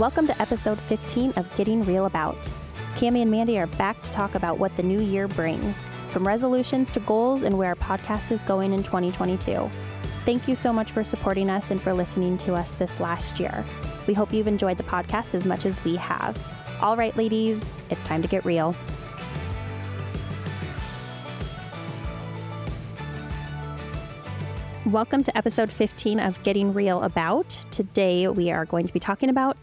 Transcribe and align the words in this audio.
welcome 0.00 0.26
to 0.26 0.40
episode 0.40 0.80
15 0.80 1.30
of 1.36 1.56
Getting 1.56 1.82
Real 1.82 2.06
About. 2.06 2.34
Cami 2.96 3.20
and 3.20 3.30
Mandy 3.30 3.58
are 3.58 3.66
back 3.66 4.00
to 4.00 4.10
talk 4.10 4.34
about 4.34 4.58
what 4.58 4.74
the 4.78 4.82
new 4.82 4.98
year 4.98 5.28
brings, 5.28 5.84
from 6.08 6.26
resolutions 6.26 6.90
to 6.92 7.00
goals 7.00 7.42
and 7.42 7.58
where 7.58 7.68
our 7.68 7.74
podcast 7.74 8.32
is 8.32 8.42
going 8.44 8.72
in 8.72 8.82
2022. 8.82 9.70
Thank 10.24 10.48
you 10.48 10.54
so 10.54 10.72
much 10.72 10.90
for 10.90 11.04
supporting 11.04 11.50
us 11.50 11.70
and 11.70 11.82
for 11.82 11.92
listening 11.92 12.38
to 12.38 12.54
us 12.54 12.72
this 12.72 12.98
last 12.98 13.38
year. 13.38 13.62
We 14.06 14.14
hope 14.14 14.32
you've 14.32 14.48
enjoyed 14.48 14.78
the 14.78 14.84
podcast 14.84 15.34
as 15.34 15.44
much 15.44 15.66
as 15.66 15.84
we 15.84 15.96
have. 15.96 16.42
All 16.80 16.96
right, 16.96 17.14
ladies, 17.14 17.70
it's 17.90 18.02
time 18.02 18.22
to 18.22 18.28
get 18.28 18.42
real. 18.46 18.74
Welcome 24.90 25.22
to 25.22 25.38
episode 25.38 25.70
15 25.70 26.18
of 26.18 26.42
Getting 26.42 26.74
Real 26.74 27.04
About. 27.04 27.48
Today 27.70 28.26
we 28.26 28.50
are 28.50 28.64
going 28.64 28.88
to 28.88 28.92
be 28.92 28.98
talking 28.98 29.28
about 29.28 29.56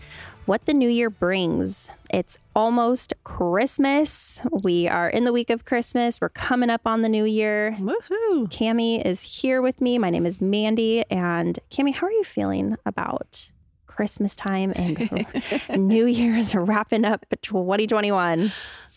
what 0.45 0.63
the 0.66 0.73
new 0.73 0.88
year 0.88 1.09
brings. 1.09 1.91
It's 2.09 2.38
almost 2.55 3.13
Christmas. 3.26 4.41
We 4.63 4.88
are 4.88 5.09
in 5.09 5.26
the 5.26 5.34
week 5.34 5.49
of 5.49 5.66
Christmas. 5.66 6.21
We're 6.21 6.30
coming 6.30 6.70
up 6.70 6.82
on 6.85 7.02
the 7.02 7.09
new 7.09 7.26
year. 7.26 7.76
Woohoo! 7.77 8.48
Cami 8.48 9.05
is 9.05 9.21
here 9.21 9.62
with 9.62 9.82
me. 9.82 9.98
My 9.98 10.09
name 10.09 10.26
is 10.26 10.40
Mandy. 10.40 11.04
And 11.09 11.59
Cami, 11.71 11.94
how 11.94 12.07
are 12.07 12.12
you 12.12 12.23
feeling 12.23 12.77
about 12.85 13.52
Christmas 13.85 14.34
time 14.34 14.71
and 14.77 15.26
New 15.90 16.05
Year's 16.05 16.55
wrapping 16.55 17.04
up 17.04 17.26
2021? 17.41 18.54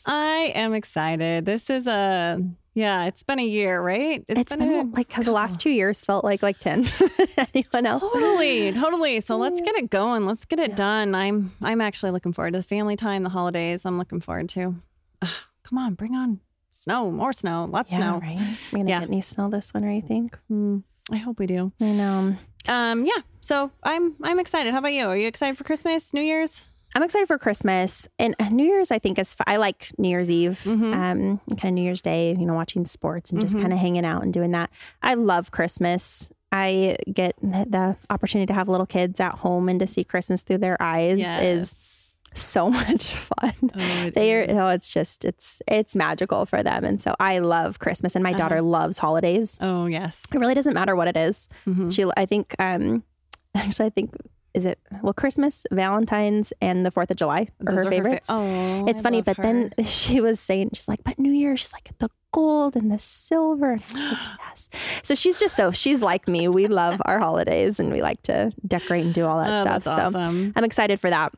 I 0.07 0.53
am 0.55 0.75
excited. 0.75 1.45
This 1.45 1.69
is 1.69 1.89
a 1.89 2.41
yeah, 2.75 3.07
it's 3.07 3.23
been 3.23 3.39
a 3.39 3.45
year, 3.45 3.83
right? 3.83 4.25
it's 4.29 4.55
been, 4.57 4.73
a 4.73 4.83
like 4.97 5.09
the 5.15 5.33
last 5.33 5.61
two 5.61 5.71
years 5.71 6.03
felt 6.03 6.25
like 6.25 6.43
like 6.43 6.59
10. 6.59 6.87
Anyone 7.55 7.87
else? 7.87 8.01
Totally, 8.03 8.73
totally. 8.73 9.21
So 9.21 9.37
let's 9.37 9.61
get 9.61 9.75
it 9.77 9.91
going. 9.91 10.27
Let's 10.27 10.45
get 10.45 10.61
it 10.61 10.77
done. 10.77 11.15
I'm 11.15 11.53
I'm 11.63 11.81
actually 11.81 12.13
looking 12.13 12.33
forward 12.33 12.53
to 12.53 12.59
the 12.59 12.63
family 12.63 12.97
time, 12.97 13.23
the 13.23 13.29
holidays. 13.31 13.85
I'm 13.85 13.99
looking 13.99 14.21
forward 14.21 14.49
to. 14.51 14.77
Ugh, 15.23 15.29
come 15.65 15.79
on, 15.79 15.95
bring 15.95 16.15
on 16.15 16.41
snow, 16.71 17.11
more 17.11 17.33
snow, 17.33 17.67
lots 17.71 17.91
of 17.91 17.99
Yeah, 17.99 18.13
snow. 18.13 18.21
right? 18.21 18.57
We're 18.73 18.79
gonna 18.79 18.89
Yeah. 18.91 19.01
get 19.01 19.09
any 19.09 19.21
snow 19.21 19.51
this 19.51 19.75
winter, 19.75 19.91
I 19.91 20.01
think. 20.01 20.39
Mm, 20.51 20.83
I 21.13 21.17
hope 21.17 21.39
we 21.39 21.47
do. 21.47 21.73
I 21.81 21.93
know. 21.93 22.37
Um, 22.69 23.05
yeah. 23.05 23.21
So 23.41 23.71
I'm 23.83 24.15
I'm 24.23 24.39
excited. 24.39 24.73
How 24.73 24.79
about 24.79 24.93
you? 24.93 25.07
Are 25.07 25.17
you 25.17 25.27
excited 25.27 25.59
for 25.59 25.65
Christmas, 25.65 26.15
New 26.15 26.23
Year's? 26.23 26.70
I'm 26.95 27.03
excited 27.03 27.29
for 27.29 27.39
Christmas 27.39 28.09
and 28.19 28.35
New 28.51 28.65
Year's. 28.65 28.91
I 28.91 28.99
think 28.99 29.19
is 29.19 29.35
f- 29.39 29.45
I 29.47 29.57
like 29.57 29.91
New 29.99 30.09
Year's 30.09 30.31
Eve, 30.31 30.61
Mhm. 30.65 30.93
um, 30.95 31.41
kind 31.57 31.65
of 31.67 31.73
New 31.75 31.83
Year's 31.83 32.03
Day. 32.03 32.31
You 32.39 32.47
know, 32.47 32.55
watching 32.55 32.85
sports 32.85 33.31
and 33.31 33.41
just 33.41 33.57
Mhm. 33.57 33.61
kind 33.61 33.73
of 33.73 33.79
hanging 33.79 34.05
out 34.05 34.23
and 34.23 34.33
doing 34.33 34.51
that. 34.53 34.71
I 35.03 35.15
love 35.15 35.51
Christmas. 35.51 36.31
I 36.53 36.97
get 37.13 37.37
the 37.43 37.97
opportunity 38.11 38.47
to 38.47 38.55
have 38.55 38.69
little 38.69 38.87
kids 38.87 39.21
at 39.21 39.35
home 39.37 39.69
and 39.69 39.79
to 39.79 39.87
see 39.87 40.03
Christmas 40.03 40.43
through 40.43 40.59
their 40.59 40.77
eyes 40.81 41.21
is 41.41 42.13
so 42.35 42.71
much 42.71 43.13
fun. 43.15 43.53
Oh, 43.77 44.11
They 44.11 44.35
are, 44.35 44.47
oh, 44.49 44.69
it's 44.71 44.93
just 44.93 45.25
it's 45.25 45.63
it's 45.69 45.95
magical 45.95 46.47
for 46.47 46.63
them, 46.65 46.85
and 46.85 47.01
so 47.01 47.15
I 47.21 47.39
love 47.39 47.79
Christmas. 47.79 48.17
And 48.17 48.25
my 48.25 48.33
daughter 48.33 48.61
loves 48.63 48.99
holidays. 48.99 49.59
Oh 49.61 49.87
yes. 49.87 50.23
It 50.35 50.39
really 50.39 50.55
doesn't 50.55 50.75
matter 50.75 50.97
what 50.97 51.07
it 51.07 51.17
is. 51.17 51.49
Mhm. 51.69 51.93
She, 51.95 52.05
I 52.17 52.27
think, 52.27 52.55
um, 52.59 53.05
actually, 53.55 53.87
I 53.87 53.91
think 53.91 54.15
is 54.55 54.67
it 54.67 54.79
well 55.03 55.13
Christmas, 55.13 55.67
Valentine's, 55.71 56.53
and 56.61 56.85
the 56.85 56.91
Fourth 56.91 57.11
of 57.11 57.17
July 57.17 57.49
are 57.67 57.73
Those 57.73 57.77
her 57.77 57.85
fa- 57.85 57.91
favorites. 57.91 58.27
oh, 58.31 58.87
it's 58.89 59.01
I 59.01 59.05
funny, 59.05 59.23
but 59.23 59.37
then 59.37 59.73
she 59.85 60.21
was 60.21 60.41
saying, 60.41 60.71
she's 60.75 60.89
like, 60.89 61.05
but 61.05 61.19
New 61.19 61.33
Year, 61.33 61.57
she's 61.57 61.73
like 61.73 61.91
the 61.99 62.09
gold 62.33 62.77
and 62.77 62.91
the 62.91 62.99
silver. 62.99 63.73
And 63.73 63.83
like, 63.95 64.19
yes. 64.49 64.69
So 65.03 65.15
she's 65.15 65.39
just 65.41 65.55
so 65.57 65.71
she's 65.71 66.03
like 66.03 66.27
me. 66.29 66.49
We 66.49 66.67
love 66.67 67.01
our 67.05 67.19
holidays 67.19 67.79
and 67.81 67.93
we 67.93 68.03
like 68.03 68.23
to 68.25 68.53
decorate 68.67 69.05
and 69.05 69.15
do 69.15 69.25
all 69.27 69.39
that 69.39 69.59
Oh, 69.59 69.61
stuff. 69.63 69.85
So 69.85 69.91
awesome. 70.19 70.53
I'm 70.57 70.65
excited 70.65 70.99
for 71.01 71.11
that. 71.11 71.33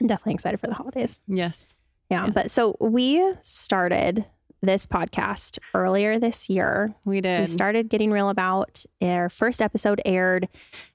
I'm 0.00 0.06
definitely 0.06 0.34
excited 0.34 0.58
for 0.60 0.66
the 0.68 0.74
holidays. 0.74 1.20
Yes. 1.28 1.74
Yeah. 2.10 2.24
Yes. 2.24 2.34
But 2.34 2.50
so 2.50 2.76
we 2.80 3.22
started 3.42 4.24
this 4.62 4.86
podcast 4.86 5.58
earlier 5.74 6.18
this 6.20 6.48
year 6.48 6.94
We 7.04 7.20
did. 7.20 7.40
we 7.40 7.46
started 7.46 7.88
getting 7.88 8.10
real 8.12 8.28
about 8.28 8.84
our 9.00 9.28
first 9.28 9.60
episode 9.60 10.00
aired 10.04 10.48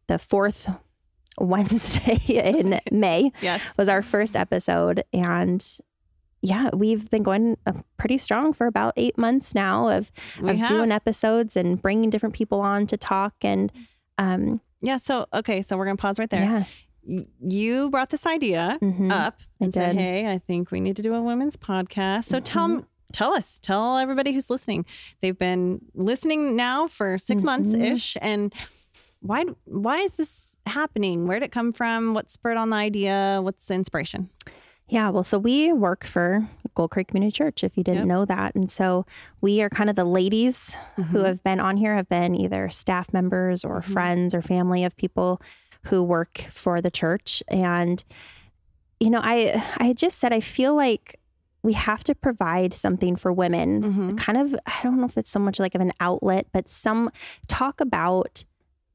the 0.07 0.17
fourth 0.17 0.69
wednesday 1.37 2.17
in 2.27 2.79
may 2.91 3.31
yes. 3.41 3.61
was 3.77 3.87
our 3.89 4.01
first 4.01 4.35
episode 4.35 5.03
and 5.13 5.77
yeah 6.41 6.69
we've 6.73 7.09
been 7.09 7.23
going 7.23 7.57
uh, 7.65 7.73
pretty 7.97 8.17
strong 8.17 8.53
for 8.53 8.67
about 8.67 8.93
eight 8.97 9.17
months 9.17 9.53
now 9.55 9.87
of, 9.89 10.11
We 10.41 10.51
of 10.51 10.57
have. 10.57 10.69
doing 10.69 10.91
episodes 10.91 11.55
and 11.57 11.81
bringing 11.81 12.09
different 12.09 12.35
people 12.35 12.61
on 12.61 12.87
to 12.87 12.97
talk 12.97 13.33
and 13.41 13.71
um 14.17 14.61
Yeah. 14.81 14.97
So 14.97 15.25
okay. 15.33 15.61
So 15.63 15.75
we're 15.77 15.85
gonna 15.85 15.97
pause 15.97 16.19
right 16.19 16.29
there. 16.29 16.41
yeah 16.43 17.23
You 17.39 17.89
brought 17.89 18.09
this 18.09 18.25
idea 18.25 18.77
mhm. 18.81 19.11
up 19.11 19.39
and 19.59 19.73
said. 19.73 19.95
"Hey, 19.95 20.29
I 20.31 20.37
think 20.39 20.71
we 20.71 20.79
need 20.81 20.95
to 20.97 21.01
do 21.01 21.13
a 21.15 21.21
women's 21.21 21.55
podcast." 21.57 22.25
So 22.25 22.39
tell 22.39 22.65
'em- 22.65 22.85
tell 23.13 23.33
us, 23.33 23.59
tell 23.61 23.97
everybody 23.97 24.33
who's 24.33 24.49
listening. 24.49 24.85
They've 25.21 25.37
been 25.37 25.79
listening 25.95 26.55
now 26.55 26.87
for 26.87 27.17
6 27.17 27.43
months 27.43 27.71
Mhm. 27.71 27.91
ish, 27.93 28.17
and 28.21 28.53
why 29.21 29.45
why 29.65 29.99
is 29.99 30.15
this 30.15 30.46
happening? 30.67 31.27
Where 31.27 31.39
did 31.39 31.45
it 31.47 31.51
come 31.51 31.71
from? 31.71 32.13
What 32.13 32.29
spurred 32.29 32.57
on 32.57 32.69
the 32.69 32.75
idea? 32.77 33.39
What's 33.41 33.65
the 33.65 33.73
inspiration? 33.75 34.29
Yeah, 34.89 35.09
well, 35.09 35.23
so 35.23 35.37
we 35.37 35.73
work 35.73 36.05
for 36.05 36.47
Gold 36.73 36.91
Creek 36.91 37.09
Community 37.09 37.31
Church, 37.31 37.61
if 37.63 37.75
you 37.75 37.83
didn't 37.83 38.07
Yep. 38.07 38.07
know 38.07 38.25
that. 38.25 38.55
And 38.55 38.71
so 38.71 39.05
we 39.41 39.61
are 39.61 39.69
kind 39.69 39.89
of 39.89 39.95
the 39.97 40.05
ladies 40.05 40.77
who 40.95 41.19
Mhm. 41.19 41.25
have 41.25 41.43
been 41.43 41.59
on 41.59 41.75
here, 41.77 41.95
have 41.95 42.07
been 42.07 42.33
either 42.35 42.69
staff 42.69 43.11
members 43.11 43.65
or 43.65 43.81
Mhm. 43.81 43.83
friends 43.91 44.33
or 44.35 44.41
family 44.41 44.85
of 44.85 44.95
people 44.95 45.41
who 45.87 46.01
work 46.03 46.45
for 46.51 46.79
the 46.79 46.91
church. 46.91 47.43
And, 47.49 48.03
you 48.99 49.09
know, 49.09 49.19
I 49.21 49.61
I 49.77 49.93
just 49.93 50.19
said 50.19 50.31
I 50.31 50.39
feel 50.39 50.73
like 50.75 51.19
we 51.63 51.73
have 51.73 52.03
to 52.05 52.15
provide 52.15 52.73
something 52.73 53.15
for 53.17 53.33
women. 53.33 53.83
Mhm. 54.13 54.17
Kind 54.17 54.37
of, 54.37 54.55
I 54.65 54.79
don't 54.83 54.99
know 54.99 55.05
if 55.05 55.17
it's 55.17 55.29
so 55.29 55.39
much 55.39 55.59
like 55.59 55.75
of 55.75 55.81
an 55.81 55.91
outlet, 55.99 56.47
but 56.53 56.69
some 56.69 57.09
talk 57.47 57.81
about 57.81 58.45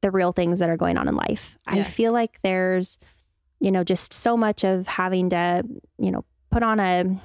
the 0.03 0.11
real 0.11 0.31
things 0.31 0.59
that 0.59 0.69
are 0.69 0.77
going 0.77 0.97
on 0.99 1.07
in 1.07 1.15
life. 1.15 1.57
I 1.65 1.81
feel 1.81 2.13
like 2.13 2.39
there's, 2.43 2.99
you 3.59 3.71
know, 3.71 3.83
just 3.83 4.13
so 4.13 4.37
much 4.37 4.63
of 4.63 4.85
having 4.85 5.31
to, 5.31 5.63
you 5.97 6.11
know, 6.11 6.23
put 6.51 6.61
on 6.61 6.79
a 6.79 7.19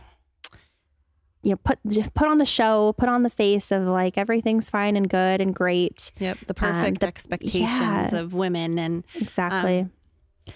you 1.42 1.50
know, 1.52 1.56
put 1.62 1.78
put 2.14 2.26
on 2.28 2.38
the 2.38 2.44
show, 2.44 2.92
put 2.94 3.08
on 3.08 3.22
the 3.22 3.30
face 3.30 3.70
of 3.70 3.82
like 3.84 4.18
everything's 4.18 4.68
fine 4.68 4.96
and 4.96 5.08
good 5.08 5.40
and 5.40 5.54
great. 5.54 6.10
Yep, 6.18 6.38
the 6.46 6.54
perfect 6.54 7.00
the- 7.00 7.06
expectations 7.06 7.70
yeah. 7.80 8.16
of 8.16 8.34
women, 8.34 8.78
and 8.78 9.04
Exactly. 9.14 9.86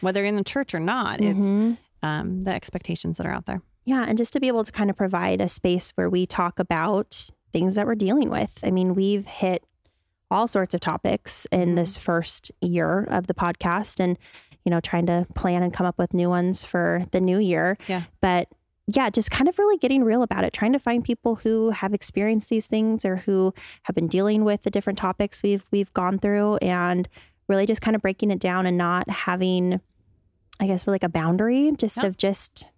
whether 0.01 0.25
in 0.25 0.35
the 0.37 0.43
church 0.45 0.75
or 0.75 0.81
not, 0.81 1.21
it's 1.21 1.39
Mhm. 1.45 1.79
um, 2.03 2.43
the 2.43 2.53
expectations 2.53 3.17
that 3.19 3.27
are 3.27 3.33
out 3.33 3.47
there. 3.47 3.63
Yeah, 3.85 4.05
and 4.09 4.19
just 4.19 4.33
to 4.33 4.41
be 4.41 4.49
able 4.49 4.65
to 4.65 4.73
kind 4.73 4.91
of 4.91 4.97
provide 4.97 5.41
a 5.41 5.49
space 5.49 5.91
where 5.97 6.11
we 6.11 6.27
talk 6.27 6.59
about 6.59 7.31
things 7.53 7.77
that 7.77 7.87
we're 7.87 7.95
dealing 7.95 8.29
with. 8.31 8.59
I 8.65 8.71
mean, 8.73 8.95
we've 8.95 9.27
hit 9.27 9.65
all 10.33 10.49
sorts 10.49 10.75
of 10.75 10.81
topics 10.81 11.47
in 11.53 11.71
Mhm. 11.71 11.77
this 11.77 11.97
first 11.97 12.51
year 12.61 13.05
of 13.05 13.27
the 13.29 13.35
podcast 13.35 14.01
and 14.01 14.19
you 14.65 14.71
know, 14.71 14.79
trying 14.79 15.07
to 15.07 15.27
plan 15.35 15.61
and 15.65 15.73
come 15.73 15.85
up 15.87 15.99
with 15.99 16.15
new 16.15 16.29
ones 16.29 16.63
for 16.63 17.03
the 17.11 17.21
new 17.21 17.41
year. 17.41 17.77
Yeah. 17.89 18.03
But 18.21 18.47
yeah, 18.87 19.11
just 19.11 19.29
kind 19.29 19.49
of 19.49 19.59
really 19.59 19.77
getting 19.77 20.05
real 20.05 20.23
about 20.23 20.45
it, 20.45 20.53
trying 20.53 20.73
to 20.73 20.79
find 20.79 21.03
people 21.03 21.35
who 21.35 21.71
have 21.71 21.93
experienced 21.93 22.49
these 22.49 22.69
things 22.69 23.05
or 23.05 23.17
who 23.17 23.53
have 23.83 23.97
been 23.97 24.07
dealing 24.07 24.45
with 24.45 24.63
the 24.63 24.71
different 24.71 25.01
topics 25.01 25.43
we've 25.43 25.65
we've 25.73 25.93
gone 25.95 26.17
through 26.21 26.59
and 26.59 27.09
really 27.49 27.67
just 27.67 27.81
kind 27.81 27.97
of 27.97 28.03
breaking 28.03 28.31
it 28.31 28.39
down 28.39 28.65
and 28.67 28.79
not 28.79 29.11
having 29.11 29.81
I 30.61 30.69
guess 30.69 30.87
we're 30.87 30.93
like 30.93 31.03
a 31.03 31.09
boundary 31.09 31.73
just 31.77 32.05
of 32.05 32.17
just 32.17 32.69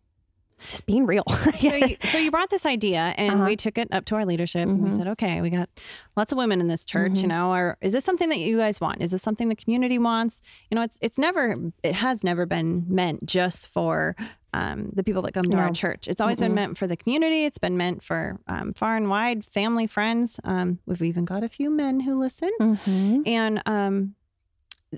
just 0.69 0.87
being 0.87 1.07
real. 1.07 1.25
so, 1.59 1.75
you, 1.77 1.97
so 2.05 2.19
you 2.19 2.31
brought 2.31 2.51
this 2.51 2.67
idea 2.67 3.15
and 3.17 3.35
Uh-huh. 3.35 3.45
we 3.47 3.57
took 3.57 3.79
it 3.79 3.89
up 3.93 4.05
to 4.07 4.15
our 4.17 4.25
leadership 4.27 4.69
and 4.69 4.83
we 4.83 4.91
Mhm. 4.91 4.97
said 4.97 5.07
okay 5.09 5.41
we 5.41 5.51
got 5.51 5.69
lots 6.17 6.33
of 6.33 6.39
women 6.39 6.61
in 6.61 6.69
this 6.69 6.85
church 6.85 7.23
you 7.23 7.29
Mhm. 7.29 7.29
know 7.29 7.53
or 7.53 7.77
is 7.81 7.93
this 7.93 8.05
something 8.05 8.29
that 8.31 8.39
you 8.39 8.57
guys 8.59 8.81
want 8.81 9.01
is 9.03 9.11
this 9.11 9.23
something 9.23 9.49
the 9.49 9.57
community 9.57 9.99
wants 9.99 10.41
you 10.71 10.75
know 10.77 10.83
it's 10.83 10.99
it's 11.01 11.19
never 11.19 11.57
it 11.83 11.95
has 11.95 12.23
never 12.25 12.47
been 12.47 12.85
meant 12.89 13.25
just 13.27 13.69
for 13.69 14.15
um, 14.53 14.91
the 14.95 15.03
people 15.03 15.23
that 15.23 15.33
come 15.35 15.45
to 15.51 15.57
our 15.57 15.71
church 15.73 16.07
it's 16.09 16.21
always 16.21 16.39
been 16.39 16.53
Mm-mm. 16.53 16.55
meant 16.55 16.79
for 16.79 16.87
the 16.87 16.97
community 16.97 17.45
it's 17.45 17.59
been 17.59 17.77
meant 17.77 18.03
for 18.03 18.39
um, 18.47 18.73
far 18.75 18.97
and 18.97 19.09
wide 19.11 19.45
family 19.45 19.87
friends 19.87 20.39
um, 20.45 20.79
we've 20.87 21.03
even 21.03 21.25
got 21.25 21.43
a 21.43 21.49
few 21.49 21.71
men 21.71 22.01
who 22.01 22.19
listen 22.21 22.51
hmm 22.59 23.21
and 23.27 23.61
um, 23.67 24.15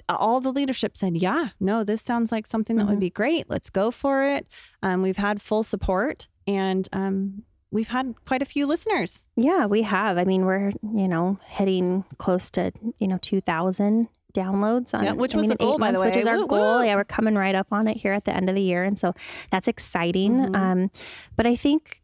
all 0.08 0.40
the 0.40 0.52
leadership 0.52 0.96
said, 0.96 1.16
"Yeah, 1.16 1.48
no, 1.60 1.84
this 1.84 2.02
sounds 2.02 2.32
like 2.32 2.46
something 2.46 2.76
that 2.76 2.86
would 2.86 2.96
Mhm. 2.98 3.00
be 3.00 3.10
great. 3.10 3.48
Let's 3.50 3.70
go 3.70 3.90
for 3.90 4.24
it." 4.24 4.46
Um, 4.82 5.02
we've 5.02 5.16
had 5.16 5.40
full 5.42 5.62
support, 5.62 6.28
and 6.46 6.88
um, 6.92 7.42
we've 7.70 7.88
had 7.88 8.14
quite 8.26 8.42
a 8.42 8.46
few 8.46 8.66
listeners. 8.66 9.26
Yeah, 9.36 9.66
we 9.66 9.82
have. 9.82 10.18
I 10.18 10.24
mean, 10.24 10.44
we're, 10.44 10.72
you 10.82 11.08
know, 11.08 11.38
hitting 11.46 12.04
close 12.18 12.50
to, 12.52 12.72
you 12.98 13.08
know, 13.08 13.18
2,000 13.20 14.08
downloads 14.34 14.92
on 14.94 15.02
Yeah, 15.04 15.12
which 15.12 15.34
I 15.34 15.38
was 15.38 15.42
mean, 15.44 15.50
the 15.50 15.56
goal, 15.56 15.78
by 15.78 15.88
the 15.92 15.98
months, 15.98 16.02
which 16.04 16.16
is 16.16 16.26
our 16.26 16.36
Woo, 16.36 16.46
goal. 16.46 16.78
woo. 16.80 16.84
Yeah, 16.84 16.94
we're 16.96 17.04
coming 17.04 17.34
right 17.36 17.54
up 17.54 17.68
on 17.72 17.88
it 17.88 17.96
here 17.96 18.12
at 18.12 18.24
the 18.24 18.34
end 18.36 18.48
of 18.50 18.54
the 18.54 18.62
year. 18.62 18.84
And 18.84 18.98
so 18.98 19.14
that's 19.50 19.66
exciting. 19.66 20.32
Mhm. 20.34 20.56
Um, 20.56 20.90
but 21.36 21.46
I 21.46 21.56
think 21.56 22.02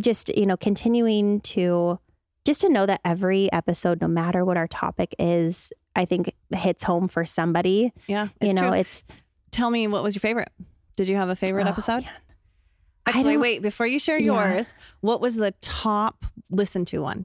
just, 0.00 0.28
you 0.36 0.46
know, 0.46 0.56
continuing 0.56 1.40
to 1.40 1.98
just 2.44 2.60
to 2.60 2.68
know 2.68 2.86
that 2.86 3.00
every 3.04 3.52
episode, 3.52 4.00
no 4.00 4.06
matter 4.06 4.44
what 4.44 4.56
our 4.56 4.68
topic 4.68 5.12
is, 5.18 5.72
I 5.96 6.04
think 6.04 6.32
hits 6.54 6.84
home 6.84 7.08
for 7.08 7.24
somebody. 7.24 7.92
Yeah, 8.06 8.28
you 8.40 8.52
know, 8.52 8.68
true. 8.70 8.72
it's 8.74 9.02
Tell 9.50 9.70
me 9.70 9.88
what 9.88 10.02
was 10.02 10.14
your 10.14 10.20
favorite? 10.20 10.50
Did 10.96 11.08
you 11.08 11.16
have 11.16 11.28
a 11.30 11.36
favorite 11.36 11.66
Oh, 11.66 11.70
episode? 11.70 12.04
man. 12.04 12.12
I 13.06 13.10
Actually, 13.10 13.36
wait, 13.36 13.62
before 13.62 13.86
you 13.86 13.98
share 13.98 14.18
Yeah. 14.18 14.54
yours, 14.54 14.72
what 15.00 15.20
was 15.20 15.36
the 15.36 15.52
top 15.62 16.24
listened 16.50 16.86
to 16.88 17.00
one? 17.00 17.24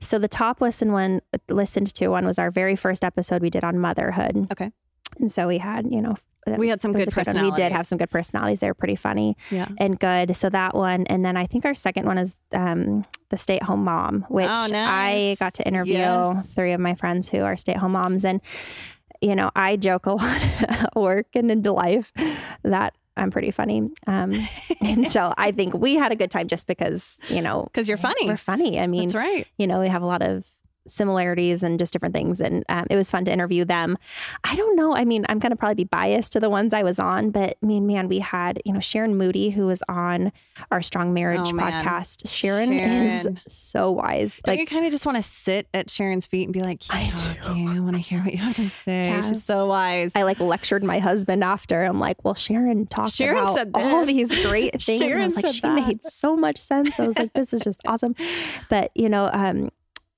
So 0.00 0.18
the 0.18 0.28
top 0.28 0.60
listen 0.60 0.92
one 0.92 1.20
listened 1.48 1.94
to 1.94 2.08
one 2.08 2.26
was 2.26 2.38
our 2.38 2.50
very 2.50 2.76
first 2.76 3.04
episode 3.04 3.40
we 3.42 3.50
did 3.50 3.64
on 3.64 3.78
motherhood. 3.78 4.48
Okay. 4.52 4.72
And 5.20 5.30
so 5.32 5.46
we 5.48 5.58
had, 5.58 5.90
you 5.90 6.00
know, 6.02 6.16
We 6.46 6.58
was- 6.66 6.70
had 6.70 6.80
some 6.82 6.92
good 6.92 7.08
a 7.08 7.32
one. 7.32 7.42
We 7.42 7.50
did 7.52 7.72
have 7.72 7.86
some 7.86 7.96
good 7.98 8.10
personalities. 8.10 8.60
They 8.60 8.66
were 8.68 8.74
pretty 8.74 8.96
funny 8.96 9.36
Yeah. 9.50 9.68
and 9.78 9.98
good. 9.98 10.36
So 10.36 10.50
that 10.50 10.74
one, 10.74 11.06
and 11.06 11.24
then 11.24 11.36
I 11.36 11.46
think 11.46 11.64
our 11.64 11.74
second 11.74 12.04
one 12.06 12.18
is 12.18 12.36
um, 12.52 13.04
the 13.30 13.36
stay-at-home 13.38 13.82
mom, 13.84 14.26
which 14.28 14.46
Oh, 14.50 14.68
I 14.74 15.36
got 15.40 15.54
to 15.54 15.66
interview 15.66 15.94
Yes. 15.94 16.46
three 16.54 16.72
of 16.72 16.80
my 16.80 16.94
friends 16.94 17.30
who 17.30 17.38
are 17.40 17.56
stay-at-home 17.56 17.92
moms, 17.92 18.24
and 18.26 18.40
you 19.22 19.34
know, 19.34 19.50
I 19.56 19.76
joke 19.76 20.04
a 20.06 20.12
lot 20.20 20.42
at 20.68 20.94
work 20.94 21.28
and 21.34 21.50
into 21.50 21.72
life 21.72 22.12
that 22.62 22.94
I'm 23.16 23.30
pretty 23.30 23.50
funny, 23.52 23.88
um, 24.06 24.34
and 24.82 25.08
so 25.10 25.32
I 25.38 25.50
think 25.52 25.72
we 25.72 25.94
had 25.94 26.12
a 26.12 26.16
good 26.16 26.30
time 26.30 26.48
just 26.48 26.66
because 26.66 27.20
you 27.30 27.40
know 27.40 27.62
Because 27.72 27.88
you're 27.88 27.96
funny. 27.96 28.26
we're 28.26 28.36
funny. 28.36 28.78
I 28.78 28.86
mean, 28.86 29.04
That's 29.08 29.14
right. 29.14 29.46
you 29.56 29.66
know, 29.66 29.80
we 29.80 29.88
have 29.88 30.02
a 30.02 30.06
lot 30.06 30.20
of 30.20 30.44
similarities 30.86 31.62
and 31.62 31.78
just 31.78 31.92
different 31.92 32.14
things. 32.14 32.40
And 32.40 32.64
um, 32.68 32.86
it 32.90 32.96
was 32.96 33.10
fun 33.10 33.24
to 33.26 33.32
interview 33.32 33.64
them. 33.64 33.96
I 34.44 34.54
don't 34.56 34.76
know. 34.76 34.94
I 34.94 35.04
mean, 35.04 35.24
I'm 35.28 35.38
going 35.38 35.50
to 35.50 35.56
probably 35.56 35.74
be 35.76 35.84
biased 35.84 36.32
to 36.32 36.40
the 36.40 36.50
ones 36.50 36.72
I 36.72 36.82
was 36.82 36.98
on, 36.98 37.30
but 37.30 37.56
I 37.62 37.66
mean, 37.66 37.86
man, 37.86 38.08
we 38.08 38.18
had, 38.18 38.60
you 38.64 38.72
know, 38.72 38.80
Sharon 38.80 39.16
Moody, 39.16 39.50
who 39.50 39.66
was 39.66 39.82
on 39.88 40.32
our 40.70 40.82
Strong 40.82 41.14
Marriage 41.14 41.40
Oh, 41.44 41.52
podcast. 41.52 42.32
Sharon, 42.32 42.72
is 42.72 43.28
so 43.48 43.90
wise. 43.90 44.40
Don't 44.44 44.52
Like, 44.54 44.60
you 44.60 44.66
kind 44.66 44.86
of 44.86 44.92
just 44.92 45.06
want 45.06 45.16
to 45.16 45.22
sit 45.22 45.66
at 45.74 45.90
Sharon's 45.90 46.26
feet 46.26 46.44
and 46.44 46.52
be 46.52 46.60
like, 46.62 46.82
I 46.90 47.12
do. 47.42 47.50
I 47.76 47.80
want 47.80 47.94
to 47.96 47.98
hear 48.00 48.20
what 48.20 48.32
you 48.32 48.38
have 48.38 48.54
to 48.56 48.68
say. 48.68 49.04
Yeah. 49.06 49.22
She's 49.22 49.44
so 49.44 49.66
wise. 49.66 50.12
I 50.14 50.22
like 50.22 50.40
lectured 50.40 50.84
my 50.84 50.98
husband 50.98 51.42
after. 51.44 51.82
I'm 51.82 51.98
like, 51.98 52.24
well, 52.24 52.34
Sharon 52.34 52.86
talked 52.86 53.12
Sharon 53.14 53.38
about 53.38 53.56
said 53.56 53.70
all 53.74 54.04
these 54.04 54.34
great 54.46 54.72
things. 54.82 55.00
and 55.02 55.14
I 55.14 55.24
was 55.24 55.36
like, 55.36 55.46
she 55.54 55.60
that. 55.60 55.74
made 55.74 56.02
so 56.02 56.36
much 56.36 56.60
sense. 56.60 56.98
I 57.00 57.06
was 57.06 57.18
like, 57.18 57.32
this 57.32 57.52
is 57.52 57.62
just 57.62 57.80
awesome. 57.86 58.14
But 58.68 58.90
you 58.94 59.08
know, 59.08 59.30
um, 59.32 59.70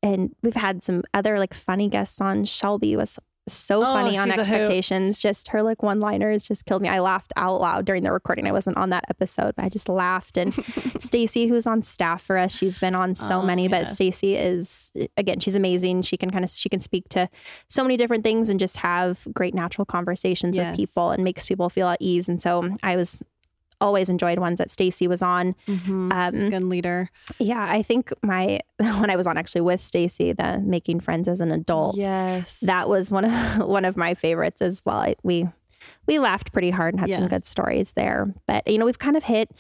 and 0.03 0.35
we've 0.43 0.55
had 0.55 0.83
some 0.83 1.03
other 1.15 1.39
like 1.39 1.55
funny 1.55 1.89
guests 1.89 2.21
on. 2.21 2.45
Shelby 2.45 2.97
was 2.97 3.19
so 3.49 3.81
Oh, 3.81 3.85
funny 3.85 4.19
on 4.19 4.29
she's 4.29 4.39
a 4.41 4.45
hoot. 4.45 4.53
expectations. 4.55 5.19
Just 5.21 5.49
her 5.49 5.63
like 5.63 5.81
one 5.81 6.01
liners 6.01 6.49
just 6.49 6.65
killed 6.65 6.83
me. 6.83 6.89
I 6.89 6.99
laughed 6.99 7.33
out 7.37 7.61
loud 7.61 7.85
during 7.85 8.03
the 8.03 8.11
recording. 8.11 8.45
I 8.49 8.51
wasn't 8.51 8.77
on 8.77 8.91
that 8.91 9.05
episode, 9.09 9.55
but 9.55 9.65
I 9.65 9.69
just 9.69 9.89
laughed. 9.89 10.37
And 10.37 10.53
Stacy, 10.99 11.47
who's 11.47 11.65
on 11.65 11.83
staff 11.83 12.23
for 12.23 12.39
us, 12.39 12.53
she's 12.57 12.81
been 12.81 12.97
on 12.97 13.15
so 13.15 13.41
Oh, 13.41 13.43
many, 13.43 13.69
but 13.69 13.83
yes. 13.83 13.93
Stacy 13.95 14.35
is 14.35 14.93
again, 15.17 15.39
she's 15.39 15.55
amazing. 15.55 16.03
She 16.03 16.17
can 16.17 16.31
kind 16.31 16.43
of 16.45 16.51
she 16.51 16.69
can 16.69 16.81
speak 16.81 17.09
to 17.11 17.29
so 17.69 17.83
many 17.85 17.97
different 17.97 18.25
things 18.25 18.51
and 18.51 18.59
just 18.59 18.79
have 18.79 19.27
great 19.33 19.55
natural 19.55 19.85
conversations 19.85 20.57
Yes. 20.57 20.73
with 20.73 20.77
people 20.89 21.13
and 21.13 21.23
makes 21.23 21.45
people 21.45 21.69
feel 21.69 21.87
at 21.89 21.99
ease. 22.01 22.29
And 22.29 22.43
so 22.43 22.77
I 22.83 22.97
was 22.97 23.23
always 23.81 24.09
enjoyed 24.09 24.39
ones 24.39 24.59
that 24.59 24.71
Stacy 24.71 25.07
was 25.07 25.23
on. 25.23 25.55
Mhm. 25.67 26.13
Um, 26.13 26.51
good 26.51 26.63
leader. 26.63 27.11
Yeah, 27.39 27.63
I 27.69 27.83
think 27.83 28.13
my 28.23 28.61
when 28.79 29.11
I 29.11 29.17
was 29.17 29.27
on 29.27 29.37
actually 29.37 29.61
with 29.63 29.81
Stacy, 29.81 30.33
the 30.33 30.59
making 30.59 31.01
friends 31.01 31.29
as 31.29 31.41
an 31.41 31.53
adult, 31.53 31.97
Yes. 31.97 32.59
that 32.61 32.89
was 32.89 33.13
one 33.13 33.25
of 33.25 33.33
one 33.69 33.85
of 33.85 33.97
my 33.97 34.15
favorites 34.15 34.63
as 34.63 34.81
well. 34.85 34.99
I, 34.99 35.17
we 35.23 35.49
we 36.07 36.19
laughed 36.19 36.53
pretty 36.53 36.71
hard 36.71 36.95
and 36.95 37.01
had 37.01 37.15
some 37.15 37.29
good 37.29 37.47
stories 37.47 37.93
there. 37.93 38.33
But 38.47 38.67
you 38.67 38.79
know, 38.79 38.85
we've 38.87 38.99
kind 38.99 39.17
of 39.17 39.25
hit 39.25 39.51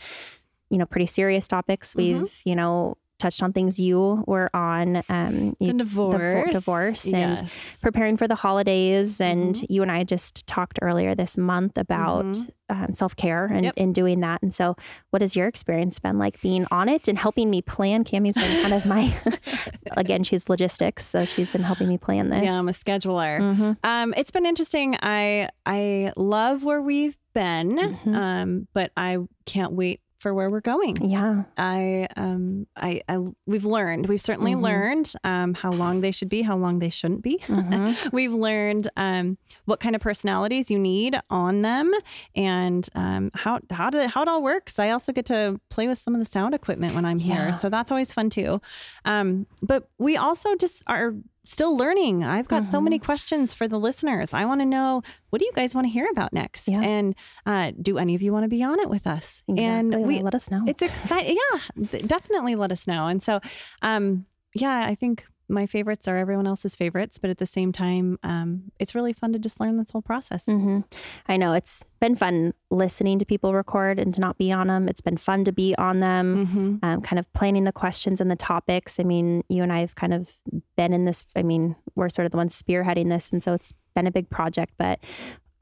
you 0.70 0.78
know 0.78 0.86
pretty 0.86 1.06
serious 1.06 1.46
topics. 1.46 1.94
Mm-hmm. 1.94 2.20
We've 2.22 2.40
you 2.44 2.56
know 2.56 2.96
touched 3.18 3.42
on 3.42 3.52
things 3.52 3.78
you 3.80 4.24
were 4.26 4.50
on. 4.54 5.02
Um, 5.08 5.56
the 5.58 5.72
divorce. 5.72 6.52
divorce 6.52 7.12
and 7.12 7.50
preparing 7.82 8.16
for 8.16 8.28
the 8.28 8.34
holidays 8.34 9.20
and 9.20 9.54
Mm-hmm. 9.56 9.72
you 9.72 9.82
and 9.82 9.90
i 9.92 10.04
just 10.04 10.46
talked 10.46 10.78
earlier 10.82 11.14
this 11.14 11.36
month 11.38 11.78
about 11.78 12.24
Mhm. 12.26 12.48
um, 12.68 12.94
self-care 12.94 13.46
and, 13.46 13.64
Yep. 13.66 13.74
and 13.76 13.94
doing 13.94 14.20
that 14.20 14.42
and 14.42 14.54
so 14.54 14.76
what 15.10 15.22
has 15.22 15.36
your 15.36 15.46
experience 15.46 15.98
been 15.98 16.18
like 16.18 16.40
being 16.40 16.66
on 16.70 16.88
it 16.88 17.06
and 17.08 17.18
helping 17.18 17.48
me 17.50 17.62
plan 17.62 18.04
Cami's 18.04 18.34
been 18.34 18.62
kind 18.62 18.74
of 18.74 18.84
my 18.86 19.14
again 19.96 20.24
she's 20.24 20.48
logistics 20.48 21.04
so 21.06 21.24
she's 21.24 21.50
been 21.50 21.62
helping 21.62 21.88
me 21.88 21.96
plan 21.98 22.28
this 22.30 22.44
Yeah, 22.44 22.58
I'm 22.58 22.68
a 22.68 22.72
scheduler. 22.72 23.40
Mhm. 23.40 23.76
Um, 23.84 24.14
it's 24.16 24.30
been 24.30 24.46
interesting. 24.46 24.96
I 25.02 25.48
I 25.64 26.12
love 26.16 26.64
where 26.64 26.80
we've 26.82 27.16
been, 27.34 27.76
Mhm. 27.76 28.14
um, 28.14 28.68
but 28.72 28.90
I 28.96 29.18
can't 29.46 29.72
wait 29.72 30.00
for 30.18 30.32
where 30.34 30.50
we're 30.50 30.60
going. 30.60 30.96
yeah 31.02 31.44
I 31.58 32.08
um 32.16 32.66
I, 32.76 33.02
I 33.08 33.18
we've 33.46 33.64
learned. 33.64 34.06
We've 34.06 34.20
certainly 34.20 34.54
Mhm. 34.54 34.62
learned 34.62 35.12
um 35.24 35.54
how 35.54 35.70
long 35.72 36.00
they 36.00 36.10
should 36.10 36.28
be, 36.28 36.42
how 36.42 36.56
long 36.56 36.78
they 36.78 36.88
shouldn't 36.90 37.22
be. 37.22 37.38
Mhm. 37.46 38.12
We've 38.12 38.32
learned 38.32 38.88
um 38.96 39.36
what 39.66 39.80
kind 39.80 39.94
of 39.94 40.00
personalities 40.00 40.70
you 40.70 40.78
need 40.78 41.18
on 41.30 41.62
them 41.62 41.92
and 42.34 42.88
um 42.94 43.30
how 43.34 43.60
how 43.70 43.90
to 43.90 44.08
how 44.08 44.22
it 44.22 44.28
all 44.28 44.42
works. 44.42 44.78
I 44.78 44.90
also 44.90 45.12
get 45.12 45.26
to 45.26 45.60
play 45.70 45.86
with 45.88 45.98
some 45.98 46.14
of 46.14 46.18
the 46.20 46.24
sound 46.24 46.54
equipment 46.54 46.94
when 46.94 47.04
I'm 47.04 47.18
Yeah. 47.18 47.44
here. 47.44 47.52
So 47.52 47.68
that's 47.68 47.90
always 47.90 48.12
fun 48.12 48.30
too. 48.30 48.60
Um 49.04 49.46
but 49.62 49.88
we 49.98 50.16
also 50.16 50.54
just 50.56 50.82
are 50.86 51.14
still 51.46 51.76
learning. 51.76 52.24
I've 52.24 52.48
got 52.48 52.64
so 52.64 52.80
Mhm. 52.80 52.84
many 52.84 52.98
questions 52.98 53.54
for 53.54 53.68
the 53.68 53.78
listeners. 53.78 54.34
I 54.34 54.44
want 54.44 54.60
to 54.60 54.66
know 54.66 55.02
what 55.30 55.38
do 55.38 55.44
you 55.46 55.52
guys 55.54 55.74
want 55.74 55.86
to 55.86 55.90
hear 55.90 56.06
about 56.10 56.32
next? 56.32 56.66
Yeah. 56.68 56.80
And 56.80 57.14
uh, 57.46 57.70
do 57.80 57.98
any 57.98 58.14
of 58.16 58.20
you 58.22 58.32
want 58.32 58.42
to 58.42 58.48
be 58.48 58.62
on 58.64 58.80
it 58.80 58.90
with 58.90 59.06
us? 59.06 59.42
exactly. 59.48 59.64
And 59.64 60.06
we 60.06 60.20
let 60.22 60.34
us 60.34 60.50
know 60.50 60.64
it's 60.66 60.82
exciting. 60.82 61.36
Yeah, 61.52 61.86
definitely 62.02 62.56
let 62.56 62.72
us 62.72 62.86
know. 62.86 63.06
And 63.06 63.22
so, 63.22 63.40
um, 63.82 64.26
yeah, 64.54 64.84
I 64.86 64.94
think 64.96 65.24
my 65.48 65.66
favorites 65.66 66.08
are 66.08 66.16
everyone 66.16 66.46
else's 66.46 66.74
favorites, 66.74 67.18
but 67.18 67.30
at 67.30 67.38
the 67.38 67.46
same 67.46 67.72
time, 67.72 68.18
um, 68.22 68.72
it's 68.78 68.94
really 68.94 69.12
fun 69.12 69.32
to 69.32 69.38
just 69.38 69.60
learn 69.60 69.76
this 69.76 69.90
whole 69.90 70.02
process. 70.02 70.44
hmm 70.44 70.80
I 71.28 71.36
know 71.36 71.52
it's 71.52 71.84
been 72.00 72.14
fun 72.14 72.54
listening 72.70 73.18
to 73.18 73.24
people 73.24 73.54
record 73.54 73.98
and 73.98 74.12
to 74.14 74.20
not 74.20 74.38
be 74.38 74.50
on 74.52 74.66
them. 74.68 74.88
It's 74.88 75.00
been 75.00 75.16
fun 75.16 75.44
to 75.44 75.52
be 75.52 75.74
on 75.76 76.00
them. 76.00 76.46
Mm-hmm. 76.46 76.76
um, 76.82 77.02
kind 77.02 77.18
of 77.18 77.32
planning 77.32 77.64
the 77.64 77.72
questions 77.72 78.20
and 78.20 78.30
the 78.30 78.36
topics. 78.36 78.98
I 78.98 79.04
mean, 79.04 79.44
you 79.48 79.62
and 79.62 79.72
I 79.72 79.80
have 79.80 79.94
kind 79.94 80.14
of 80.14 80.36
been 80.76 80.92
in 80.92 81.04
this. 81.04 81.24
I 81.34 81.42
mean, 81.42 81.76
we're 81.94 82.08
sort 82.08 82.26
of 82.26 82.32
the 82.32 82.38
ones 82.38 82.60
spearheading 82.60 83.08
this, 83.08 83.30
and 83.30 83.42
so 83.42 83.54
it's 83.54 83.72
been 83.94 84.06
a 84.06 84.12
big 84.12 84.30
project, 84.30 84.74
but. 84.78 85.00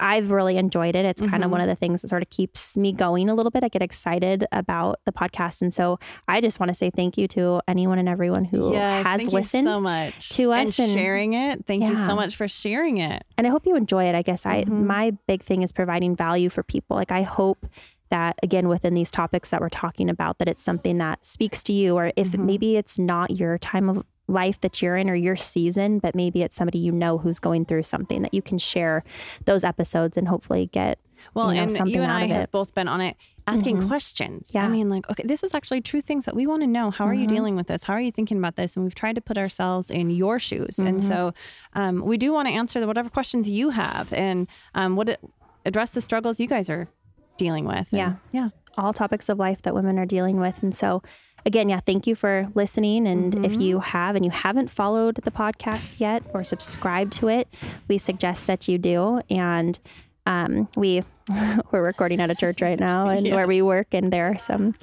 I've 0.00 0.30
really 0.30 0.56
enjoyed 0.56 0.96
it. 0.96 1.04
It's 1.04 1.22
kind 1.22 1.44
of 1.44 1.50
one 1.50 1.60
of 1.60 1.68
the 1.68 1.74
things 1.74 2.02
that 2.02 2.08
sort 2.08 2.22
of 2.22 2.30
keeps 2.30 2.76
me 2.76 2.92
going 2.92 3.28
a 3.28 3.34
little 3.34 3.50
bit. 3.50 3.62
I 3.64 3.68
get 3.68 3.82
excited 3.82 4.44
about 4.52 5.00
the 5.04 5.12
podcast. 5.12 5.62
And 5.62 5.72
so 5.72 5.98
I 6.28 6.40
just 6.40 6.58
want 6.58 6.70
to 6.70 6.74
say 6.74 6.90
thank 6.90 7.16
you 7.16 7.28
to 7.28 7.60
anyone 7.68 7.98
and 7.98 8.08
everyone 8.08 8.44
who 8.44 8.72
Yes, 8.72 9.06
has 9.06 9.20
thank 9.20 9.32
listened. 9.32 9.68
you 9.68 9.74
so 9.74 9.80
much 9.80 10.28
to 10.30 10.52
us 10.52 10.78
and 10.78 10.88
and- 10.88 10.98
sharing 10.98 11.32
it. 11.34 11.64
Thank 11.66 11.84
you 11.84 11.94
so 12.06 12.16
much 12.16 12.36
for 12.36 12.48
sharing 12.48 12.98
it. 12.98 13.24
and 13.38 13.46
I 13.46 13.50
hope 13.50 13.66
you 13.66 13.76
enjoy 13.76 14.04
it. 14.04 14.14
I 14.14 14.22
guess 14.22 14.44
I 14.46 14.64
Mhm. 14.64 14.84
my 14.84 15.12
big 15.26 15.42
thing 15.42 15.62
is 15.62 15.72
providing 15.72 16.16
value 16.16 16.48
for 16.50 16.62
people. 16.62 16.96
Like 16.96 17.12
I 17.12 17.22
hope 17.22 17.66
that 18.10 18.36
again 18.42 18.68
within 18.68 18.94
these 18.94 19.10
topics 19.10 19.50
that 19.50 19.60
we're 19.60 19.68
talking 19.70 20.08
about 20.10 20.38
that 20.38 20.46
it's 20.48 20.62
something 20.62 20.98
that 20.98 21.24
speaks 21.24 21.62
to 21.64 21.72
you 21.72 21.96
or 21.96 22.12
if 22.16 22.32
Mhm. 22.32 22.44
maybe 22.44 22.76
it's 22.76 22.98
not 22.98 23.30
your 23.30 23.58
time 23.58 23.88
of 23.88 24.04
life 24.26 24.60
that 24.62 24.80
you're 24.80 24.96
in 24.96 25.10
or 25.10 25.14
your 25.14 25.36
season, 25.36 25.98
but 25.98 26.14
maybe 26.14 26.42
it's 26.42 26.56
somebody 26.56 26.78
you 26.78 26.90
know 26.92 27.18
who's 27.18 27.38
going 27.38 27.64
through 27.66 27.82
something 27.82 28.22
that 28.22 28.32
you 28.32 28.40
can 28.42 28.58
share 28.58 29.04
those 29.44 29.64
episodes 29.64 30.16
and 30.16 30.28
hopefully 30.28 30.66
get 30.72 30.98
Well, 31.34 31.48
you 31.50 31.56
know, 31.56 31.62
and 31.62 31.70
something 31.72 31.94
you 31.94 32.02
and 32.02 32.10
out 32.10 32.22
I 32.22 32.26
have 32.28 32.40
it. 32.44 32.50
both 32.50 32.74
been 32.74 32.88
on 32.88 33.00
it 33.02 33.16
asking 33.46 33.76
Mhm. 33.82 33.86
questions. 33.88 34.50
Yeah. 34.54 34.64
I 34.64 34.68
mean, 34.68 34.88
like, 34.88 35.08
okay, 35.10 35.24
this 35.26 35.42
is 35.42 35.54
actually 35.54 35.82
true 35.82 36.00
things 36.00 36.24
that 36.24 36.34
we 36.34 36.46
want 36.46 36.62
to 36.62 36.66
know. 36.66 36.90
How 36.90 37.06
are 37.06 37.12
you 37.12 37.26
Mhm. 37.26 37.36
dealing 37.36 37.56
with 37.56 37.66
this? 37.66 37.84
How 37.84 37.92
are 37.92 38.00
you 38.00 38.10
thinking 38.10 38.38
about 38.38 38.56
this? 38.56 38.76
And 38.76 38.84
we've 38.84 38.94
tried 38.94 39.14
to 39.16 39.20
put 39.20 39.36
ourselves 39.36 39.90
in 39.90 40.08
your 40.08 40.38
shoes. 40.38 40.78
And 40.78 41.00
Mhm. 41.00 41.06
so 41.08 41.34
um, 41.74 42.00
we 42.00 42.16
do 42.16 42.32
want 42.32 42.48
to 42.48 42.54
answer 42.54 42.80
the, 42.80 42.86
whatever 42.86 43.10
questions 43.10 43.48
you 43.50 43.70
have 43.70 44.10
and 44.14 44.48
um, 44.74 44.96
what 44.96 45.10
it, 45.10 45.20
address 45.66 45.90
the 45.90 46.00
struggles 46.00 46.40
you 46.40 46.46
guys 46.46 46.70
are 46.70 46.88
dealing 47.36 47.66
with. 47.66 47.92
And, 47.92 47.98
Yeah. 47.98 48.14
Yeah. 48.32 48.48
all 48.78 48.92
topics 48.94 49.28
of 49.28 49.38
life 49.38 49.60
that 49.62 49.74
women 49.74 49.98
are 49.98 50.06
dealing 50.06 50.38
with. 50.40 50.62
And 50.62 50.74
so, 50.74 51.02
again, 51.46 51.68
yeah, 51.68 51.80
thank 51.80 52.06
you 52.06 52.14
for 52.14 52.48
listening. 52.54 53.06
And 53.06 53.44
if 53.44 53.52
Mhm. 53.52 53.60
you 53.62 53.80
have 53.80 54.16
and 54.16 54.24
you 54.24 54.30
haven't 54.30 54.70
followed 54.70 55.16
the 55.24 55.30
podcast 55.30 55.92
yet 55.98 56.22
or 56.32 56.42
subscribed 56.44 57.12
to 57.14 57.28
it, 57.28 57.48
we 57.88 57.98
suggest 57.98 58.46
that 58.46 58.66
you 58.68 58.78
do. 58.78 59.20
And 59.30 59.78
um, 60.26 60.68
we 60.76 61.02
we're 61.72 61.82
recording 61.82 62.20
at 62.20 62.30
a 62.30 62.34
church 62.34 62.60
right 62.60 62.78
now, 62.78 63.08
and 63.14 63.26
Yeah. 63.26 63.34
where 63.34 63.46
we 63.46 63.62
work, 63.62 63.88
and 63.92 64.12
there 64.12 64.30
are 64.30 64.38
some 64.38 64.74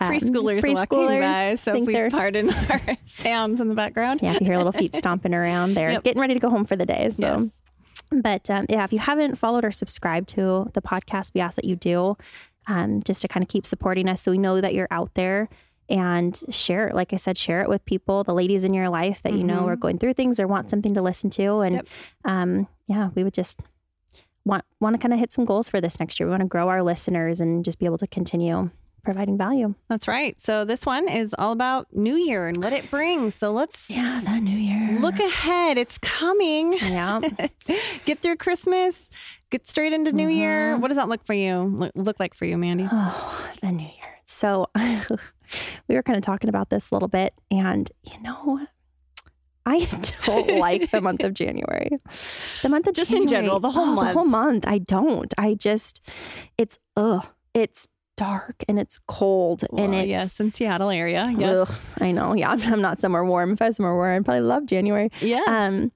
um, 0.00 0.10
Preschoolers, 0.12 0.62
walking 0.74 1.20
by. 1.20 1.54
So 1.56 1.72
please 1.72 1.86
they're- 1.86 2.10
pardon 2.10 2.50
our 2.70 2.80
sounds 3.04 3.60
in 3.60 3.68
the 3.68 3.74
background. 3.74 4.20
Yeah, 4.22 4.32
if 4.34 4.40
you 4.40 4.46
hear 4.46 4.56
little 4.56 4.72
feet 4.72 4.94
stomping 4.94 5.34
around, 5.34 5.74
they're 5.74 5.90
Yep. 5.92 6.04
getting 6.04 6.20
ready 6.20 6.34
to 6.34 6.40
go 6.40 6.48
home 6.50 6.64
for 6.64 6.76
the 6.76 6.86
day. 6.86 7.10
So. 7.12 7.22
Yes. 7.22 7.50
But 8.12 8.50
um, 8.50 8.66
yeah, 8.68 8.82
if 8.84 8.92
you 8.92 8.98
haven't 8.98 9.36
followed 9.36 9.64
or 9.64 9.70
subscribed 9.70 10.28
to 10.30 10.68
the 10.74 10.82
podcast, 10.82 11.32
we 11.34 11.40
ask 11.40 11.54
that 11.56 11.64
you 11.64 11.76
do, 11.76 12.16
um, 12.66 13.02
just 13.04 13.20
to 13.22 13.28
kind 13.28 13.42
of 13.44 13.48
keep 13.48 13.64
supporting 13.64 14.08
us, 14.08 14.20
so 14.22 14.30
we 14.32 14.38
know 14.38 14.60
that 14.60 14.74
you're 14.74 14.88
out 14.90 15.14
there 15.14 15.48
and 15.90 16.40
share 16.48 16.88
it. 16.88 16.94
Like 16.94 17.12
I 17.12 17.16
said, 17.16 17.36
share 17.36 17.60
it 17.62 17.68
with 17.68 17.84
people, 17.84 18.24
the 18.24 18.32
ladies 18.34 18.64
in 18.64 18.72
your 18.72 18.88
life 18.88 19.20
that 19.24 19.32
you 19.34 19.44
know 19.44 19.66
are 19.66 19.76
going 19.76 19.98
through 19.98 20.14
things 20.14 20.38
or 20.40 20.46
want 20.46 20.70
something 20.70 20.94
to 20.94 21.02
listen 21.02 21.28
to. 21.30 21.60
And 21.60 21.74
Yep. 21.76 21.86
um, 22.24 22.68
yeah, 22.86 23.10
we 23.14 23.24
would 23.24 23.34
just 23.34 23.60
want 24.44 24.64
want 24.80 24.94
to 24.96 24.98
kind 25.02 25.12
of 25.12 25.20
hit 25.20 25.32
some 25.32 25.44
goals 25.44 25.68
for 25.68 25.80
this 25.80 25.98
next 26.00 26.18
year. 26.18 26.26
We 26.26 26.30
want 26.30 26.42
to 26.42 26.48
grow 26.48 26.68
our 26.68 26.82
listeners 26.82 27.40
and 27.40 27.64
just 27.64 27.78
be 27.78 27.84
able 27.86 27.98
to 27.98 28.06
continue 28.06 28.70
providing 29.02 29.38
value. 29.38 29.74
That's 29.88 30.06
right. 30.06 30.38
So 30.40 30.64
this 30.66 30.84
one 30.84 31.08
is 31.08 31.34
all 31.38 31.52
about 31.52 31.86
New 31.92 32.16
Year 32.16 32.46
and 32.48 32.62
what 32.62 32.72
it 32.74 32.90
brings. 32.90 33.34
So 33.34 33.50
let's 33.50 33.88
Yeah, 33.88 34.20
the 34.22 34.40
new 34.40 34.56
year. 34.56 34.98
look 35.00 35.18
ahead. 35.18 35.78
It's 35.78 35.96
coming. 35.98 36.74
Yeah. 36.74 37.20
Get 38.04 38.18
through 38.20 38.36
Christmas. 38.36 39.08
get 39.50 39.66
straight 39.66 39.92
into 39.94 40.12
New 40.12 40.28
Year. 40.28 40.76
Mhm. 40.76 40.80
What 40.80 40.88
does 40.88 40.96
that 40.98 41.08
look 41.08 41.24
for 41.24 41.34
you? 41.34 41.62
Look, 41.62 41.92
look 41.96 42.20
like 42.20 42.34
for 42.34 42.44
you, 42.44 42.56
Mandy? 42.58 42.86
Oh, 42.92 43.48
the 43.62 43.72
new 43.72 43.82
year. 43.84 44.18
So 44.26 44.66
we 45.88 45.94
were 45.94 46.02
kind 46.02 46.16
of 46.16 46.22
talking 46.22 46.48
about 46.48 46.70
this 46.70 46.90
a 46.90 46.94
little 46.94 47.08
bit, 47.08 47.34
and 47.50 47.90
you 48.04 48.20
know, 48.22 48.66
I 49.66 49.86
don't 50.26 50.58
like 50.58 50.90
the 50.90 51.00
month 51.00 51.22
of 51.22 51.34
January. 51.34 51.90
The 52.62 52.68
month 52.68 52.86
of 52.86 52.94
Just 52.94 53.12
in 53.12 53.26
general, 53.26 53.60
the 53.60 53.70
whole 53.70 53.90
oh, 53.90 53.94
month. 53.94 54.08
The 54.08 54.14
whole 54.14 54.24
month. 54.24 54.64
I 54.66 54.78
don't. 54.78 55.32
I 55.38 55.54
just, 55.54 56.06
it's 56.58 56.78
ugh. 56.96 57.26
It's 57.52 57.88
dark 58.16 58.62
and 58.68 58.78
it's 58.78 58.98
cold 59.08 59.62
and 59.62 59.92
Well, 59.92 60.00
it's 60.00 60.08
yes, 60.08 60.40
in 60.40 60.50
Seattle 60.50 60.90
area. 60.90 61.26
Yes. 61.36 61.70
ugh, 61.70 61.78
I 62.00 62.12
know. 62.12 62.34
Yeah, 62.34 62.50
I'm, 62.50 62.60
I'm 62.62 62.82
not 62.82 63.00
somewhere 63.00 63.24
warm. 63.24 63.52
If 63.52 63.62
I 63.62 63.66
was 63.66 63.76
somewhere 63.76 63.94
warm, 63.94 64.16
I'd 64.16 64.24
probably 64.24 64.42
love 64.42 64.66
January. 64.66 65.10
Yeah. 65.20 65.42
Um, 65.46 65.92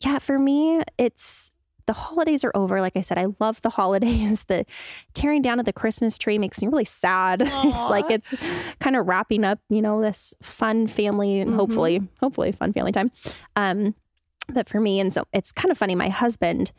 yeah, 0.00 0.18
for 0.18 0.38
me, 0.38 0.80
it's 0.96 1.52
the 1.88 1.92
holidays 1.94 2.44
are 2.44 2.52
over. 2.54 2.80
Like 2.80 2.96
I 2.96 3.00
said, 3.00 3.18
I 3.18 3.26
love 3.40 3.60
the 3.62 3.70
holidays. 3.80 4.44
The 4.44 4.64
tearing 5.14 5.42
down 5.42 5.58
of 5.58 5.64
the 5.66 5.72
Christmas 5.72 6.16
tree 6.18 6.38
makes 6.38 6.62
me 6.62 6.68
really 6.68 6.84
sad. 6.84 7.42
it's 7.44 7.90
like 7.90 8.08
it's 8.10 8.34
kind 8.78 8.94
of 8.94 9.08
wrapping 9.08 9.42
up, 9.42 9.58
you 9.68 9.82
know, 9.82 10.00
this 10.00 10.34
fun 10.40 10.86
family 10.86 11.40
and 11.40 11.50
Mhm. 11.52 11.56
hopefully, 11.56 12.00
hopefully 12.20 12.52
fun 12.52 12.72
family 12.72 12.92
time. 12.92 13.10
Um, 13.56 13.94
but 14.52 14.68
for 14.68 14.80
me, 14.80 15.00
and 15.00 15.12
so 15.12 15.24
it's 15.32 15.50
kind 15.50 15.70
of 15.72 15.76
funny. 15.78 15.94
My 15.96 16.08
husband 16.08 16.70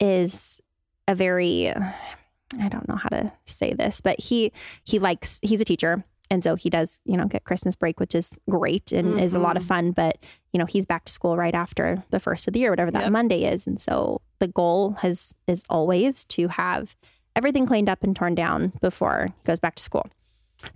is 0.00 0.60
a 1.08 1.14
very, 1.14 1.68
I 1.70 2.68
don't 2.68 2.88
know 2.88 2.96
how 2.96 3.08
to 3.08 3.32
say 3.44 3.72
this, 3.74 4.00
but 4.00 4.20
he 4.20 4.52
he 4.84 4.98
likes 4.98 5.40
he's 5.42 5.60
a 5.60 5.64
teacher. 5.64 6.04
And 6.30 6.44
so 6.44 6.56
he 6.56 6.68
does, 6.68 7.00
you 7.06 7.16
know, 7.16 7.24
get 7.24 7.44
Christmas 7.44 7.74
break, 7.74 7.98
which 7.98 8.14
is 8.14 8.38
great 8.50 8.92
and 8.92 9.18
is 9.18 9.34
a 9.34 9.38
lot 9.38 9.56
of 9.56 9.62
Mhm. 9.62 9.66
fun. 9.66 9.90
But, 9.92 10.18
you 10.52 10.58
know, 10.58 10.66
he's 10.66 10.86
back 10.86 11.04
to 11.04 11.12
school 11.12 11.36
right 11.36 11.54
after 11.54 12.02
the 12.10 12.20
first 12.20 12.46
of 12.48 12.54
the 12.54 12.60
year, 12.60 12.70
whatever 12.70 12.90
that 12.90 13.02
Yep. 13.04 13.12
Monday 13.12 13.44
is. 13.44 13.66
And 13.66 13.80
so 13.80 14.20
the 14.38 14.48
goal 14.48 14.92
has 15.00 15.34
is 15.46 15.64
always 15.68 16.24
to 16.26 16.48
have 16.48 16.96
everything 17.36 17.66
cleaned 17.66 17.88
up 17.88 18.02
and 18.02 18.16
torn 18.16 18.34
down 18.34 18.72
before 18.80 19.26
he 19.28 19.44
goes 19.44 19.60
back 19.60 19.74
to 19.76 19.82
school. 19.82 20.06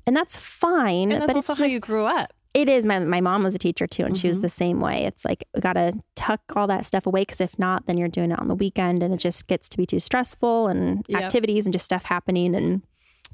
And 0.07 0.15
that's 0.17 0.37
fine. 0.37 1.11
and 1.11 1.23
that's 1.23 1.27
but 1.27 1.37
also 1.37 1.53
it's 1.53 1.59
how 1.61 1.65
just 1.65 1.73
you 1.75 1.81
grew 1.81 2.05
up. 2.05 2.33
it 2.55 2.69
is 2.69 2.85
my 2.87 2.99
my 3.01 3.21
mom 3.21 3.43
was 3.43 3.55
a 3.55 3.59
teacher 3.59 3.87
too 3.87 4.05
and 4.05 4.17
she 4.17 4.29
was 4.29 4.39
Mhm. 4.39 4.43
the 4.43 4.49
same 4.49 4.79
way 4.81 5.05
it's 5.05 5.25
like 5.25 5.43
we 5.55 5.61
gotta 5.61 5.95
tuck 6.15 6.41
all 6.55 6.67
that 6.69 6.85
stuff 6.87 7.07
away 7.07 7.23
because 7.23 7.41
if 7.41 7.59
not 7.59 7.87
then 7.87 7.97
you're 7.99 8.09
doing 8.09 8.31
it 8.31 8.39
on 8.39 8.47
the 8.47 8.55
weekend 8.55 9.03
and 9.03 9.13
it 9.15 9.17
just 9.17 9.47
gets 9.49 9.69
to 9.71 9.77
be 9.79 9.87
too 9.87 9.99
stressful 9.99 10.69
and 10.69 11.05
Yep. 11.09 11.23
activities 11.23 11.67
and 11.67 11.73
just 11.73 11.85
stuff 11.87 12.05
happening 12.05 12.55
and 12.55 12.83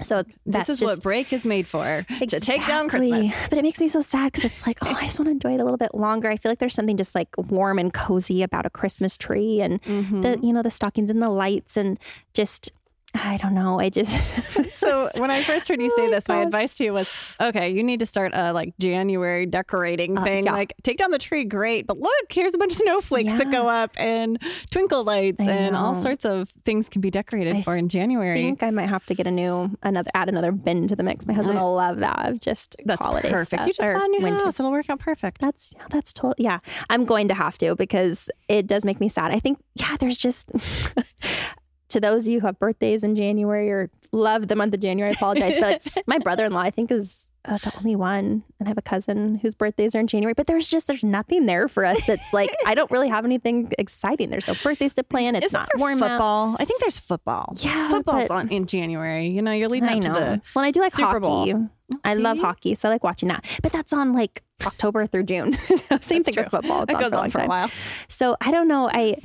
so 0.01 0.23
that's 0.45 0.67
This 0.67 0.75
is 0.75 0.79
just 0.79 0.97
what 0.97 1.03
break 1.03 1.33
is 1.33 1.45
made 1.45 1.67
for 1.67 2.05
to 2.27 2.39
take 2.39 2.65
down 2.67 2.87
Christmas. 2.89 3.33
But 3.49 3.57
it 3.59 3.61
makes 3.63 3.79
me 3.79 3.87
so 3.87 4.01
sad 4.01 4.31
because 4.31 4.45
it's 4.45 4.65
like, 4.65 4.77
oh, 4.83 4.93
I 4.97 5.03
just 5.05 5.19
want 5.19 5.27
to 5.27 5.31
enjoy 5.31 5.53
it 5.55 5.59
a 5.59 5.63
little 5.63 5.77
bit 5.77 5.93
longer. 5.93 6.29
I 6.29 6.37
feel 6.37 6.51
like 6.51 6.59
there's 6.59 6.73
something 6.73 6.97
just 6.97 7.15
like 7.15 7.29
warm 7.37 7.79
and 7.79 7.93
cozy 7.93 8.43
about 8.43 8.65
a 8.65 8.69
Christmas 8.69 9.17
tree 9.17 9.61
and 9.61 9.81
Mhm. 9.83 10.21
the, 10.21 10.39
you 10.45 10.53
know, 10.53 10.61
the 10.61 10.71
stockings 10.71 11.09
and 11.09 11.21
the 11.21 11.29
lights 11.29 11.75
and 11.77 11.99
just, 12.33 12.71
I 13.15 13.37
don't 13.37 13.55
know. 13.55 13.79
I 13.79 13.89
just, 13.89 14.11
So 14.77 15.09
when 15.17 15.31
I 15.31 15.41
first 15.43 15.67
heard 15.67 15.81
you 15.81 15.89
say 15.89 16.03
Oh 16.03 16.05
my 16.05 16.11
this, 16.11 16.27
my 16.27 16.35
gosh. 16.35 16.45
advice 16.45 16.73
to 16.75 16.83
you 16.83 16.93
was, 16.93 17.35
okay, 17.41 17.69
you 17.71 17.83
need 17.83 17.99
to 18.01 18.05
start 18.05 18.33
a 18.35 18.53
like 18.53 18.73
January 18.79 19.45
decorating 19.47 20.15
Uh, 20.17 20.23
thing. 20.23 20.45
yeah. 20.45 20.51
Like 20.53 20.73
take 20.83 20.97
down 20.97 21.09
the 21.11 21.17
tree, 21.17 21.43
great, 21.43 21.87
but 21.87 21.97
look, 21.99 22.31
here's 22.31 22.53
a 22.53 22.57
bunch 22.59 22.73
of 22.73 22.77
snowflakes 22.77 23.33
that 23.33 23.51
go 23.51 23.67
up 23.67 23.91
and 23.97 24.37
twinkle 24.69 25.03
lights 25.03 25.41
I 25.41 25.45
and 25.45 25.75
all 25.75 25.95
sorts 25.95 26.23
of 26.23 26.49
things 26.65 26.87
can 26.87 27.01
be 27.01 27.09
decorated 27.09 27.55
I 27.55 27.61
for 27.63 27.75
in 27.75 27.89
January. 27.89 28.39
I 28.39 28.43
think 28.43 28.61
I 28.63 28.69
might 28.69 28.89
have 28.89 29.05
to 29.07 29.15
get 29.15 29.25
a 29.25 29.31
new, 29.31 29.75
another, 29.81 30.11
add 30.13 30.29
another 30.29 30.51
bin 30.51 30.87
to 30.87 30.95
the 30.95 31.03
mix. 31.03 31.25
My 31.25 31.33
husband 31.33 31.57
I- 31.57 31.63
will 31.63 31.75
love 31.75 31.97
that. 31.99 32.29
of 32.29 32.39
Just 32.39 32.75
That's 32.85 33.03
holiday 33.05 33.31
perfect. 33.31 33.63
stuff 33.63 33.67
You 33.67 33.73
just 33.73 33.91
bought 33.91 34.05
a 34.05 34.07
new 34.09 34.21
winter. 34.21 34.45
house; 34.45 34.59
it'll 34.59 34.71
work 34.71 34.89
out 34.89 34.99
perfect. 34.99 35.41
That's 35.41 35.73
yeah, 35.75 35.85
that's 35.89 36.13
total. 36.13 36.35
Yeah, 36.37 36.59
I'm 36.91 37.05
going 37.05 37.27
to 37.29 37.33
have 37.33 37.57
to 37.57 37.75
because 37.75 38.29
it 38.47 38.67
does 38.67 38.85
make 38.85 38.99
me 38.99 39.09
sad. 39.09 39.31
I 39.31 39.39
think 39.39 39.59
yeah, 39.75 39.97
there's 39.99 40.17
just 40.17 40.51
to 41.89 41.99
those 41.99 42.27
of 42.27 42.33
you 42.33 42.39
who 42.41 42.47
have 42.47 42.59
birthdays 42.59 43.03
in 43.03 43.15
January 43.15 43.69
or 43.71 43.89
love 44.11 44.47
the 44.47 44.55
month 44.55 44.73
of 44.73 44.79
January. 44.79 45.09
I 45.11 45.13
apologize, 45.13 45.55
but 45.59 45.81
like, 45.95 46.03
my 46.07 46.17
brother-in-law 46.19 46.61
I 46.61 46.69
think 46.69 46.91
is 46.91 47.27
uh, 47.45 47.57
the 47.59 47.71
only 47.77 47.95
one, 47.95 48.43
and 48.59 48.67
I 48.67 48.69
have 48.69 48.77
a 48.77 48.81
cousin 48.81 49.35
whose 49.35 49.55
birthdays 49.55 49.95
are 49.95 49.99
in 50.01 50.07
January. 50.07 50.33
But 50.33 50.47
there's 50.47 50.67
just 50.67 50.87
there's 50.87 51.05
nothing 51.05 51.45
there 51.45 51.67
for 51.69 51.85
us 51.85 52.05
that's 52.05 52.33
like 52.33 52.49
I 52.65 52.75
don't 52.75 52.91
really 52.91 53.07
have 53.09 53.23
anything 53.25 53.71
exciting. 53.79 54.29
There's 54.29 54.47
no 54.47 54.55
birthdays 54.61 54.93
to 54.95 55.03
plan. 55.03 55.35
It's 55.35 55.45
Isn't 55.47 55.57
not 55.59 55.69
warm 55.77 56.03
out. 56.03 56.09
football? 56.09 56.55
I 56.59 56.65
think 56.65 56.81
there's 56.81 56.99
football. 56.99 57.53
Yeah, 57.57 57.89
football's 57.89 58.27
but- 58.27 58.33
on 58.35 58.49
in 58.49 58.65
January. 58.65 59.27
You 59.29 59.41
know, 59.41 59.51
you're 59.53 59.69
leading 59.69 59.89
I 59.89 59.97
up 59.97 60.03
know. 60.03 60.13
to 60.13 60.19
the. 60.19 60.41
well, 60.53 60.65
I 60.65 60.71
do 60.71 60.81
like 60.81 60.93
Super 60.93 61.19
Bowl. 61.19 61.45
hockey. 61.47 61.55
I 62.03 62.13
love 62.15 62.37
hockey, 62.39 62.75
so 62.75 62.87
I 62.89 62.91
like 62.91 63.03
watching 63.03 63.29
that. 63.29 63.45
But 63.63 63.71
that's 63.71 63.93
on 63.93 64.11
like 64.13 64.43
October 64.63 65.07
through 65.07 65.23
June. 65.23 65.53
Same 66.01 66.23
thing 66.23 66.33
true. 66.35 66.43
with 66.43 66.51
football. 66.51 66.83
It's 66.83 66.91
It 66.91 66.95
on 66.97 67.01
goes 67.03 67.09
for 67.11 67.15
on 67.17 67.29
for 67.31 67.41
a 67.41 67.47
while. 67.47 67.71
So 68.09 68.35
I 68.41 68.51
don't 68.51 68.67
know. 68.67 68.89
I 68.93 69.15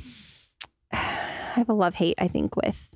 I 0.93 1.59
have 1.59 1.69
a 1.69 1.73
love 1.73 1.93
hate. 1.95 2.15
I 2.17 2.27
think 2.27 2.55
with 2.55 2.89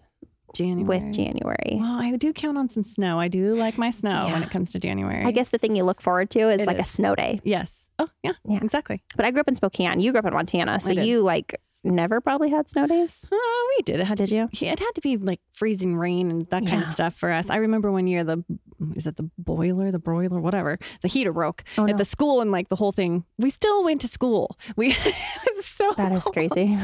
January. 0.53 0.83
with 0.99 1.13
January. 1.13 1.77
Well, 1.79 1.99
I 2.01 2.15
do 2.17 2.33
count 2.33 2.57
on 2.57 2.69
some 2.69 2.83
snow. 2.83 3.19
I 3.19 3.27
do 3.27 3.53
like 3.53 3.77
my 3.77 3.91
snow 3.91 4.27
when 4.31 4.43
it 4.43 4.49
comes 4.51 4.71
to 4.71 4.79
January. 4.79 5.23
I 5.25 5.31
guess 5.31 5.49
the 5.49 5.57
thing 5.57 5.75
you 5.75 5.83
look 5.83 6.01
forward 6.01 6.29
to 6.31 6.39
is 6.49 6.61
It 6.61 6.67
like 6.67 6.79
a 6.79 6.83
snow 6.83 7.15
day. 7.15 7.39
Yes. 7.43 7.85
Oh, 7.99 8.07
yeah. 8.23 8.33
Yeah. 8.45 8.59
Exactly. 8.61 9.03
But 9.15 9.25
I 9.25 9.31
grew 9.31 9.41
up 9.41 9.47
in 9.47 9.55
Spokane. 9.55 9.99
You 9.99 10.11
grew 10.11 10.19
up 10.19 10.25
in 10.25 10.33
Montana, 10.33 10.79
so 10.79 10.91
you 10.91 11.21
like 11.21 11.55
never 11.83 12.19
probably 12.21 12.49
had 12.49 12.67
snow 12.69 12.87
days. 12.87 13.25
Uh, 13.31 13.35
we 13.77 13.83
did. 13.83 13.99
Had 14.01 14.17
Did 14.17 14.31
you? 14.31 14.49
Yeah, 14.53 14.73
it 14.73 14.79
had 14.79 14.91
to 14.95 15.01
be 15.01 15.17
like 15.17 15.39
freezing 15.53 15.95
rain 15.95 16.29
and 16.29 16.49
that 16.49 16.65
kind 16.65 16.81
of 16.83 16.87
stuff 16.89 17.15
for 17.15 17.31
us. 17.31 17.49
I 17.49 17.57
remember 17.57 17.91
one 17.91 18.07
year 18.07 18.23
the 18.23 18.43
is 18.95 19.07
it 19.07 19.17
the 19.17 19.29
boiler, 19.37 19.91
the 19.91 19.99
broiler, 19.99 20.39
whatever, 20.39 20.77
the 21.01 21.07
heater 21.07 21.33
broke 21.33 21.63
Oh, 21.77 21.87
at 21.87 21.97
the 21.97 22.05
school 22.05 22.41
and 22.41 22.51
like 22.51 22.69
the 22.69 22.75
whole 22.75 22.91
thing. 22.91 23.25
We 23.37 23.49
still 23.49 23.83
went 23.83 24.01
to 24.01 24.07
school. 24.07 24.57
We 24.75 24.91
so 25.61 25.93
That 25.97 26.11
is 26.11 26.23
crazy. 26.25 26.77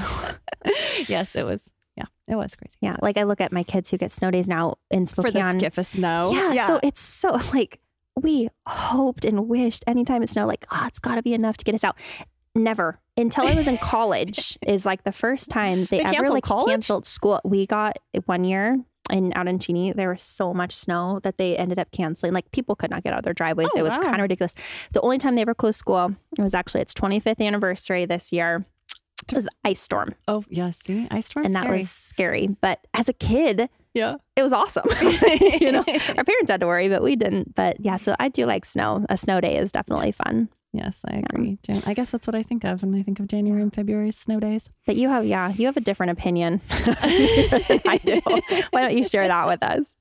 yes, 1.08 1.36
it 1.36 1.46
was. 1.46 1.70
Yeah, 1.96 2.06
it 2.28 2.36
was 2.36 2.56
crazy. 2.56 2.76
Yeah, 2.82 2.96
like 3.02 3.18
I 3.18 3.24
look 3.24 3.40
at 3.40 3.52
my 3.54 3.64
kids 3.64 3.90
who 3.90 3.98
get 3.98 4.12
snow 4.12 4.30
days 4.32 4.48
now 4.48 4.76
in 4.92 5.06
for 5.06 5.24
the 5.24 5.30
Spokane. 5.32 5.60
skip 5.60 5.78
of 5.78 5.86
snow. 5.86 6.32
Yeah, 6.34 6.68
so 6.68 6.80
it's 6.84 7.00
so 7.02 7.32
like 7.54 7.80
we 8.22 8.50
hoped 8.66 9.26
and 9.26 9.48
wished 9.48 9.84
anytime 9.88 10.24
it 10.24 10.30
snowed, 10.30 10.48
like, 10.48 10.66
oh, 10.72 10.84
it's 10.88 11.00
got 11.00 11.16
to 11.16 11.22
be 11.24 11.34
enough 11.34 11.58
to 11.58 11.66
get 11.66 11.76
us 11.76 11.84
out. 11.84 11.98
Never 12.56 13.00
until 13.18 13.46
I 13.46 13.54
was 13.54 13.68
in 13.68 13.78
college 13.82 14.58
is 14.66 14.86
like 14.86 15.04
the 15.04 15.12
first 15.12 15.50
time 15.50 15.88
they, 15.92 15.98
They 15.98 16.04
ever 16.04 16.14
canceled 16.14 16.34
like 16.34 16.44
college? 16.44 16.70
canceled 16.70 17.06
school. 17.06 17.42
We 17.44 17.68
got 17.68 17.98
one 18.26 18.46
year 18.46 18.80
and 19.10 19.34
out 19.36 19.48
in 19.48 19.60
Cheney, 19.60 19.92
there 19.92 20.10
was 20.10 20.24
so 20.24 20.54
much 20.54 20.76
snow 20.76 21.20
that 21.24 21.38
they 21.38 21.56
ended 21.58 21.78
up 21.78 21.92
canceling. 21.92 22.34
Like 22.34 22.52
people 22.52 22.76
could 22.76 22.90
not 22.90 23.04
get 23.04 23.14
out 23.14 23.20
of 23.20 23.26
their 23.26 23.34
driveways. 23.34 23.70
Oh, 23.76 23.80
it 23.80 23.84
was 23.84 23.92
wow. 23.92 24.02
kind 24.02 24.16
of 24.16 24.22
ridiculous. 24.22 24.54
The 24.94 25.02
only 25.02 25.18
time 25.18 25.36
they 25.36 25.42
ever 25.42 25.54
closed 25.54 25.78
school, 25.78 26.16
it 26.38 26.42
was 26.42 26.54
actually 26.54 26.82
its 26.82 26.94
25th 26.94 27.46
anniversary 27.46 28.06
this 28.06 28.32
year. 28.32 28.66
It 29.30 29.36
was 29.36 29.48
ice 29.64 29.80
storm, 29.80 30.14
oh 30.28 30.44
yeah, 30.50 30.70
see, 30.72 31.08
ice 31.10 31.28
storm, 31.28 31.46
and 31.46 31.56
that 31.56 31.70
was 31.70 31.90
scary. 31.90 32.48
But 32.60 32.86
as 32.94 33.08
a 33.08 33.14
kid, 33.14 33.70
yeah. 33.94 34.18
it 34.36 34.44
was 34.44 34.52
awesome. 34.52 34.84
you 35.62 35.72
know, 35.72 35.86
our 36.18 36.24
parents 36.24 36.52
had 36.52 36.60
to 36.60 36.68
worry, 36.68 36.90
but 36.90 37.02
we 37.02 37.16
didn't. 37.16 37.56
But 37.56 37.78
yeah, 37.80 37.96
so 37.96 38.16
I 38.20 38.28
do 38.28 38.46
like 38.46 38.66
snow. 38.66 39.06
A 39.10 39.16
snow 39.16 39.40
day 39.40 39.58
is 39.58 39.72
definitely 39.72 40.12
fun. 40.12 40.50
Yes, 40.76 41.02
I 41.08 41.24
agree. 41.26 41.58
Jan- 41.64 41.84
I 41.86 41.94
guess 41.94 42.10
that's 42.12 42.28
what 42.28 42.36
I 42.36 42.44
think 42.44 42.66
of 42.66 42.84
when 42.84 42.94
I 42.96 43.02
think 43.02 43.20
of 43.22 43.28
January 43.30 43.62
and 43.62 43.74
February 43.74 44.12
snow 44.12 44.42
days. 44.42 44.70
But 44.86 44.98
you 44.98 45.08
have, 45.08 45.24
yeah, 45.26 45.54
you 45.56 45.68
have 45.68 45.78
a 45.78 45.82
different 45.82 46.12
opinion 46.12 46.60
I 46.70 48.00
do. 48.04 48.20
Why 48.72 48.82
don't 48.82 48.98
you 48.98 49.04
share 49.08 49.28
that 49.28 49.48
with 49.48 49.64
us? 49.64 49.96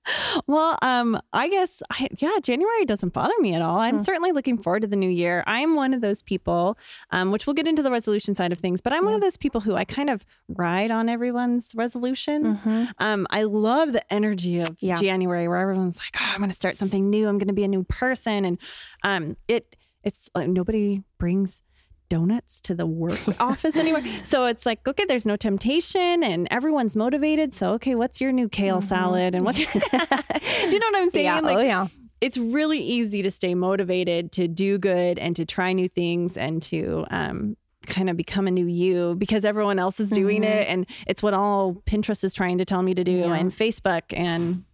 Well, 0.49 0.77
um, 0.83 1.21
I 1.33 1.49
guess 1.49 1.81
I, 1.91 2.09
yeah, 2.19 2.39
January 2.43 2.85
doesn't 2.87 3.13
bother 3.13 3.35
me 3.41 3.55
at 3.55 3.63
all. 3.63 3.79
I'm 3.79 3.99
Hmm. 3.99 4.03
certainly 4.03 4.33
looking 4.33 4.59
forward 4.59 4.83
to 4.83 4.89
the 4.89 4.97
new 4.97 5.09
year. 5.09 5.45
I'm 5.47 5.75
one 5.77 5.95
of 5.95 6.01
those 6.01 6.23
people, 6.23 6.77
um, 7.11 7.31
which 7.31 7.47
we'll 7.47 7.55
get 7.55 7.69
into 7.69 7.83
the 7.83 7.91
resolution 7.91 8.35
side 8.35 8.51
of 8.53 8.59
things, 8.59 8.81
but 8.81 8.93
I'm 8.93 9.05
one 9.05 9.15
of 9.15 9.21
those 9.21 9.37
people 9.37 9.61
who 9.61 9.77
I 9.77 9.85
kind 9.85 10.11
of 10.11 10.27
ride 10.49 10.91
on 10.91 11.09
everyone's 11.09 11.73
resolutions. 11.75 12.59
Mhm. 12.59 12.91
Um, 12.99 13.27
I 13.31 13.45
love 13.45 13.93
the 13.93 14.03
energy 14.13 14.59
of 14.61 14.77
Yeah. 14.81 14.97
January 14.97 15.47
where 15.47 15.59
everyone's 15.59 15.99
like, 15.99 16.21
"Oh, 16.21 16.31
I'm 16.33 16.39
going 16.39 16.51
to 16.51 16.57
start 16.57 16.79
something 16.79 17.09
new. 17.11 17.29
I'm 17.29 17.39
going 17.39 17.49
to 17.49 17.55
be 17.55 17.65
a 17.65 17.69
new 17.69 17.85
person," 17.85 18.45
and 18.45 18.59
um, 19.05 19.37
it 19.47 19.77
it's 20.05 20.29
like 20.35 20.49
nobody 20.49 21.03
brings 21.19 21.63
donuts 22.11 22.61
to 22.61 22.75
the 22.75 22.87
work 22.87 23.19
office 23.41 23.75
anymore. 23.77 24.03
So 24.25 24.45
it's 24.45 24.67
like, 24.67 24.87
okay, 24.87 25.05
there's 25.07 25.27
no 25.27 25.37
temptation, 25.37 26.23
and 26.23 26.47
everyone's 26.51 26.95
motivated. 26.97 27.55
So 27.55 27.73
okay, 27.75 27.95
what's 27.95 28.21
your 28.21 28.31
new 28.33 28.49
kale 28.49 28.79
Mhm. 28.81 28.85
salad, 28.85 29.35
and 29.35 29.45
what's 29.45 29.59
your, 29.59 29.69
do 29.73 29.81
you 29.81 30.79
know 30.79 30.87
what 30.91 30.97
I'm 30.97 31.11
saying? 31.11 31.25
Yeah. 31.25 31.41
Like, 31.41 31.57
oh, 31.57 31.61
yeah. 31.63 31.87
it's 32.21 32.37
really 32.39 32.79
easy 32.79 33.23
to 33.23 33.31
stay 33.31 33.55
motivated 33.55 34.33
to 34.33 34.49
do 34.49 34.79
good 34.79 35.19
and 35.19 35.35
to 35.37 35.45
try 35.45 35.73
new 35.73 35.89
things 35.89 36.37
and 36.37 36.63
to 36.65 37.05
um, 37.11 37.57
kind 37.87 38.09
of 38.09 38.17
become 38.17 38.47
a 38.47 38.51
new 38.51 38.67
you 38.67 39.15
because 39.17 39.45
everyone 39.45 39.79
else 39.79 40.01
is 40.01 40.09
doing 40.11 40.41
Mhm. 40.43 40.47
it 40.47 40.69
and 40.69 40.87
it's 41.07 41.23
what 41.23 41.35
all 41.35 41.75
pinterest 41.87 42.25
is 42.25 42.33
trying 42.33 42.57
to 42.59 42.65
tell 42.65 42.81
me 42.83 42.95
to 42.95 43.05
do 43.05 43.13
Yeah. 43.13 43.35
and 43.35 43.51
facebook 43.53 44.03
and 44.17 44.65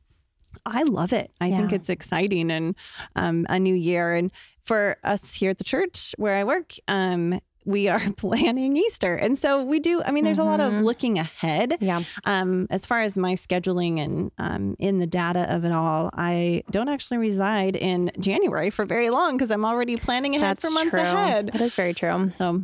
i 0.66 0.82
love 0.82 1.12
it 1.12 1.30
i 1.40 1.50
think 1.50 1.72
it's 1.72 1.88
exciting 1.88 2.50
and 2.50 2.74
um, 3.16 3.46
a 3.48 3.58
new 3.58 3.74
year 3.74 4.14
and 4.14 4.30
for 4.64 4.96
us 5.04 5.34
here 5.34 5.50
at 5.50 5.58
the 5.58 5.64
church 5.64 6.14
where 6.18 6.36
i 6.36 6.44
work 6.44 6.74
um, 6.88 7.40
we 7.66 7.88
are 7.88 8.00
planning 8.16 8.76
easter 8.76 9.14
and 9.16 9.38
so 9.38 9.62
we 9.64 9.78
do 9.78 10.02
i 10.04 10.10
mean 10.10 10.24
there's 10.24 10.38
a 10.38 10.44
lot 10.44 10.60
of 10.60 10.72
Mhm. 10.72 10.82
looking 10.84 11.18
ahead 11.18 11.76
Yeah. 11.80 12.02
um, 12.24 12.66
as 12.70 12.86
far 12.86 13.00
as 13.02 13.18
my 13.18 13.34
scheduling 13.34 13.98
and 14.00 14.30
um, 14.38 14.76
in 14.78 14.98
the 14.98 15.06
data 15.06 15.52
of 15.54 15.64
it 15.64 15.72
all, 15.72 16.10
I 16.14 16.62
don't 16.70 16.88
actually 16.88 17.18
reside 17.18 17.76
in 17.76 18.10
January 18.18 18.70
for 18.70 18.84
very 18.86 19.10
long 19.10 19.36
because 19.36 19.50
I'm 19.50 19.64
already 19.64 19.96
planning 19.96 20.36
ahead 20.36 20.56
That's 20.56 20.64
for 20.66 20.72
months 20.72 20.90
true. 20.92 21.00
ahead. 21.00 21.50
That 21.52 21.60
is 21.60 21.74
very 21.74 21.92
true. 21.94 22.32
So, 22.38 22.62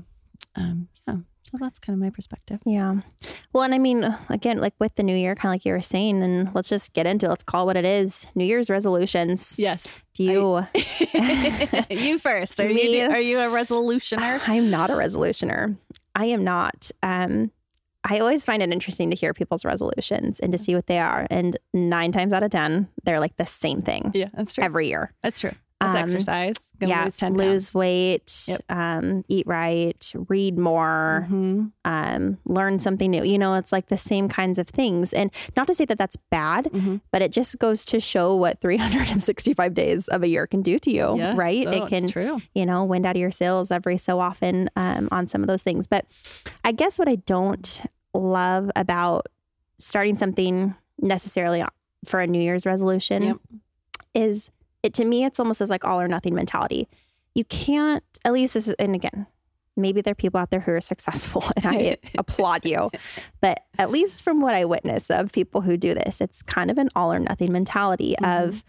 um, 0.56 0.88
yeah, 1.06 1.16
So 1.46 1.56
that's 1.60 1.78
kind 1.78 1.94
of 1.96 2.00
my 2.02 2.10
perspective. 2.10 2.60
Yeah. 2.66 2.96
Well, 3.52 3.62
and 3.62 3.72
I 3.72 3.78
mean, 3.78 4.04
again, 4.28 4.58
like 4.58 4.74
with 4.80 4.96
the 4.96 5.02
new 5.04 5.14
year, 5.14 5.34
kind 5.36 5.50
of 5.50 5.54
like 5.54 5.64
you 5.64 5.72
were 5.72 5.80
saying, 5.80 6.22
and 6.22 6.52
let's 6.54 6.68
just 6.68 6.92
get 6.92 7.06
into 7.06 7.26
it. 7.26 7.28
Let's 7.28 7.44
call 7.44 7.62
it 7.62 7.66
what 7.66 7.76
it 7.76 7.84
is. 7.84 8.26
New 8.34 8.44
Year's 8.44 8.68
resolutions. 8.68 9.56
Yes. 9.58 9.84
Do 10.14 10.24
you? 10.24 10.66
you 11.90 12.18
first. 12.18 12.60
Are 12.60 12.68
Me? 12.68 12.98
you 13.00 13.08
are 13.08 13.20
you 13.20 13.38
a 13.38 13.44
resolutioner? 13.44 14.40
I'm 14.46 14.70
not 14.70 14.90
a 14.90 14.94
resolutioner. 14.94 15.76
I 16.14 16.26
am 16.26 16.42
not. 16.42 16.90
Um, 17.02 17.50
I 18.08 18.20
always 18.20 18.44
find 18.44 18.62
it 18.62 18.70
interesting 18.70 19.10
to 19.10 19.16
hear 19.16 19.34
people's 19.34 19.64
resolutions 19.64 20.38
and 20.40 20.52
to 20.52 20.58
see 20.58 20.74
what 20.74 20.86
they 20.86 20.98
are. 20.98 21.26
And 21.30 21.58
nine 21.74 22.12
times 22.12 22.32
out 22.32 22.42
of 22.44 22.50
10, 22.50 22.88
they're 23.04 23.18
like 23.20 23.36
the 23.36 23.46
same 23.46 23.80
thing 23.80 24.12
Yeah, 24.14 24.28
that's 24.32 24.54
true. 24.54 24.64
every 24.64 24.88
year. 24.88 25.12
That's 25.22 25.40
true. 25.40 25.52
That's 25.92 25.96
Um, 25.96 26.02
exercise. 26.02 26.54
Gonna 26.78 26.90
yeah. 26.90 27.04
lose 27.04 27.16
10 27.16 27.34
lose 27.34 27.72
weight, 27.72 28.44
Yep. 28.48 28.60
um, 28.68 29.24
eat 29.28 29.46
right, 29.46 30.12
read 30.28 30.58
more, 30.58 31.24
hmm 31.28 31.66
um, 31.86 32.36
learn 32.44 32.78
something 32.80 33.10
new. 33.10 33.24
You 33.24 33.38
know, 33.38 33.54
it's 33.54 33.72
like 33.72 33.86
the 33.88 33.96
same 33.96 34.28
kinds 34.28 34.58
of 34.58 34.68
things. 34.68 35.12
And 35.14 35.30
not 35.56 35.66
to 35.68 35.74
say 35.74 35.84
that 35.86 35.96
that's 35.98 36.16
bad, 36.30 36.64
Mhm. 36.72 37.00
but 37.12 37.22
it 37.22 37.32
just 37.32 37.58
goes 37.58 37.84
to 37.86 38.00
show 38.00 38.34
what 38.36 38.60
365 38.60 39.72
days 39.72 40.08
of 40.08 40.22
a 40.22 40.28
year 40.28 40.46
can 40.46 40.60
do 40.62 40.78
to 40.80 40.90
you, 40.90 41.16
Yes, 41.16 41.36
right? 41.36 41.64
so 41.64 41.70
it 41.70 41.88
can, 41.88 42.08
true. 42.08 42.40
you 42.54 42.66
know, 42.66 42.84
wind 42.84 43.06
out 43.06 43.16
of 43.16 43.20
your 43.20 43.30
sails 43.30 43.70
every 43.70 43.96
so 43.98 44.20
often 44.20 44.68
um, 44.76 45.08
on 45.12 45.26
some 45.28 45.42
of 45.42 45.46
those 45.48 45.62
things. 45.62 45.86
But 45.86 46.04
I 46.64 46.72
guess 46.72 46.98
what 46.98 47.08
I 47.08 47.14
don't 47.16 47.82
love 48.12 48.70
about 48.76 49.28
starting 49.78 50.18
something 50.18 50.74
necessarily 51.00 51.62
for 52.04 52.20
a 52.20 52.26
New 52.26 52.40
Year's 52.40 52.66
resolution 52.66 53.22
Yep. 53.22 53.36
is 54.14 54.50
it 54.86 54.94
to 54.94 55.04
me, 55.04 55.24
it's 55.24 55.38
almost 55.40 55.60
as 55.60 55.68
like 55.70 55.84
all 55.84 56.00
or 56.00 56.08
nothing 56.08 56.34
mentality. 56.34 56.88
You 57.34 57.44
can't, 57.44 58.02
at 58.24 58.32
least 58.32 58.54
this 58.54 58.68
is, 58.68 58.74
and 58.78 58.94
again, 58.94 59.26
maybe 59.76 60.00
there 60.00 60.12
are 60.12 60.14
people 60.14 60.40
out 60.40 60.50
there 60.50 60.60
who 60.60 60.72
are 60.72 60.80
successful 60.80 61.44
and 61.56 61.66
I 61.66 61.96
applaud 62.18 62.64
you. 62.64 62.90
But 63.42 63.60
at 63.78 63.90
least 63.90 64.22
from 64.22 64.40
what 64.40 64.54
I 64.54 64.64
witness 64.64 65.10
of 65.10 65.32
people 65.32 65.60
who 65.60 65.76
do 65.76 65.92
this, 65.92 66.20
it's 66.22 66.42
kind 66.42 66.70
of 66.70 66.78
an 66.78 66.88
all 66.96 67.12
or 67.12 67.18
nothing 67.18 67.52
mentality 67.52 68.16
Mhm. 68.22 68.46
of 68.46 68.64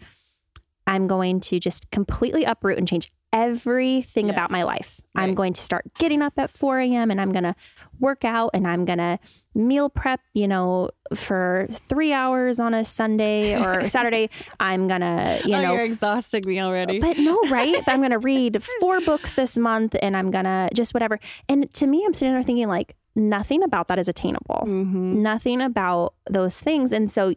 I'm 0.86 1.06
going 1.06 1.40
to 1.40 1.60
just 1.60 1.90
completely 1.90 2.44
uproot 2.44 2.78
and 2.78 2.88
change 2.88 3.10
everything 3.32 4.30
about 4.30 4.50
my 4.50 4.62
life. 4.62 5.00
I'm 5.14 5.34
going 5.34 5.52
to 5.52 5.60
start 5.60 5.84
getting 5.98 6.22
up 6.22 6.34
at 6.38 6.50
4 6.50 6.78
a.m. 6.80 7.10
and 7.10 7.20
I'm 7.20 7.32
going 7.32 7.42
to 7.44 7.54
work 7.98 8.24
out 8.24 8.50
and 8.54 8.66
I'm 8.68 8.84
going 8.84 8.98
to 8.98 9.18
meal 9.54 9.88
prep, 9.90 10.20
you 10.32 10.46
know, 10.46 10.90
for 11.14 11.66
three 11.88 12.12
hours 12.12 12.60
on 12.60 12.72
a 12.72 12.84
Sunday 12.84 13.56
or 13.60 13.84
Saturday. 13.88 14.30
I'm 14.60 14.86
going 14.86 15.00
to, 15.00 15.40
you 15.44 15.56
oh, 15.56 15.62
know, 15.62 15.72
you're 15.72 15.84
exhausting 15.84 16.44
me 16.46 16.60
already. 16.60 17.00
but 17.00 17.18
no, 17.18 17.40
right? 17.48 17.74
but 17.84 17.92
I'm 17.92 17.98
going 17.98 18.12
to 18.12 18.18
read 18.18 18.62
four 18.80 19.00
books 19.00 19.34
this 19.34 19.58
month 19.58 19.96
and 20.00 20.16
I'm 20.16 20.30
going 20.30 20.44
to 20.44 20.68
just 20.72 20.94
whatever. 20.94 21.18
And 21.48 21.72
to 21.74 21.86
me, 21.88 22.04
I'm 22.06 22.14
sitting 22.14 22.32
there 22.34 22.42
thinking, 22.44 22.68
like, 22.68 22.94
nothing 23.16 23.64
about 23.64 23.88
that 23.88 23.98
is 23.98 24.08
attainable. 24.08 24.60
hmm 24.64 25.20
Nothing 25.22 25.60
about 25.60 26.14
those 26.30 26.60
things. 26.60 26.92
And 26.92 27.10
so 27.10 27.34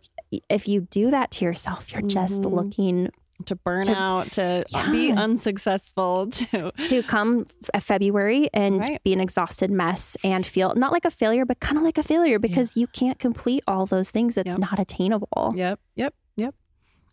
if 0.50 0.68
you 0.68 0.82
do 0.82 1.10
that 1.10 1.32
to 1.32 1.46
yourself, 1.46 1.92
you're 1.92 2.04
just 2.04 2.44
Mhm. 2.44 2.54
looking 2.54 3.10
To 3.46 3.56
burn 3.56 3.84
To- 3.86 3.96
out, 3.96 4.32
to 4.34 4.64
be 4.92 5.12
unsuccessful, 5.12 6.28
to 6.32 6.72
to 6.86 7.04
come 7.04 7.46
f- 7.74 7.84
February 7.84 8.50
and 8.54 8.80
Right. 8.80 9.04
be 9.04 9.14
an 9.14 9.22
exhausted 9.22 9.72
mess 9.72 10.16
and 10.24 10.46
feel 10.46 10.74
not 10.76 10.92
like 10.92 11.06
a 11.06 11.12
failure, 11.12 11.46
but 11.46 11.60
kind 11.60 11.78
of 11.78 11.84
like 11.84 11.98
a 11.98 12.04
failure 12.04 12.40
because 12.40 12.76
you 12.78 12.88
can't 12.88 13.20
complete 13.20 13.64
all 13.68 13.86
those 13.86 14.12
things. 14.12 14.38
It's 14.38 14.50
Yep. 14.52 14.60
not 14.60 14.80
attainable. 14.80 15.54
Yep, 15.56 15.80
yep, 15.96 16.14
yep. 16.38 16.56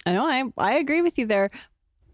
I 0.07 0.13
know. 0.13 0.25
I 0.25 0.45
I 0.57 0.75
agree 0.75 1.03
with 1.03 1.19
you 1.19 1.27
there. 1.27 1.51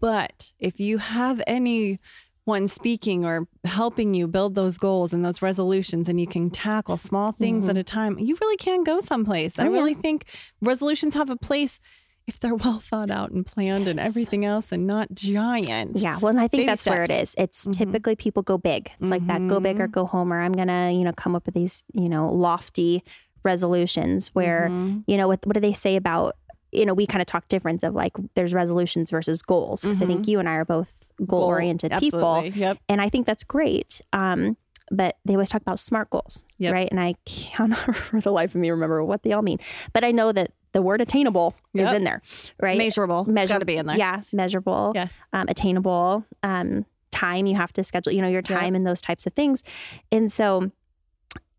But 0.01 0.53
if 0.59 0.79
you 0.79 0.97
have 0.99 1.41
anyone 1.47 2.67
speaking 2.67 3.25
or 3.25 3.47
helping 3.63 4.13
you 4.13 4.27
build 4.27 4.53
those 4.55 4.77
goals 4.77 5.13
and 5.13 5.23
those 5.25 5.41
resolutions, 5.41 6.09
and 6.09 6.19
you 6.19 6.27
can 6.27 6.49
tackle 6.49 6.97
small 6.97 7.31
things 7.31 7.67
at 7.69 7.77
a 7.77 7.83
time, 7.83 8.19
you 8.19 8.37
really 8.41 8.57
can 8.57 8.83
go 8.83 8.99
someplace. 8.99 9.57
I 9.57 9.63
Mm-hmm. 9.63 9.69
Oh, 9.69 9.73
yeah. 9.73 9.79
really 9.79 9.93
think 9.93 10.25
resolutions 10.61 11.13
have 11.15 11.29
a 11.29 11.37
place 11.37 11.79
if 12.27 12.39
they're 12.39 12.55
well 12.55 12.79
thought 12.79 13.11
out 13.11 13.31
and 13.31 13.45
planned 13.45 13.87
and 13.87 13.99
everything 13.99 14.45
else, 14.45 14.71
and 14.71 14.87
not 14.87 15.07
giant. 15.13 15.97
Yeah, 15.97 16.17
well, 16.17 16.29
and 16.29 16.39
I 16.39 16.47
think 16.47 16.61
Baby 16.61 16.65
that's 16.67 16.85
where 16.85 17.03
it 17.03 17.11
is. 17.11 17.31
steps. 17.31 17.35
It's 17.43 17.67
Mhm. 17.67 17.71
typically 17.77 18.15
people 18.15 18.41
go 18.43 18.57
big. 18.57 18.91
It's 18.99 19.09
like 19.09 19.25
that 19.27 19.47
go 19.47 19.59
big 19.59 19.79
or 19.79 19.87
Mhm. 19.87 19.91
go 19.91 20.05
home, 20.05 20.33
or 20.33 20.39
I'm 20.41 20.53
gonna, 20.53 20.91
you 20.91 21.03
know, 21.03 21.11
come 21.13 21.35
up 21.35 21.45
with 21.45 21.55
these, 21.55 21.83
you 21.93 22.09
know, 22.09 22.31
lofty 22.31 23.03
resolutions 23.43 24.29
where, 24.33 24.69
Mhm. 24.71 25.03
you 25.07 25.17
know, 25.17 25.27
what 25.27 25.45
what 25.45 25.53
do 25.53 25.59
they 25.59 25.73
say 25.73 25.95
about, 25.95 26.35
you 26.71 26.85
know, 26.85 26.93
we 26.93 27.05
kind 27.05 27.21
of 27.21 27.27
talk 27.27 27.47
difference 27.47 27.83
of 27.83 27.93
like 27.93 28.13
there's 28.33 28.53
resolutions 28.53 29.11
versus 29.11 29.41
goals 29.41 29.81
because 29.81 30.01
I 30.01 30.05
think 30.05 30.27
you 30.27 30.39
and 30.39 30.49
I 30.49 30.55
are 30.55 30.65
both 30.65 31.11
goal 31.25 31.43
oriented 31.43 31.91
people, 31.99 32.43
Yep. 32.45 32.79
and 32.89 33.01
I 33.01 33.07
think 33.09 33.25
that's 33.25 33.43
great. 33.43 34.01
Um, 34.11 34.57
but 34.91 35.17
they 35.25 35.33
always 35.33 35.49
talk 35.49 35.61
about 35.61 35.79
smart 35.79 36.09
goals, 36.09 36.43
Yep. 36.59 36.73
right? 36.73 36.87
And 36.91 36.99
I 36.99 37.15
cannot 37.25 37.77
for 37.95 38.21
the 38.21 38.31
life 38.31 38.53
of 38.55 38.61
me 38.61 38.69
remember 38.69 39.03
what 39.03 39.23
they 39.23 39.31
all 39.33 39.41
mean. 39.41 39.57
But 39.93 40.03
I 40.03 40.11
know 40.11 40.31
that 40.31 40.51
the 40.73 40.81
word 40.81 41.01
attainable 41.01 41.55
Yep. 41.73 41.87
is 41.87 41.93
in 41.93 42.03
there, 42.03 42.21
right? 42.61 42.77
Measurable. 42.77 43.25
Measure- 43.25 43.53
Got 43.55 43.59
to 43.59 43.65
be 43.65 43.77
in 43.77 43.85
there. 43.85 43.97
Yeah, 43.97 44.21
measurable 44.31 44.91
Yes. 44.93 45.17
um, 45.33 45.45
attainable 45.47 46.25
um, 46.43 46.85
time 47.11 47.45
you 47.45 47.55
have 47.55 47.71
to 47.71 47.81
schedule 47.83 48.11
you 48.11 48.21
know 48.21 48.27
your 48.27 48.41
time 48.41 48.75
and 48.75 48.85
those 48.85 48.99
types 48.99 49.25
of 49.25 49.31
things 49.31 49.63
and 50.11 50.29
so 50.29 50.69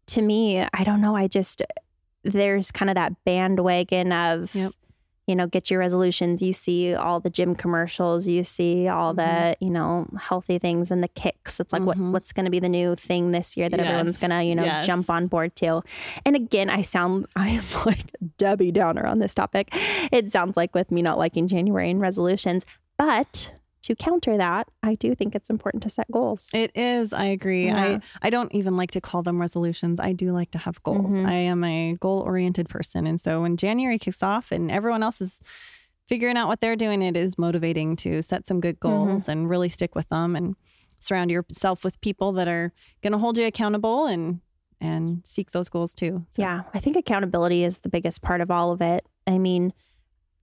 to 0.06 0.20
me 0.20 0.60
i 0.74 0.84
don't 0.84 1.00
know 1.00 1.16
i 1.16 1.26
just 1.26 1.62
there's 2.24 2.70
kind 2.70 2.90
of 2.90 2.94
that 2.94 3.12
bandwagon 3.24 4.12
of 4.12 4.54
Yep. 4.54 4.72
You 5.26 5.34
know 5.34 5.46
get 5.46 5.70
your 5.70 5.80
resolutions 5.80 6.40
you 6.40 6.52
see 6.52 6.94
all 6.94 7.18
the 7.20 7.28
gym 7.30 7.54
commercials 7.54 8.28
you 8.28 8.44
see 8.44 8.86
all 8.88 9.12
the 9.12 9.22
Mm-hmm. 9.22 9.64
you 9.64 9.70
know 9.70 10.06
healthy 10.18 10.58
things 10.58 10.90
and 10.90 11.02
the 11.02 11.08
kicks 11.08 11.58
it's 11.60 11.72
like 11.72 11.82
Mhm. 11.82 11.86
what 11.86 11.98
what's 11.98 12.32
going 12.32 12.44
to 12.44 12.50
be 12.50 12.60
the 12.60 12.68
new 12.68 12.94
thing 12.94 13.32
this 13.32 13.56
year 13.56 13.68
that 13.68 13.80
everyone's 13.80 14.18
going 14.18 14.30
to 14.30 14.42
you 14.44 14.54
know 14.54 14.64
Yes. 14.64 14.86
jump 14.86 15.10
on 15.10 15.26
board 15.26 15.54
to 15.56 15.82
and 16.24 16.36
again 16.36 16.70
i 16.70 16.80
sound 16.82 17.26
i 17.36 17.48
am 17.48 17.64
like 17.84 18.04
debbie 18.38 18.70
downer 18.72 19.04
on 19.06 19.18
this 19.18 19.34
topic 19.34 19.68
it 20.12 20.30
sounds 20.30 20.56
like 20.56 20.74
with 20.74 20.90
me 20.92 21.02
not 21.02 21.18
liking 21.18 21.48
january 21.48 21.90
and 21.90 22.00
resolutions 22.00 22.64
but 22.96 23.50
to 23.86 23.94
counter 23.94 24.36
that 24.36 24.66
i 24.82 24.94
do 24.96 25.14
think 25.14 25.34
it's 25.34 25.50
important 25.50 25.82
to 25.82 25.88
set 25.90 26.10
goals 26.10 26.50
It 26.52 26.70
is. 26.74 27.12
I 27.12 27.26
agree. 27.26 27.66
Yeah. 27.66 27.98
I 28.22 28.26
I 28.26 28.30
don't 28.30 28.52
even 28.54 28.76
like 28.76 28.90
to 28.92 29.00
call 29.00 29.22
them 29.22 29.40
resolutions. 29.40 29.98
I 30.00 30.12
do 30.12 30.32
like 30.32 30.50
to 30.52 30.58
have 30.58 30.82
goals. 30.82 31.12
Mhm. 31.12 31.26
I 31.26 31.32
am 31.52 31.62
a 31.64 31.94
goal 32.00 32.20
oriented 32.20 32.68
person, 32.68 33.06
and 33.06 33.20
so 33.20 33.42
when 33.42 33.56
January 33.56 33.98
kicks 33.98 34.22
off 34.22 34.52
and 34.52 34.70
everyone 34.70 35.02
else 35.02 35.20
is 35.20 35.40
figuring 36.08 36.36
out 36.36 36.48
what 36.48 36.60
they're 36.60 36.76
doing, 36.76 37.02
it 37.02 37.16
is 37.16 37.36
motivating 37.38 37.96
to 37.96 38.22
set 38.22 38.46
some 38.46 38.60
good 38.60 38.78
Mm-hmm. 38.80 39.06
goals 39.12 39.28
and 39.28 39.48
really 39.50 39.68
stick 39.68 39.94
with 39.94 40.08
them 40.08 40.36
and 40.36 40.54
surround 41.00 41.30
yourself 41.30 41.84
with 41.84 42.00
people 42.00 42.32
that 42.32 42.48
are 42.48 42.72
going 43.02 43.12
to 43.12 43.18
hold 43.18 43.38
you 43.38 43.46
accountable 43.46 44.06
and 44.06 44.40
and 44.80 45.22
seek 45.24 45.50
those 45.52 45.68
goals 45.70 45.94
too. 45.94 46.24
So, 46.30 46.42
Yeah, 46.42 46.62
I 46.74 46.80
think 46.80 46.96
accountability 46.96 47.64
is 47.64 47.78
the 47.78 47.88
biggest 47.88 48.20
part 48.22 48.40
of 48.42 48.50
all 48.50 48.72
of 48.72 48.80
it. 48.82 49.02
I 49.26 49.38
mean, 49.38 49.72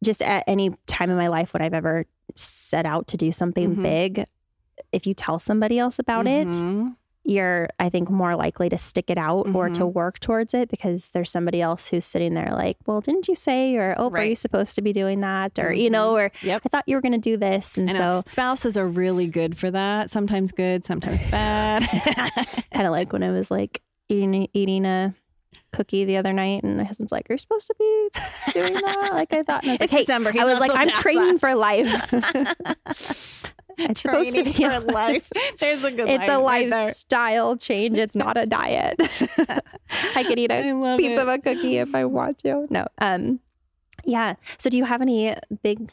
just 0.04 0.22
at 0.22 0.44
any 0.48 0.72
time 0.88 1.10
in 1.12 1.18
my 1.18 1.28
life 1.28 1.54
when 1.54 1.62
I've 1.62 1.74
ever 1.74 2.06
set 2.36 2.86
out 2.86 3.08
to 3.08 3.18
do 3.18 3.32
something 3.32 3.76
Mhm. 3.76 3.82
big, 3.84 4.26
if 4.92 5.06
you 5.08 5.14
tell 5.14 5.40
somebody 5.40 5.78
else 5.80 6.00
about 6.00 6.28
it, 6.28 6.48
Mhm. 6.48 6.96
you're, 7.26 7.70
I 7.80 7.88
think, 7.90 8.10
more 8.10 8.36
likely 8.36 8.68
to 8.70 8.78
stick 8.78 9.10
it 9.10 9.18
out 9.18 9.48
or 9.54 9.70
to 9.70 9.82
Mm-hmm. 9.84 9.94
work 9.94 10.20
towards 10.20 10.54
it 10.54 10.70
because 10.70 11.12
there's 11.12 11.32
somebody 11.32 11.62
else 11.62 11.88
who's 11.88 12.04
sitting 12.06 12.34
there 12.34 12.50
like, 12.52 12.78
well, 12.86 13.00
didn't 13.02 13.28
you 13.30 13.36
say, 13.36 13.78
or, 13.78 13.96
oh, 13.98 14.10
are 14.10 14.26
you 14.26 14.36
supposed 14.36 14.76
to 14.76 14.82
be 14.82 14.92
doing 14.92 15.22
that? 15.22 15.58
Or, 15.58 15.72
you 15.72 15.90
know, 15.90 16.18
or 16.18 16.32
Yep. 16.42 16.62
I 16.66 16.70
thought 16.70 16.84
you 16.88 16.96
were 16.98 17.02
going 17.02 17.14
to 17.14 17.18
do 17.18 17.38
this. 17.38 17.78
And 17.78 17.90
so 17.92 18.24
spouses 18.26 18.78
are 18.78 18.88
really 18.88 19.28
good 19.28 19.58
for 19.58 19.72
that. 19.72 20.12
Sometimes 20.12 20.52
good, 20.52 20.84
sometimes 20.84 21.22
bad. 21.32 21.84
kind 22.74 22.88
of 22.88 22.92
like 22.92 23.14
when 23.14 23.24
I 23.24 23.32
was 23.32 23.50
like 23.50 23.82
eating 24.10 24.50
eating 24.54 24.86
a 24.86 25.14
cookie 25.74 26.06
the 26.06 26.18
other 26.18 26.32
night, 26.32 26.64
and 26.64 26.78
my 26.78 26.84
husband's 26.84 27.12
like, 27.12 27.28
"You're 27.28 27.38
supposed 27.38 27.68
to 27.68 27.76
be 27.78 28.10
doing 28.54 28.74
that." 28.74 29.10
Like 29.14 29.34
I 29.34 29.44
thought, 29.44 29.64
and 29.64 29.72
I 29.72 29.74
was 29.74 29.82
like, 29.82 29.90
"Hey," 29.90 30.00
December. 30.00 30.32
He's 30.32 30.42
I 30.42 30.46
was 30.46 30.60
like, 30.60 30.72
"I'm 30.74 30.90
training 30.90 31.34
that." 31.34 31.40
for 31.40 31.56
life." 31.56 31.88
it's 33.78 34.02
supposed 34.02 34.36
to 34.36 34.44
be 34.44 34.54
Training 34.54 34.82
for 34.82 34.92
life. 34.92 35.30
There's 35.60 35.84
a 35.84 35.92
good 35.92 36.10
It's 36.10 36.30
a 36.30 36.38
line 36.38 36.64
right 36.64 36.70
there. 36.70 36.86
lifestyle 36.86 37.58
change. 37.58 37.98
It's 37.98 38.16
not 38.16 38.38
a 38.38 38.46
diet. 38.46 38.96
I 40.16 40.24
could 40.24 40.40
eat 40.40 40.52
a 40.52 40.96
piece 40.98 41.18
it. 41.18 41.22
of 41.22 41.28
a 41.28 41.38
cookie 41.40 41.78
if 41.78 41.94
I 41.94 42.06
want 42.06 42.40
to. 42.40 42.68
No. 42.70 42.88
Um. 43.00 43.40
Yeah. 44.06 44.36
So, 44.58 44.70
do 44.70 44.78
you 44.78 44.86
have 44.86 45.02
any 45.02 45.36
big 45.62 45.92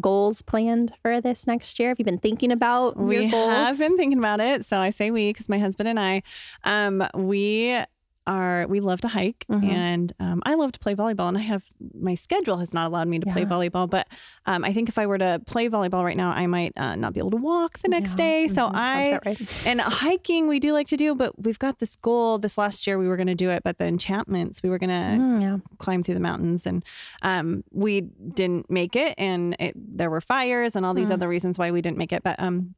goals 0.00 0.42
planned 0.42 0.94
for 1.02 1.20
this 1.20 1.46
next 1.46 1.78
year? 1.78 1.90
Have 1.90 1.98
you 1.98 2.04
been 2.04 2.18
thinking 2.18 2.50
about 2.50 2.96
your 2.96 3.04
we 3.06 3.30
goals? 3.30 3.50
have 3.50 3.78
been 3.78 3.96
thinking 3.96 4.18
about 4.18 4.40
it. 4.40 4.66
So 4.66 4.78
I 4.78 4.90
say 4.90 5.10
we 5.10 5.30
because 5.30 5.48
my 5.48 5.58
husband 5.58 5.88
and 5.88 6.00
I, 6.00 6.22
um, 6.64 7.06
we 7.14 7.82
are 8.26 8.66
we 8.68 8.78
love 8.78 9.00
to 9.00 9.08
hike 9.08 9.44
Mhm. 9.50 9.64
and 9.64 10.12
um, 10.20 10.42
I 10.46 10.54
love 10.54 10.70
to 10.72 10.78
play 10.78 10.94
volleyball 10.94 11.26
and 11.28 11.36
I 11.36 11.40
have 11.40 11.64
my 11.92 12.14
schedule 12.14 12.58
has 12.58 12.72
not 12.72 12.86
allowed 12.86 13.08
me 13.08 13.18
to 13.18 13.26
play 13.26 13.44
volleyball 13.44 13.90
but 13.90 14.06
um, 14.46 14.64
I 14.64 14.72
think 14.72 14.88
if 14.88 14.96
I 14.96 15.06
were 15.06 15.18
to 15.18 15.40
play 15.46 15.68
volleyball 15.68 16.04
right 16.04 16.16
now 16.16 16.30
I 16.30 16.46
might 16.46 16.72
uh, 16.76 16.94
not 16.94 17.14
be 17.14 17.18
able 17.20 17.32
to 17.32 17.36
walk 17.36 17.80
the 17.80 17.88
next 17.88 18.10
Yeah. 18.12 18.24
day 18.24 18.48
so 18.48 18.54
Mhm. 18.68 18.72
Sounds 18.72 18.76
I 18.76 19.18
right. 19.26 19.66
and 19.66 19.80
hiking 19.80 20.46
we 20.46 20.60
do 20.60 20.72
like 20.72 20.86
to 20.88 20.96
do 20.96 21.14
but 21.16 21.42
we've 21.42 21.58
got 21.58 21.80
this 21.80 21.96
goal 21.96 22.38
this 22.38 22.56
last 22.56 22.86
year 22.86 22.96
we 22.96 23.08
were 23.08 23.16
going 23.16 23.26
to 23.26 23.34
do 23.34 23.50
it 23.50 23.62
but 23.64 23.78
the 23.78 23.86
enchantments 23.86 24.62
we 24.62 24.68
were 24.70 24.78
going 24.78 24.90
to 24.90 25.02
Mm, 25.22 25.40
yeah. 25.40 25.58
climb 25.78 26.02
through 26.04 26.14
the 26.14 26.20
mountains 26.20 26.64
and 26.66 26.84
um, 27.22 27.64
we 27.72 28.02
didn't 28.02 28.70
make 28.70 28.94
it 28.94 29.14
and 29.18 29.56
it, 29.58 29.74
there 29.76 30.10
were 30.10 30.20
fires 30.20 30.76
and 30.76 30.86
all 30.86 30.94
these 30.94 31.08
Hmm. 31.08 31.14
other 31.14 31.28
reasons 31.28 31.58
why 31.58 31.70
we 31.72 31.82
didn't 31.82 31.98
make 31.98 32.12
it 32.12 32.22
but 32.22 32.36
um, 32.38 32.74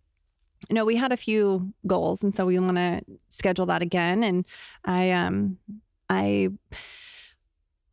no, 0.70 0.85
we 0.85 0.96
had 0.96 1.12
a 1.12 1.16
few 1.16 1.72
goals, 1.87 2.22
and 2.22 2.35
so 2.35 2.46
we 2.46 2.59
want 2.59 2.77
to 2.77 3.00
schedule 3.29 3.66
that 3.66 3.83
again. 3.83 4.22
And 4.22 4.44
I, 4.85 5.11
um, 5.12 5.59
I, 6.11 6.48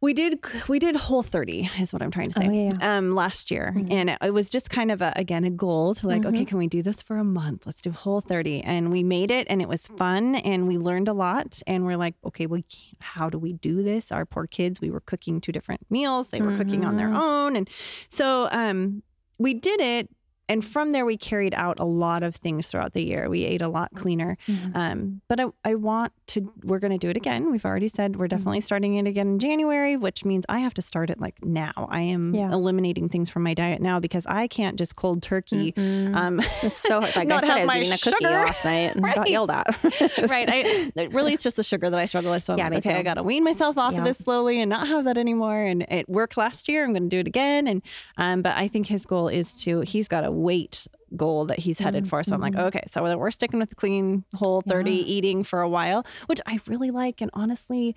we 0.02 0.16
did 0.16 0.40
we 0.68 0.80
did 0.80 0.96
whole 0.96 1.22
30 1.22 1.70
is 1.80 1.94
what 1.94 2.02
i'm 2.02 2.10
trying 2.10 2.30
to 2.30 2.34
say 2.34 2.48
Oh, 2.48 2.52
yeah, 2.52 2.70
Mm-hmm. 2.72 2.84
um 2.84 3.16
last 3.16 3.52
year 3.52 3.72
and 3.90 4.10
it, 4.10 4.18
it 4.24 4.34
was 4.34 4.50
just 4.50 4.72
kind 4.72 4.90
of 4.92 5.00
a 5.02 5.14
again 5.16 5.44
a 5.44 5.52
goal 5.52 5.94
to 5.96 6.08
like 6.08 6.26
okay 6.26 6.44
can 6.44 6.58
we 6.58 6.66
do 6.68 6.82
this 6.82 7.04
for 7.04 7.18
a 7.18 7.24
month 7.24 7.68
let's 7.68 7.82
do 7.82 7.92
whole 7.92 8.20
30 8.20 8.62
and 8.64 8.92
we 8.92 9.04
made 9.04 9.30
it 9.30 9.46
and 9.48 9.62
it 9.62 9.68
was 9.68 9.88
fun 9.88 10.34
and 10.36 10.68
we 10.68 10.80
learned 10.80 11.08
a 11.08 11.14
lot 11.14 11.62
and 11.68 11.86
we're 11.86 11.98
like 11.98 12.16
okay 12.26 12.48
we 12.48 12.66
how 13.00 13.30
do 13.30 13.38
we 13.38 13.54
do 13.54 13.84
this 13.84 14.12
our 14.12 14.26
poor 14.26 14.48
kids 14.48 14.82
we 14.82 14.90
were 14.90 15.02
cooking 15.02 15.40
two 15.40 15.52
different 15.52 15.82
meals 15.92 16.30
they 16.30 16.42
were 16.42 16.58
cooking 16.58 16.84
on 16.84 16.96
their 16.96 17.10
Mhm. 17.10 17.22
own 17.22 17.56
and 17.56 17.70
so 18.10 18.50
um 18.52 19.04
we 19.38 19.54
did 19.54 19.80
it 19.80 20.10
and 20.52 20.64
from 20.74 20.92
there 20.92 21.06
we 21.06 21.18
carried 21.18 21.54
out 21.54 21.80
a 21.80 21.86
lot 21.86 22.22
of 22.24 22.36
things 22.36 22.68
throughout 22.68 22.94
the 22.94 23.04
year 23.12 23.30
we 23.30 23.44
ate 23.54 23.62
a 23.62 23.68
lot 23.78 23.90
cleaner 23.96 24.38
Mhm. 24.48 24.76
um, 24.76 25.22
but 25.30 25.40
I, 25.40 25.46
I 25.72 25.74
want 25.76 26.12
to, 26.32 26.52
we're 26.63 26.80
going 26.80 26.91
to 26.91 26.98
do 26.98 27.10
it 27.10 27.15
again. 27.17 27.52
We've 27.52 27.63
already 27.65 27.88
said 27.88 28.15
we're 28.17 28.28
definitely 28.28 28.62
starting 28.62 28.96
it 28.96 29.08
again 29.08 29.28
in 29.28 29.39
January, 29.39 29.96
which 29.98 30.26
means 30.26 30.44
I 30.50 30.60
have 30.60 30.74
to 30.76 30.82
start 30.82 31.10
it 31.10 31.20
like 31.20 31.44
now. 31.46 31.88
I 31.91 32.02
am 32.02 32.34
Yeah. 32.36 32.52
eliminating 32.52 33.08
things 33.10 33.30
from 33.30 33.44
my 33.44 33.54
diet 33.54 33.82
now 33.82 34.00
because 34.00 34.26
I 34.26 34.48
can't 34.48 34.78
just 34.78 34.96
cold 34.96 35.22
turkey. 35.24 35.72
Mhm. 35.74 36.15
Um, 36.15 36.39
it's 36.63 36.80
so 36.80 37.00
like 37.00 37.15
I 37.17 37.24
not 37.24 37.44
said, 37.46 37.58
I 37.60 37.65
was 37.65 37.76
eating 37.76 37.94
a 37.94 37.98
cookie 37.98 38.26
sugar. 38.26 38.30
last 38.30 38.65
night 38.65 38.96
and 38.96 39.04
got 39.15 39.30
yelled 39.30 39.52
at. 39.52 39.67
right. 40.30 40.48
I, 40.52 41.08
really, 41.12 41.34
it's 41.34 41.44
just 41.44 41.56
the 41.58 41.63
sugar 41.63 41.89
that 41.89 42.00
I 42.00 42.06
struggle 42.06 42.32
with. 42.32 42.44
So 42.44 42.54
I'm 42.54 42.60
Yeah, 42.60 42.70
like, 42.70 42.78
okay, 42.80 42.94
too. 42.94 43.00
I 43.00 43.04
got 43.04 43.15
to 43.15 43.24
wean 43.24 43.44
myself 43.44 43.78
off 43.78 43.94
Yeah. 43.94 44.00
of 44.00 44.06
this 44.06 44.17
slowly 44.17 44.60
and 44.62 44.70
not 44.70 44.88
have 44.88 45.06
that 45.06 45.17
anymore. 45.17 45.62
And 45.63 45.84
it 45.84 46.08
worked 46.10 46.38
last 46.38 46.67
year. 46.67 46.84
I'm 46.84 46.91
going 46.94 47.04
to 47.04 47.10
do 47.10 47.20
it 47.20 47.28
again. 47.28 47.67
And, 47.67 47.82
um, 48.17 48.41
but 48.41 48.56
I 48.58 48.67
think 48.67 48.88
his 48.88 49.06
goal 49.06 49.28
is 49.28 49.54
to, 49.63 49.82
he's 49.82 50.08
got 50.08 50.26
a 50.26 50.32
weight 50.32 50.88
goal 51.15 51.45
that 51.45 51.60
he's 51.60 51.80
headed 51.80 52.08
for. 52.08 52.24
So 52.24 52.34
I'm 52.36 52.41
like, 52.41 52.54
Mhm. 52.54 52.65
okay, 52.67 52.84
so 52.88 53.04
we're 53.04 53.17
we're 53.17 53.32
sticking 53.32 53.60
with 53.60 53.69
the 53.69 53.76
clean 53.76 54.24
whole 54.36 54.62
30 54.62 54.91
Yeah. 54.91 55.04
eating 55.06 55.43
for 55.43 55.62
a 55.62 55.69
while, 55.69 56.06
which 56.28 56.39
I 56.45 56.60
really 56.67 56.91
like. 56.91 57.21
And 57.21 57.30
honestly, 57.34 57.95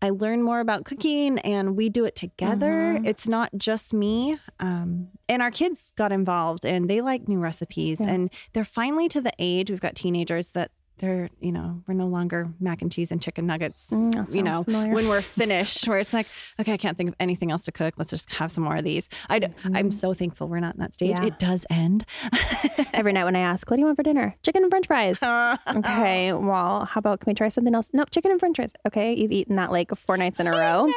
I 0.00 0.10
learn 0.10 0.42
more 0.44 0.60
about 0.60 0.84
cooking 0.84 1.38
and 1.40 1.76
we 1.76 1.88
do 1.88 2.04
it 2.04 2.14
together. 2.14 2.98
Mhm. 3.00 3.06
It's 3.06 3.26
not 3.26 3.50
just 3.56 3.92
me. 3.92 4.38
Um, 4.60 5.08
and 5.28 5.42
our 5.42 5.50
kids 5.50 5.92
got 5.96 6.12
involved 6.12 6.64
and 6.64 6.88
they 6.88 7.00
like 7.00 7.26
new 7.28 7.40
recipes. 7.40 8.00
Yeah. 8.00 8.08
And 8.10 8.30
they're 8.52 8.64
finally 8.64 9.08
to 9.08 9.20
the 9.20 9.32
age, 9.40 9.70
we've 9.70 9.80
got 9.80 9.96
teenagers 9.96 10.50
that 10.50 10.70
they're, 10.98 11.30
you 11.40 11.52
know, 11.52 11.82
we're 11.86 11.94
no 11.94 12.06
longer 12.06 12.48
mac 12.60 12.82
and 12.82 12.90
cheese 12.92 13.10
and 13.10 13.20
chicken 13.22 13.46
nuggets. 13.46 13.90
Mm, 13.90 14.34
You 14.34 14.42
know, 14.42 14.62
familiar. 14.62 14.92
when 14.92 15.08
we're 15.08 15.20
finished, 15.40 15.86
where 15.88 15.98
it's 15.98 16.12
like, 16.12 16.26
okay, 16.60 16.72
I 16.72 16.76
can't 16.76 16.96
think 16.96 17.10
of 17.10 17.16
anything 17.20 17.50
else 17.50 17.64
to 17.64 17.72
cook. 17.72 17.94
Let's 17.96 18.10
just 18.10 18.32
have 18.34 18.50
some 18.50 18.64
more 18.64 18.76
of 18.76 18.84
these. 18.84 19.08
I, 19.30 19.40
I'm 19.74 19.90
so 19.90 20.14
thankful 20.14 20.48
we're 20.48 20.60
not 20.60 20.74
in 20.74 20.80
that 20.80 20.94
stage. 20.94 21.12
Mm-hmm. 21.16 21.22
Yeah. 21.24 21.28
It 21.28 21.38
does 21.38 21.66
end. 21.70 22.04
Every 22.92 23.12
night 23.12 23.24
when 23.24 23.36
I 23.36 23.40
ask, 23.40 23.68
"What 23.70 23.76
do 23.76 23.80
you 23.80 23.86
want 23.86 23.96
for 23.96 24.02
dinner?" 24.02 24.34
Chicken 24.44 24.62
and 24.62 24.70
French 24.70 24.86
fries. 24.86 25.22
okay, 25.68 26.32
well, 26.32 26.84
how 26.84 26.98
about 26.98 27.20
can 27.20 27.30
we 27.30 27.34
try 27.34 27.48
something 27.48 27.74
else? 27.74 27.90
No, 27.92 28.04
chicken 28.04 28.30
and 28.30 28.40
French 28.40 28.56
fries. 28.56 28.72
Okay, 28.86 29.14
you've 29.14 29.32
eaten 29.32 29.56
that 29.56 29.70
like 29.70 29.94
four 29.96 30.16
nights 30.16 30.40
in 30.40 30.46
a 30.46 30.50
row. 30.52 30.88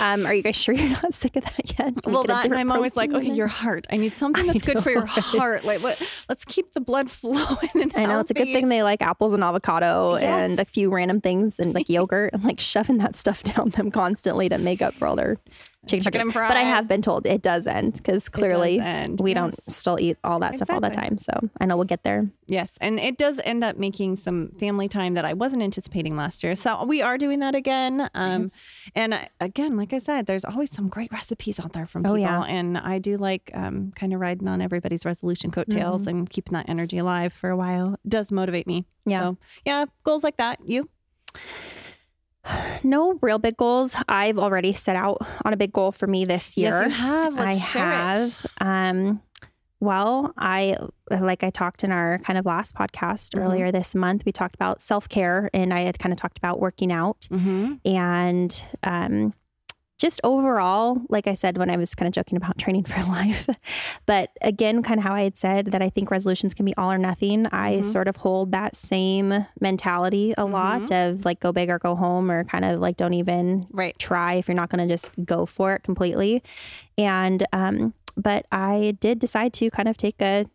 Um, 0.00 0.26
are 0.26 0.34
you 0.34 0.42
guys 0.42 0.56
sure 0.56 0.74
you're 0.74 0.90
not 0.90 1.14
sick 1.14 1.36
of 1.36 1.44
that 1.44 1.78
yet? 1.78 2.02
Can 2.02 2.12
well, 2.12 2.22
a 2.22 2.26
that 2.28 2.46
and 2.46 2.54
I'm 2.54 2.72
always 2.72 2.96
like, 2.96 3.12
okay, 3.12 3.30
your 3.32 3.46
heart. 3.46 3.86
I 3.90 3.96
need 3.96 4.16
something 4.16 4.46
that's 4.46 4.62
good 4.62 4.82
for 4.82 4.90
your 4.90 5.04
know. 5.04 5.06
heart. 5.06 5.64
Like, 5.64 5.82
what? 5.82 6.00
Let's 6.28 6.44
keep 6.44 6.72
the 6.72 6.80
blood 6.80 7.10
flowing. 7.10 7.70
And 7.74 7.92
I 7.96 8.04
know 8.06 8.20
it's 8.20 8.30
a 8.30 8.34
good 8.34 8.46
thing 8.48 8.68
they 8.68 8.82
like 8.82 9.02
apples 9.02 9.32
and 9.32 9.42
avocado 9.48 10.16
and 10.16 10.58
a 10.58 10.64
few 10.64 10.90
random 10.90 11.20
things 11.20 11.58
and 11.58 11.74
like 11.74 11.88
yogurt. 11.96 12.30
I'm 12.34 12.42
like 12.42 12.60
shoving 12.60 12.98
that 12.98 13.16
stuff 13.16 13.42
down 13.54 13.70
them 13.70 13.90
constantly 13.90 14.48
to 14.48 14.58
make 14.58 14.82
up 14.82 14.94
for 14.94 15.06
all 15.06 15.16
their 15.16 15.38
chicken, 15.86 16.04
Chicken 16.04 16.20
and 16.22 16.32
fries. 16.32 16.48
But 16.50 16.56
I 16.56 16.62
have 16.62 16.88
been 16.88 17.02
told 17.02 17.26
it 17.26 17.42
does 17.42 17.66
end 17.66 17.94
because 17.94 18.28
clearly 18.28 18.78
end, 18.80 19.20
we 19.20 19.30
yes. 19.30 19.36
don't 19.36 19.70
still 19.72 19.98
eat 20.00 20.18
all 20.24 20.38
that 20.40 20.56
stuff 20.56 20.70
all 20.70 20.80
the 20.80 20.90
time. 20.90 21.18
So 21.18 21.32
I 21.60 21.66
know 21.66 21.76
we'll 21.76 21.84
get 21.86 22.02
there. 22.02 22.28
Yes, 22.46 22.76
and 22.80 23.00
it 23.00 23.18
does 23.18 23.40
end 23.44 23.64
up 23.64 23.76
making 23.76 24.16
some 24.16 24.50
family 24.58 24.88
time 24.88 25.14
that 25.14 25.24
I 25.24 25.32
wasn't 25.32 25.62
anticipating 25.62 26.14
last 26.16 26.44
year. 26.44 26.54
So 26.54 26.84
we 26.84 27.02
are 27.02 27.18
doing 27.18 27.40
that 27.40 27.54
again. 27.54 28.08
Um, 28.14 28.46
And 28.94 29.18
again, 29.40 29.76
like 29.76 29.92
I 29.92 29.98
said, 29.98 30.26
there's 30.26 30.44
always 30.44 30.70
some 30.70 30.88
great 30.88 31.10
recipes 31.12 31.58
out 31.58 31.72
there 31.72 31.86
from 31.86 32.06
Oh, 32.06 32.14
people, 32.14 32.20
yeah. 32.20 32.42
and 32.44 32.78
I 32.78 32.98
do 32.98 33.16
like 33.16 33.50
um, 33.54 33.92
kind 33.96 34.12
of 34.12 34.20
riding 34.20 34.46
on 34.48 34.60
everybody's 34.60 35.04
resolution 35.04 35.50
coattails 35.50 36.02
Mm-hmm. 36.02 36.08
and 36.10 36.30
keeping 36.30 36.52
that 36.54 36.68
energy 36.68 36.98
alive 36.98 37.32
for 37.32 37.50
a 37.50 37.56
while. 37.56 37.94
It 38.04 38.10
does 38.10 38.30
motivate 38.30 38.66
me. 38.66 38.84
Yeah. 39.04 39.18
So 39.18 39.38
yeah, 39.64 39.84
goals 40.04 40.22
like 40.24 40.36
that. 40.36 40.60
You? 40.64 40.88
No 42.84 43.18
real 43.20 43.38
big 43.38 43.56
goals. 43.56 43.96
I've 44.08 44.38
already 44.38 44.72
set 44.72 44.94
out 44.96 45.18
on 45.44 45.52
a 45.52 45.56
big 45.56 45.72
goal 45.72 45.90
for 45.92 46.06
me 46.06 46.24
this 46.24 46.56
year. 46.56 46.70
Yes, 46.70 46.84
you 46.84 46.90
have. 46.90 47.34
Let's 47.34 47.74
I 47.76 47.78
have. 47.78 48.46
Um, 48.60 49.22
well, 49.80 50.32
I 50.38 50.76
like 51.10 51.42
I 51.42 51.50
talked 51.50 51.82
in 51.84 51.90
our 51.92 52.18
kind 52.18 52.38
of 52.38 52.46
last 52.46 52.74
podcast 52.74 53.34
Mhm. 53.34 53.42
earlier 53.42 53.72
this 53.72 53.94
month. 53.94 54.24
We 54.24 54.32
talked 54.32 54.54
about 54.54 54.80
self 54.80 55.08
care, 55.08 55.50
and 55.52 55.74
I 55.74 55.80
had 55.80 55.98
kind 55.98 56.12
of 56.12 56.18
talked 56.18 56.38
about 56.38 56.60
working 56.60 56.92
out 56.92 57.26
Mm-hmm. 57.30 57.74
and 57.84 58.62
um, 58.84 59.34
just 60.06 60.20
overall, 60.22 61.00
like 61.08 61.26
I 61.26 61.34
said 61.34 61.58
when 61.58 61.68
I 61.68 61.76
was 61.76 61.94
kind 61.96 62.06
of 62.06 62.12
joking 62.14 62.36
about 62.36 62.56
training 62.64 62.84
for 62.84 63.02
life, 63.04 63.48
but 64.06 64.30
again, 64.40 64.82
kind 64.84 65.00
of 65.00 65.04
how 65.04 65.14
I 65.14 65.22
had 65.24 65.36
said 65.36 65.66
that 65.72 65.82
I 65.82 65.90
think 65.90 66.12
resolutions 66.12 66.54
can 66.54 66.64
be 66.64 66.74
all 66.76 66.92
or 66.92 66.98
nothing. 66.98 67.46
I 67.50 67.78
Mhm. 67.78 67.84
sort 67.84 68.06
of 68.06 68.16
hold 68.16 68.52
that 68.52 68.76
same 68.76 69.46
mentality 69.60 70.32
a 70.38 70.44
lot 70.44 70.92
of 70.92 71.24
like 71.24 71.40
go 71.40 71.50
big 71.52 71.68
or 71.70 71.78
go 71.80 71.96
home, 71.96 72.30
or 72.30 72.44
kind 72.44 72.64
of 72.64 72.78
like 72.80 72.96
don't 72.96 73.14
even 73.14 73.66
Right. 73.72 73.98
try 73.98 74.34
if 74.34 74.46
you're 74.46 74.54
not 74.54 74.68
going 74.70 74.86
to 74.86 74.92
just 74.94 75.10
go 75.24 75.44
for 75.44 75.74
it 75.74 75.82
completely. 75.82 76.42
And, 76.96 77.44
um, 77.52 77.92
but 78.16 78.46
I 78.52 78.96
did 79.00 79.18
decide 79.18 79.52
to 79.54 79.70
kind 79.70 79.88
of 79.88 79.96
take 79.96 80.22
a, 80.22 80.46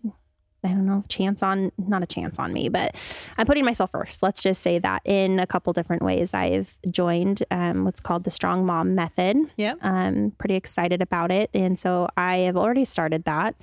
I 0.64 0.68
don't 0.68 0.86
know, 0.86 1.04
chance 1.10 1.42
on, 1.42 1.72
not 1.80 2.04
a 2.04 2.06
chance 2.06 2.38
on 2.38 2.54
me, 2.54 2.70
but 2.70 2.96
I'm 3.36 3.48
putting 3.48 3.66
myself 3.66 3.92
first. 3.92 4.22
Let's 4.22 4.44
just 4.44 4.62
say 4.62 4.78
that 4.78 5.02
in 5.06 5.40
a 5.40 5.48
couple 5.48 5.74
different 5.74 6.04
ways. 6.04 6.36
I've 6.36 6.78
joined 6.90 7.44
um, 7.50 7.84
what's 7.84 8.00
called 8.00 8.26
the 8.26 8.32
Strong 8.32 8.68
Mom 8.68 8.94
Method. 8.94 9.38
Yeah. 9.58 9.74
I'm 9.82 10.32
pretty 10.38 10.54
excited 10.54 11.02
about 11.02 11.32
it. 11.32 11.50
And 11.56 11.80
so 11.80 12.10
I 12.16 12.38
have 12.38 12.56
already 12.58 12.86
started 12.86 13.24
that. 13.24 13.56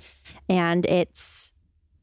And 0.49 0.85
it's, 0.87 1.53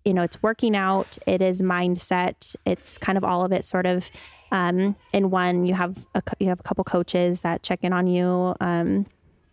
you 0.06 0.14
know, 0.14 0.22
it's 0.22 0.42
working 0.42 0.74
out, 0.74 1.18
it 1.26 1.42
is 1.42 1.60
mindset, 1.60 2.56
it's 2.64 2.96
kind 2.96 3.18
of 3.18 3.24
all 3.24 3.44
of 3.44 3.52
it 3.52 3.66
sort 3.66 3.84
of 3.84 4.10
um, 4.50 4.96
in 5.12 5.28
one. 5.30 5.66
You 5.66 5.74
have 5.74 6.06
a, 6.14 6.22
you 6.38 6.48
have 6.48 6.60
a 6.60 6.62
couple 6.62 6.84
coaches 6.84 7.40
that 7.40 7.62
check 7.62 7.80
in 7.82 7.92
on 7.92 8.06
you 8.06 8.54
um, 8.60 9.04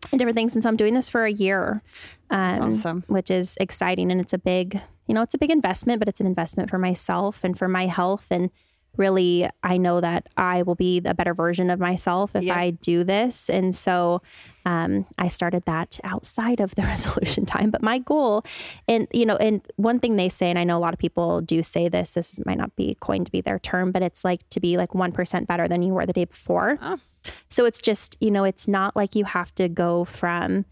and 0.09 0.19
different 0.19 0.37
things. 0.37 0.53
And 0.53 0.63
so 0.63 0.69
I'm 0.69 0.77
doing 0.77 0.93
this 0.93 1.09
for 1.09 1.25
a 1.25 1.31
year, 1.31 1.81
um, 2.29 2.73
awesome. 2.73 3.03
which 3.07 3.29
is 3.29 3.57
exciting. 3.59 4.09
And 4.09 4.21
it's 4.21 4.33
a 4.33 4.37
big, 4.37 4.79
you 5.07 5.13
know, 5.13 5.21
it's 5.21 5.35
a 5.35 5.37
big 5.37 5.51
investment, 5.51 5.99
but 5.99 6.07
it's 6.07 6.19
an 6.19 6.27
investment 6.27 6.69
for 6.69 6.77
myself 6.77 7.43
and 7.43 7.57
for 7.57 7.67
my 7.67 7.87
health. 7.87 8.27
And 8.31 8.49
really, 8.95 9.49
I 9.63 9.77
know 9.77 10.01
that 10.01 10.29
I 10.37 10.61
will 10.61 10.75
be 10.75 11.01
a 11.03 11.15
better 11.15 11.33
version 11.33 11.69
of 11.71 11.79
myself 11.79 12.35
if 12.35 12.43
Yep. 12.43 12.55
I 12.55 12.69
do 12.69 13.03
this. 13.03 13.49
And 13.49 13.75
so 13.75 14.21
um, 14.65 15.07
I 15.17 15.29
started 15.29 15.65
that 15.65 15.99
outside 16.03 16.59
of 16.59 16.75
the 16.75 16.81
resolution 16.93 17.45
time. 17.45 17.71
But 17.71 17.81
my 17.81 17.97
goal, 17.97 18.43
and 18.87 19.07
you 19.11 19.25
know, 19.25 19.35
and 19.37 19.61
one 19.77 19.99
thing 19.99 20.15
they 20.15 20.29
say, 20.29 20.49
and 20.49 20.59
I 20.59 20.63
know 20.63 20.77
a 20.77 20.79
lot 20.79 20.93
of 20.93 20.99
people 20.99 21.41
do 21.41 21.63
say 21.63 21.89
this, 21.89 22.13
this 22.13 22.39
might 22.45 22.59
not 22.59 22.75
be 22.75 22.95
coined 22.99 23.25
to 23.25 23.31
be 23.31 23.41
their 23.41 23.57
term, 23.59 23.91
but 23.91 24.03
it's 24.03 24.23
like 24.23 24.47
to 24.51 24.59
be 24.59 24.77
like 24.77 24.91
1% 24.91 25.47
better 25.47 25.67
than 25.67 25.81
you 25.81 25.93
were 25.93 26.05
the 26.05 26.13
day 26.13 26.25
before. 26.25 26.77
Oh. 26.81 26.99
So 27.49 27.65
it's 27.65 27.79
just, 27.79 28.15
you 28.19 28.29
know, 28.29 28.43
it's 28.43 28.67
not 28.67 28.95
like 28.95 29.15
you 29.15 29.25
have 29.25 29.55
to 29.55 29.69
go 29.69 30.05
from, 30.05 30.65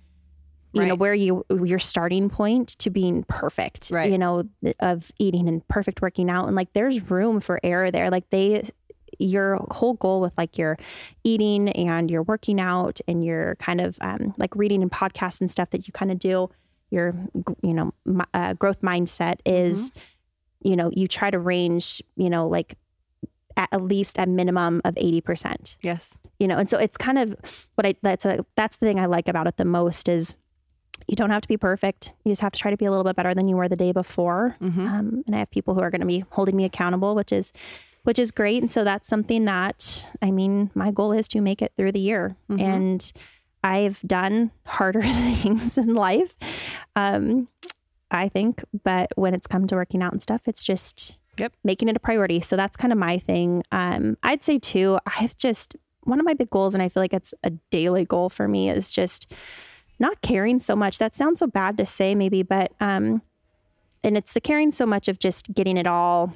you 0.73 0.85
know, 0.85 0.95
where 0.95 1.13
you, 1.13 1.45
your 1.63 1.79
starting 1.79 2.29
point 2.29 2.69
to 2.79 2.89
being 2.89 3.23
perfect, 3.23 3.91
Right. 3.91 4.11
you 4.11 4.17
know, 4.17 4.43
of 4.79 5.11
eating 5.19 5.47
and 5.49 5.67
perfect 5.67 6.01
working 6.01 6.29
out. 6.29 6.47
And 6.47 6.55
like 6.55 6.71
there's 6.73 7.09
room 7.11 7.39
for 7.41 7.59
error 7.63 7.91
there. 7.91 8.09
Like 8.09 8.29
they, 8.29 8.69
your 9.19 9.57
whole 9.71 9.95
goal 9.95 10.21
with 10.21 10.33
like 10.37 10.57
your 10.57 10.77
eating 11.23 11.69
and 11.69 12.09
your 12.09 12.23
working 12.23 12.59
out 12.59 12.99
and 13.07 13.23
your 13.25 13.55
kind 13.55 13.81
of 13.81 13.97
um, 14.01 14.33
like 14.37 14.55
reading 14.55 14.81
and 14.81 14.91
podcasts 14.91 15.41
and 15.41 15.51
stuff 15.51 15.69
that 15.71 15.87
you 15.87 15.91
kind 15.93 16.11
of 16.11 16.19
do, 16.19 16.49
your, 16.89 17.13
you 17.61 17.73
know, 17.73 17.93
uh, 18.33 18.53
growth 18.53 18.81
mindset 18.81 19.35
is, 19.45 19.91
you 20.63 20.75
know, 20.75 20.89
you 20.93 21.07
try 21.07 21.29
to 21.29 21.37
range, 21.39 22.01
you 22.15 22.29
know, 22.29 22.47
like 22.47 22.75
at, 23.57 23.81
least 23.81 24.17
a 24.17 24.25
minimum 24.25 24.81
of 24.85 24.95
80% 24.95 25.75
Yes. 25.81 26.17
you 26.39 26.47
know 26.47 26.57
and 26.57 26.69
so 26.69 26.77
it's 26.79 26.95
kind 26.97 27.19
of 27.19 27.35
what 27.75 27.85
i 27.85 27.93
that's 28.01 28.23
what, 28.25 28.45
that's 28.55 28.77
the 28.77 28.85
thing 28.85 28.97
i 28.99 29.05
like 29.05 29.27
about 29.27 29.45
it 29.45 29.57
the 29.57 29.65
most 29.65 30.07
is 30.09 30.37
you 31.07 31.15
don't 31.15 31.29
have 31.29 31.41
to 31.41 31.47
be 31.47 31.57
perfect. 31.57 32.13
You 32.23 32.31
just 32.31 32.41
have 32.41 32.51
to 32.53 32.59
try 32.59 32.71
to 32.71 32.77
be 32.77 32.85
a 32.85 32.89
little 32.91 33.03
bit 33.03 33.15
better 33.15 33.33
than 33.33 33.47
you 33.47 33.55
were 33.57 33.67
the 33.67 33.75
day 33.75 33.91
before. 33.91 34.55
Mm-hmm. 34.61 34.87
um, 34.87 35.23
and 35.25 35.35
i 35.35 35.39
have 35.39 35.51
people 35.51 35.73
who 35.73 35.81
are 35.81 35.89
going 35.89 36.01
to 36.01 36.07
be 36.07 36.23
holding 36.31 36.55
me 36.55 36.65
accountable 36.65 37.15
which 37.15 37.31
is 37.31 37.51
which 38.03 38.17
is 38.17 38.31
great. 38.31 38.61
And 38.63 38.71
so 38.71 38.83
that's 38.83 39.07
something 39.07 39.45
that 39.45 40.07
i 40.21 40.31
mean 40.31 40.71
my 40.73 40.91
goal 40.91 41.11
is 41.11 41.27
to 41.29 41.41
make 41.41 41.61
it 41.61 41.71
through 41.77 41.91
the 41.91 41.99
year. 41.99 42.35
Mhm. 42.49 42.61
and 42.61 43.11
i've 43.63 44.01
done 44.01 44.51
harder 44.65 45.01
things 45.41 45.77
in 45.77 45.93
life 45.95 46.35
um, 46.95 47.47
i 48.09 48.27
think. 48.29 48.63
But 48.83 49.11
when 49.15 49.33
it's 49.33 49.47
come 49.47 49.67
to 49.67 49.75
working 49.75 50.01
out 50.01 50.13
and 50.13 50.21
stuff 50.21 50.41
it's 50.45 50.63
just 50.63 51.17
Yep. 51.37 51.53
making 51.63 51.87
it 51.87 51.95
a 51.95 51.99
priority. 51.99 52.41
So 52.41 52.55
that's 52.57 52.75
kind 52.75 52.91
of 52.91 52.99
my 52.99 53.17
thing. 53.17 53.63
Um, 53.71 54.17
i'd 54.23 54.43
say 54.43 54.59
too 54.59 54.99
i've 55.19 55.37
just 55.37 55.75
one 56.03 56.19
of 56.19 56.25
my 56.25 56.33
big 56.33 56.49
goals 56.49 56.73
and 56.73 56.81
i 56.83 56.89
feel 56.89 57.01
like 57.01 57.13
it's 57.13 57.33
a 57.43 57.51
daily 57.69 58.05
goal 58.05 58.27
for 58.29 58.47
me 58.47 58.69
is 58.69 58.91
just 58.91 59.31
not 60.01 60.21
caring 60.21 60.59
so 60.59 60.75
much 60.75 60.97
that 60.97 61.13
sounds 61.13 61.39
so 61.39 61.47
bad 61.47 61.77
to 61.77 61.85
say 61.85 62.13
maybe 62.15 62.41
but 62.43 62.71
um 62.81 63.21
and 64.03 64.17
it's 64.17 64.33
the 64.33 64.41
caring 64.41 64.71
so 64.71 64.85
much 64.85 65.07
of 65.07 65.19
just 65.19 65.53
getting 65.53 65.77
it 65.77 65.85
all 65.87 66.33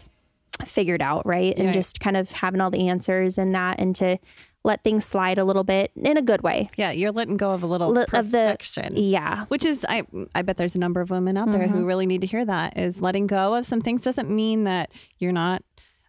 figured 0.65 1.01
out, 1.01 1.25
right? 1.25 1.54
And 1.58 1.65
Right. 1.67 1.73
just 1.73 1.99
kind 1.99 2.15
of 2.15 2.32
having 2.32 2.62
all 2.62 2.69
the 2.69 2.88
answers 2.88 3.38
and 3.38 3.54
that, 3.56 3.80
and 3.80 3.93
to 3.97 4.17
let 4.63 4.84
things 4.84 5.04
slide 5.04 5.38
a 5.38 5.43
little 5.43 5.63
bit 5.65 5.91
in 5.95 6.15
a 6.15 6.21
good 6.21 6.43
way. 6.43 6.69
Yeah, 6.78 6.91
you're 6.91 7.12
letting 7.12 7.38
go 7.38 7.51
of 7.51 7.62
a 7.63 7.67
little 7.67 7.89
Li- 7.91 8.06
of 8.13 8.32
the- 8.32 8.38
perfection. 8.54 8.93
Yeah. 8.95 9.45
Which 9.49 9.65
is, 9.65 9.86
I 9.89 10.04
I 10.34 10.43
bet 10.43 10.58
there's 10.58 10.75
a 10.75 10.80
number 10.80 11.01
of 11.01 11.10
women 11.10 11.36
out 11.38 11.51
there 11.51 11.63
Mm-hmm. 11.63 11.78
who 11.78 11.86
really 11.86 12.06
need 12.06 12.21
to 12.21 12.28
hear 12.28 12.45
that. 12.45 12.78
Is 12.78 13.01
letting 13.01 13.25
go 13.28 13.56
of 13.56 13.65
some 13.65 13.82
things 13.82 14.01
doesn't 14.04 14.30
mean 14.30 14.63
that 14.65 14.91
you're 15.19 15.34
not 15.34 15.63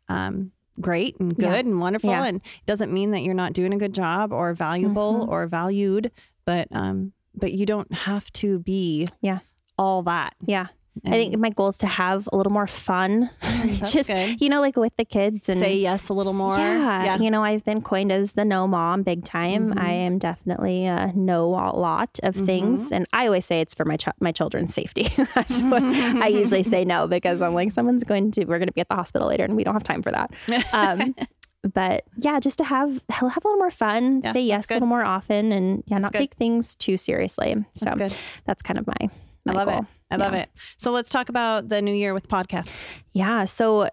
um, 0.08 0.52
great 0.80 1.18
and 1.18 1.34
good 1.34 1.42
Yeah. 1.44 1.54
and 1.56 1.80
wonderful, 1.80 2.10
Yeah. 2.10 2.26
and 2.26 2.40
doesn't 2.66 2.92
mean 2.92 3.10
that 3.12 3.22
you're 3.22 3.34
not 3.34 3.52
doing 3.54 3.72
a 3.74 3.78
good 3.78 3.94
job 3.94 4.30
or 4.32 4.52
valuable 4.54 5.14
Mm-hmm. 5.22 5.30
or 5.32 5.46
valued. 5.48 6.12
But 6.44 6.68
um, 6.70 7.12
but 7.37 7.53
you 7.53 7.66
don't 7.66 7.92
have 7.92 8.33
to 8.35 8.59
be 8.61 9.07
Yeah. 9.20 9.40
all 9.79 10.03
that. 10.05 10.35
Yeah. 10.40 10.66
I 11.05 11.11
think 11.11 11.37
my 11.37 11.51
goal 11.51 11.68
is 11.68 11.77
to 11.79 11.87
have 11.87 12.27
a 12.33 12.37
little 12.38 12.51
more 12.53 12.66
fun. 12.66 13.29
Just, 13.90 14.09
good. 14.09 14.40
you 14.40 14.49
know, 14.49 14.62
like 14.62 14.77
with 14.77 14.96
the 14.96 15.05
kids 15.05 15.51
and 15.51 15.61
Say 15.61 15.77
yes 15.77 16.09
a 16.09 16.14
little 16.14 16.33
more. 16.33 16.57
Yeah, 16.57 17.16
you 17.18 17.31
know, 17.31 17.44
I've 17.44 17.62
been 17.66 17.83
coined 17.83 18.11
as 18.11 18.33
the 18.33 18.46
no 18.46 18.66
mom 18.66 19.03
big 19.03 19.22
time. 19.22 19.68
Mm-hmm. 19.70 19.79
I 19.79 19.90
am 19.92 20.16
definitely 20.18 20.87
a 20.87 21.12
no 21.14 21.49
a 21.51 21.77
lot 21.77 22.18
of 22.22 22.35
things, 22.35 22.92
and 22.92 23.07
I 23.12 23.27
always 23.27 23.44
say 23.44 23.61
it's 23.61 23.75
for 23.75 23.85
my 23.85 23.99
ch- 23.99 24.09
my 24.20 24.33
children's 24.33 24.72
safety. 24.72 25.09
That's 25.35 25.61
what 25.61 25.83
I 25.83 26.29
usually 26.29 26.62
say 26.62 26.87
no 26.87 27.07
because 27.07 27.42
I'm 27.42 27.53
like, 27.53 27.72
someone's 27.72 28.03
going 28.05 28.31
to, 28.31 28.46
we're 28.46 28.59
going 28.59 28.68
to 28.68 28.72
be 28.72 28.81
at 28.81 28.88
the 28.88 28.94
hospital 28.96 29.29
later, 29.29 29.44
and 29.44 29.55
we 29.55 29.64
don't 29.64 29.75
have 29.75 29.83
time 29.85 30.03
for 30.03 30.12
that. 30.12 30.33
Um, 30.72 31.14
but 31.62 32.04
yeah, 32.18 32.38
just 32.40 32.58
to 32.58 32.64
have 32.64 33.02
have 33.10 33.22
a 33.44 33.48
little 33.48 33.58
more 33.58 33.70
fun, 33.70 34.20
Yeah, 34.22 34.32
say 34.32 34.40
yes 34.42 34.70
a 34.70 34.74
little 34.74 34.88
more 34.88 35.04
often, 35.04 35.52
and 35.52 35.82
yeah, 35.86 35.98
not 35.98 36.14
take 36.14 36.34
things 36.34 36.74
too 36.76 36.96
seriously. 36.96 37.54
So 37.74 37.84
That's 37.86 37.96
good. 37.96 38.16
that's 38.44 38.62
kind 38.62 38.78
of 38.78 38.86
my 38.86 39.08
my 39.44 39.52
I 39.52 39.56
love 39.56 39.68
goal. 39.68 39.78
it. 39.80 39.84
I 40.10 40.16
love 40.16 40.34
it. 40.34 40.48
So 40.76 40.90
let's 40.92 41.10
talk 41.10 41.28
about 41.28 41.68
the 41.68 41.82
new 41.82 41.94
year 41.94 42.14
with 42.14 42.28
podcast. 42.28 42.72
Yeah. 43.12 43.44
So, 43.44 43.88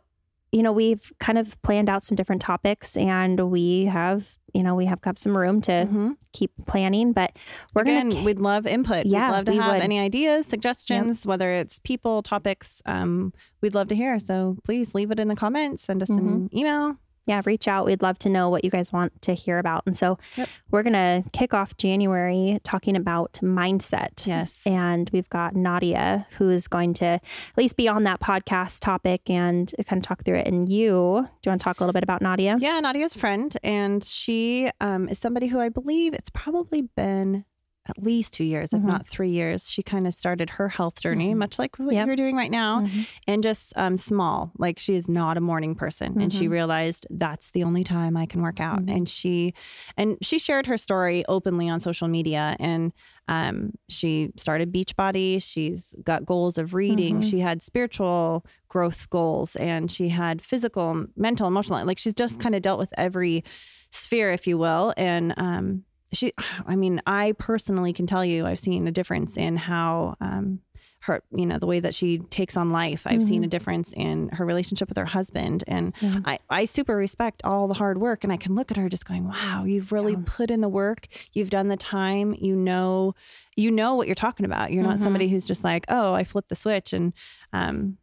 you 0.52 0.62
know, 0.62 0.72
we've 0.72 1.12
kind 1.20 1.38
of 1.40 1.60
planned 1.64 1.90
out 1.90 2.04
some 2.04 2.16
different 2.16 2.42
topics 2.44 2.96
and 2.98 3.40
we 3.52 3.86
have, 3.86 4.38
you 4.54 4.62
know, 4.62 4.76
we 4.76 4.86
have 4.86 5.02
got 5.02 5.18
some 5.18 5.36
room 5.36 5.60
to 5.62 5.72
Mhm. 5.92 6.16
keep 6.34 6.52
planning, 6.68 7.14
but 7.14 7.38
we're 7.74 7.82
Again, 7.84 8.10
going 8.10 8.22
to, 8.22 8.26
we'd 8.26 8.40
love 8.40 8.68
input. 8.68 9.08
Yeah, 9.08 9.30
we'd 9.30 9.36
love 9.38 9.46
to 9.46 9.52
we 9.54 9.58
have 9.58 9.74
would. 9.74 9.82
any 9.82 10.00
ideas, 10.00 10.46
suggestions, 10.46 11.26
whether 11.26 11.52
it's 11.52 11.80
people, 11.80 12.22
topics. 12.22 12.82
Um, 12.86 13.34
we'd 13.62 13.74
love 13.74 13.88
to 13.88 13.96
hear. 13.96 14.20
So 14.20 14.58
please 14.64 14.94
leave 14.94 15.10
it 15.10 15.20
in 15.20 15.28
the 15.28 15.36
comments. 15.36 15.84
Send 15.84 16.04
us 16.04 16.10
an 16.10 16.18
Mm-hmm. 16.50 16.58
email. 16.58 16.98
Yeah, 17.26 17.42
reach 17.46 17.68
out. 17.68 17.86
We'd 17.86 18.02
love 18.02 18.20
to 18.20 18.30
know 18.30 18.50
what 18.50 18.64
you 18.64 18.70
guys 18.70 18.92
want 18.92 19.22
to 19.24 19.34
hear 19.34 19.60
about. 19.60 19.84
And 19.86 19.96
so 19.96 20.18
Yep. 20.36 20.50
we're 20.72 20.84
going 20.84 20.94
to 20.94 21.24
kick 21.32 21.54
off 21.54 21.78
January 21.78 22.60
talking 22.64 22.96
about 22.96 23.40
mindset. 23.42 24.26
Yes. 24.28 24.62
And 24.66 25.10
we've 25.14 25.30
got 25.30 25.56
Nadia, 25.56 26.28
who 26.38 26.50
is 26.50 26.68
going 26.68 26.94
to 26.96 27.06
at 27.06 27.22
least 27.58 27.78
be 27.78 27.88
on 27.88 28.04
that 28.04 28.20
podcast 28.20 28.80
topic 28.82 29.30
and 29.30 29.74
kind 29.88 30.00
of 30.02 30.08
talk 30.08 30.24
through 30.24 30.38
it. 30.38 30.48
And 30.48 30.68
you, 30.70 31.28
do 31.42 31.46
you 31.46 31.52
want 31.52 31.62
to 31.62 31.64
talk 31.64 31.80
a 31.80 31.84
little 31.84 31.94
bit 31.94 32.04
about 32.04 32.22
Nadia? 32.22 32.58
Yeah, 32.60 32.80
Nadia's 32.80 33.14
friend, 33.14 33.56
and 33.64 34.04
she 34.04 34.70
um, 34.82 35.08
is 35.10 35.20
somebody 35.20 35.48
who 35.48 35.60
I 35.60 35.70
believe 35.70 36.14
it's 36.14 36.30
probably 36.30 36.82
been 36.96 37.46
at 37.86 38.02
least 38.02 38.32
two 38.34 38.46
years, 38.46 38.72
if 38.74 38.80
Mhm. 38.82 38.86
not 38.86 39.10
three 39.10 39.30
years. 39.32 39.70
She 39.70 39.84
kind 39.84 40.08
of 40.08 40.14
started 40.14 40.52
her 40.52 40.70
health 40.70 41.02
journey, 41.02 41.34
Mhm. 41.34 41.38
much 41.38 41.60
like 41.60 41.78
what 41.78 41.94
Yep. 41.94 42.08
you're 42.08 42.16
doing 42.16 42.36
right 42.36 42.50
now, 42.52 42.82
Mhm. 42.82 43.08
and 43.28 43.44
just 43.44 43.74
um, 43.76 43.98
small. 43.98 44.52
Like 44.58 44.80
she 44.80 44.96
is 44.96 45.10
not 45.10 45.36
a 45.38 45.42
morning 45.42 45.76
person, 45.76 46.22
and 46.22 46.32
she 46.32 46.48
Mhm. 46.48 46.52
realized 46.52 47.08
that's 47.10 47.52
the 47.52 47.64
only 47.64 47.84
time 47.84 48.16
I 48.16 48.26
can 48.26 48.42
work 48.42 48.62
out. 48.62 48.86
Mhm. 48.86 48.96
And 48.96 49.10
she, 49.10 49.54
and 49.98 50.18
she 50.22 50.40
shared 50.40 50.68
her 50.68 50.78
story 50.78 51.26
openly 51.28 51.68
on 51.68 51.82
social 51.82 52.08
media, 52.08 52.56
and 52.60 52.94
um, 53.30 53.72
she 53.90 54.32
started 54.38 54.72
Beachbody. 54.74 55.42
She's 55.42 55.96
got 56.04 56.26
goals 56.26 56.58
of 56.58 56.74
reading. 56.74 57.20
Mhm. 57.22 57.30
She 57.30 57.40
had 57.40 57.62
spiritual 57.62 58.46
growth 58.68 59.10
goals, 59.10 59.56
and 59.58 59.90
she 59.92 60.10
had 60.10 60.42
physical, 60.42 61.06
mental, 61.16 61.48
emotional. 61.48 61.86
Like 61.86 62.00
she's 62.00 62.14
just 62.14 62.40
kind 62.40 62.54
of 62.56 62.62
dealt 62.62 62.80
with 62.80 62.94
every 62.98 63.44
sphere, 63.92 64.32
if 64.32 64.46
you 64.48 64.58
will, 64.58 64.94
and 64.98 65.34
um, 65.38 65.84
she 66.14 66.34
i 66.68 66.76
mean 66.76 67.02
i 67.06 67.34
personally 67.34 67.94
can 67.94 68.06
tell 68.08 68.24
you 68.24 68.46
i've 68.46 68.60
seen 68.60 68.88
a 68.88 68.92
difference 68.92 69.38
in 69.38 69.56
how 69.58 70.16
um 70.22 70.60
her 71.02 71.22
you 71.36 71.46
know 71.46 71.58
the 71.58 71.66
way 71.66 71.82
that 71.82 71.94
she 71.94 72.20
takes 72.20 72.56
on 72.56 72.70
life 72.70 73.06
i've 73.06 73.22
seen 73.22 73.44
a 73.44 73.48
difference 73.48 73.92
in 73.94 74.30
her 74.30 74.46
relationship 74.46 74.88
with 74.88 74.98
her 74.98 75.06
husband 75.06 75.62
and 75.68 75.94
Yeah. 76.00 76.20
I, 76.24 76.40
I 76.50 76.64
super 76.66 76.96
respect 76.96 77.42
all 77.44 77.68
the 77.68 77.74
hard 77.74 77.98
work 77.98 78.24
and 78.24 78.32
i 78.32 78.38
can 78.38 78.56
look 78.56 78.72
at 78.72 78.78
her 78.78 78.88
just 78.88 79.06
going 79.06 79.28
wow 79.28 79.66
you've 79.66 79.92
really 79.92 80.14
Yeah. 80.14 80.20
put 80.26 80.50
in 80.50 80.62
the 80.62 80.70
work 80.70 81.08
you've 81.34 81.50
done 81.50 81.68
the 81.68 81.76
time 81.76 82.34
you 82.40 82.56
know 82.56 83.16
you 83.58 83.70
know 83.70 83.96
what 83.96 84.08
you're 84.08 84.16
talking 84.16 84.46
about 84.46 84.72
you're 84.72 84.84
not 84.84 84.96
Mhm. 84.96 85.00
somebody 85.04 85.28
who's 85.28 85.46
just 85.46 85.64
like 85.66 85.86
oh 85.90 86.14
i 86.14 86.24
flipped 86.24 86.48
the 86.48 86.56
switch 86.56 86.94
and 86.94 87.12
um 87.52 87.98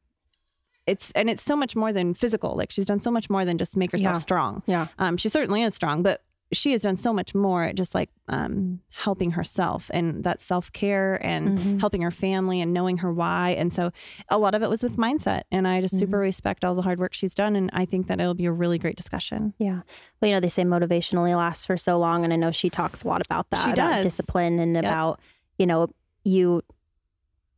it's 0.86 1.10
and 1.12 1.30
it's 1.30 1.42
so 1.42 1.56
much 1.56 1.76
more 1.76 1.92
than 1.92 2.14
physical 2.14 2.54
like 2.56 2.70
she's 2.70 2.86
done 2.86 3.00
so 3.00 3.10
much 3.10 3.30
more 3.30 3.44
than 3.46 3.56
just 3.58 3.76
make 3.76 3.92
herself 3.92 4.16
Yeah. 4.16 4.20
strong 4.20 4.62
Yeah. 4.66 4.86
um, 4.98 5.16
she 5.16 5.28
certainly 5.28 5.62
is 5.62 5.74
strong, 5.74 6.02
but 6.02 6.22
she 6.52 6.72
has 6.72 6.82
done 6.82 6.96
so 6.96 7.12
much 7.12 7.34
more 7.34 7.72
just 7.74 7.94
like 7.94 8.10
um, 8.28 8.80
helping 8.92 9.30
herself 9.32 9.90
and 9.94 10.24
that 10.24 10.40
self 10.40 10.72
care 10.72 11.14
and 11.24 11.58
Mhm. 11.58 11.80
helping 11.80 12.02
her 12.02 12.10
family 12.10 12.60
and 12.60 12.72
knowing 12.72 12.98
her 12.98 13.12
why. 13.12 13.50
And 13.50 13.72
so 13.72 13.92
a 14.28 14.38
lot 14.38 14.54
of 14.54 14.62
it 14.62 14.68
was 14.70 14.82
with 14.82 14.96
mindset. 14.96 15.42
And 15.52 15.66
I 15.68 15.80
just 15.80 15.96
super 15.98 16.12
Mm-hmm. 16.16 16.20
respect 16.22 16.64
all 16.64 16.74
the 16.74 16.82
hard 16.82 16.98
work 16.98 17.12
she's 17.12 17.34
done. 17.34 17.54
And 17.56 17.70
I 17.72 17.84
think 17.84 18.06
that 18.08 18.20
it'll 18.20 18.34
be 18.34 18.46
a 18.46 18.52
really 18.52 18.78
great 18.78 18.96
discussion. 18.96 19.54
Yeah. 19.58 19.80
Well, 20.20 20.28
you 20.28 20.34
know, 20.34 20.40
they 20.40 20.48
say 20.48 20.64
motivation 20.64 21.18
only 21.18 21.34
lasts 21.34 21.64
for 21.66 21.76
so 21.76 21.98
long. 21.98 22.24
And 22.24 22.32
I 22.32 22.36
know 22.36 22.50
she 22.50 22.68
talks 22.70 23.02
a 23.04 23.08
lot 23.08 23.20
about 23.24 23.50
that, 23.50 23.64
She 23.64 23.70
about 23.72 23.90
does. 23.96 24.04
discipline 24.04 24.58
and 24.58 24.76
about, 24.76 25.20
you 25.58 25.66
know, 25.66 25.88
you, 26.24 26.62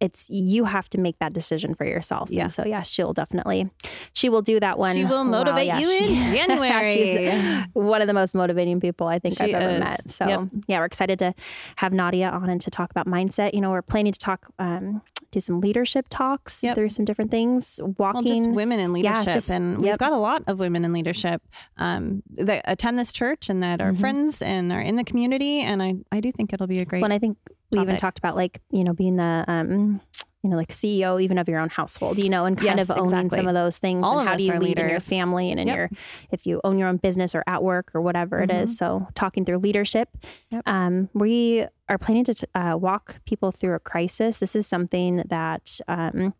it's, 0.02 0.28
you 0.28 0.64
have 0.64 0.88
to 0.90 0.98
make 0.98 1.18
that 1.20 1.32
decision 1.32 1.74
for 1.74 1.84
yourself. 1.86 2.28
Yeah. 2.30 2.44
And 2.44 2.52
so, 2.52 2.64
yeah, 2.66 2.82
she'll 2.82 3.12
definitely, 3.12 3.70
she 4.12 4.28
will 4.28 4.42
do 4.42 4.58
that 4.60 4.78
one. 4.78 4.94
She 4.96 5.04
will 5.04 5.24
Wow, 5.24 5.30
motivate 5.38 5.66
yeah, 5.66 5.78
you 5.78 5.86
she- 5.90 6.14
in 6.16 6.34
January. 6.36 6.94
She's 6.94 7.64
one 7.72 8.00
of 8.02 8.08
the 8.08 8.12
most 8.14 8.34
motivating 8.34 8.80
people 8.80 9.06
I 9.06 9.18
think 9.20 9.36
She 9.38 9.44
I've 9.44 9.62
ever 9.62 9.74
is. 9.74 9.80
met. 9.80 10.10
So, 10.10 10.26
Yep. 10.28 10.40
yeah, 10.66 10.78
we're 10.80 10.84
excited 10.86 11.18
to 11.20 11.34
have 11.76 11.92
Nadia 11.92 12.28
on 12.28 12.50
and 12.50 12.60
to 12.62 12.70
talk 12.70 12.90
about 12.90 13.06
mindset. 13.06 13.54
You 13.54 13.60
know, 13.60 13.70
we're 13.70 13.80
planning 13.82 14.12
to 14.12 14.18
talk, 14.18 14.46
um, 14.58 15.02
do 15.30 15.40
some 15.40 15.60
leadership 15.60 16.06
talks 16.10 16.62
Yep. 16.62 16.74
through 16.74 16.88
some 16.90 17.04
different 17.04 17.30
things, 17.30 17.80
walking. 17.96 18.24
Well, 18.24 18.34
just 18.44 18.50
women 18.50 18.80
in 18.80 18.92
leadership, 18.92 19.26
Yeah, 19.28 19.32
just- 19.34 19.50
and 19.50 19.78
we've 19.78 19.86
yep. 19.86 19.98
got 19.98 20.12
a 20.12 20.18
lot 20.18 20.42
of 20.46 20.58
women 20.58 20.84
in 20.84 20.92
leadership 20.92 21.42
um, 21.78 22.22
that 22.32 22.62
attend 22.66 22.98
this 22.98 23.12
church 23.12 23.48
and 23.48 23.62
that 23.62 23.80
are 23.80 23.92
Mhm. 23.92 24.00
friends 24.00 24.42
and 24.42 24.72
are 24.72 24.80
in 24.80 24.96
the 24.96 25.04
community. 25.04 25.60
And 25.60 25.82
I, 25.82 25.94
I 26.10 26.20
do 26.20 26.30
think 26.32 26.52
it'll 26.52 26.66
be 26.66 26.80
a 26.80 26.84
great. 26.84 27.00
When 27.02 27.12
I 27.12 27.18
think 27.18 27.38
we 27.72 27.80
even 27.80 27.96
talked 27.96 28.18
about 28.18 28.36
like, 28.36 28.60
you 28.70 28.84
know, 28.84 28.92
being 28.92 29.16
the, 29.16 29.44
um, 29.48 30.00
you 30.42 30.50
know, 30.50 30.56
like 30.56 30.68
CEO 30.70 31.22
even 31.22 31.38
of 31.38 31.48
your 31.48 31.60
own 31.60 31.68
household, 31.68 32.22
you 32.22 32.28
know, 32.28 32.44
and 32.44 32.56
kind 32.58 32.78
Yes, 32.78 32.90
of 32.90 32.98
owning 32.98 33.12
exactly. 33.26 33.36
some 33.38 33.46
of 33.48 33.54
those 33.54 33.78
things. 33.78 34.02
All 34.04 34.18
and 34.18 34.22
of 34.22 34.26
how 34.26 34.32
us 34.34 34.38
do 34.38 34.44
you 34.44 34.58
lead 34.58 34.78
in 34.78 34.88
your 34.88 34.98
family 35.00 35.50
and 35.52 35.60
in 35.60 35.68
Yep. 35.68 35.76
your, 35.76 35.90
if 36.32 36.46
you 36.46 36.60
own 36.64 36.78
your 36.78 36.88
own 36.88 36.96
business 36.96 37.34
or 37.34 37.44
at 37.46 37.62
work 37.62 37.92
or 37.94 38.00
whatever 38.00 38.40
it 38.42 38.50
is. 38.50 38.76
So 38.76 39.06
talking 39.14 39.44
through 39.44 39.58
leadership. 39.58 40.08
Yep. 40.50 40.62
Um, 40.66 41.08
we 41.14 41.64
are 41.88 41.96
planning 41.98 42.24
to 42.24 42.48
uh, 42.56 42.76
walk 42.76 43.20
people 43.24 43.52
through 43.52 43.74
a 43.74 43.78
crisis. 43.78 44.38
This 44.38 44.56
is 44.56 44.66
something 44.66 45.22
that, 45.28 45.78
um, 45.88 46.34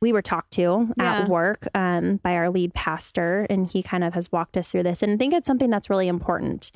we 0.00 0.12
were 0.12 0.22
talked 0.22 0.52
to 0.54 0.88
Yeah. 0.98 1.20
at 1.20 1.28
work 1.28 1.68
um, 1.74 2.16
by 2.16 2.34
our 2.34 2.50
lead 2.50 2.74
pastor, 2.74 3.46
and 3.48 3.70
he 3.70 3.82
kind 3.84 4.02
of 4.02 4.14
has 4.14 4.32
walked 4.32 4.56
us 4.56 4.68
through 4.70 4.82
this. 4.82 5.00
And 5.02 5.12
I 5.12 5.16
think 5.16 5.32
it's 5.32 5.46
something 5.46 5.70
that's 5.70 5.88
really 5.88 6.08
important. 6.08 6.72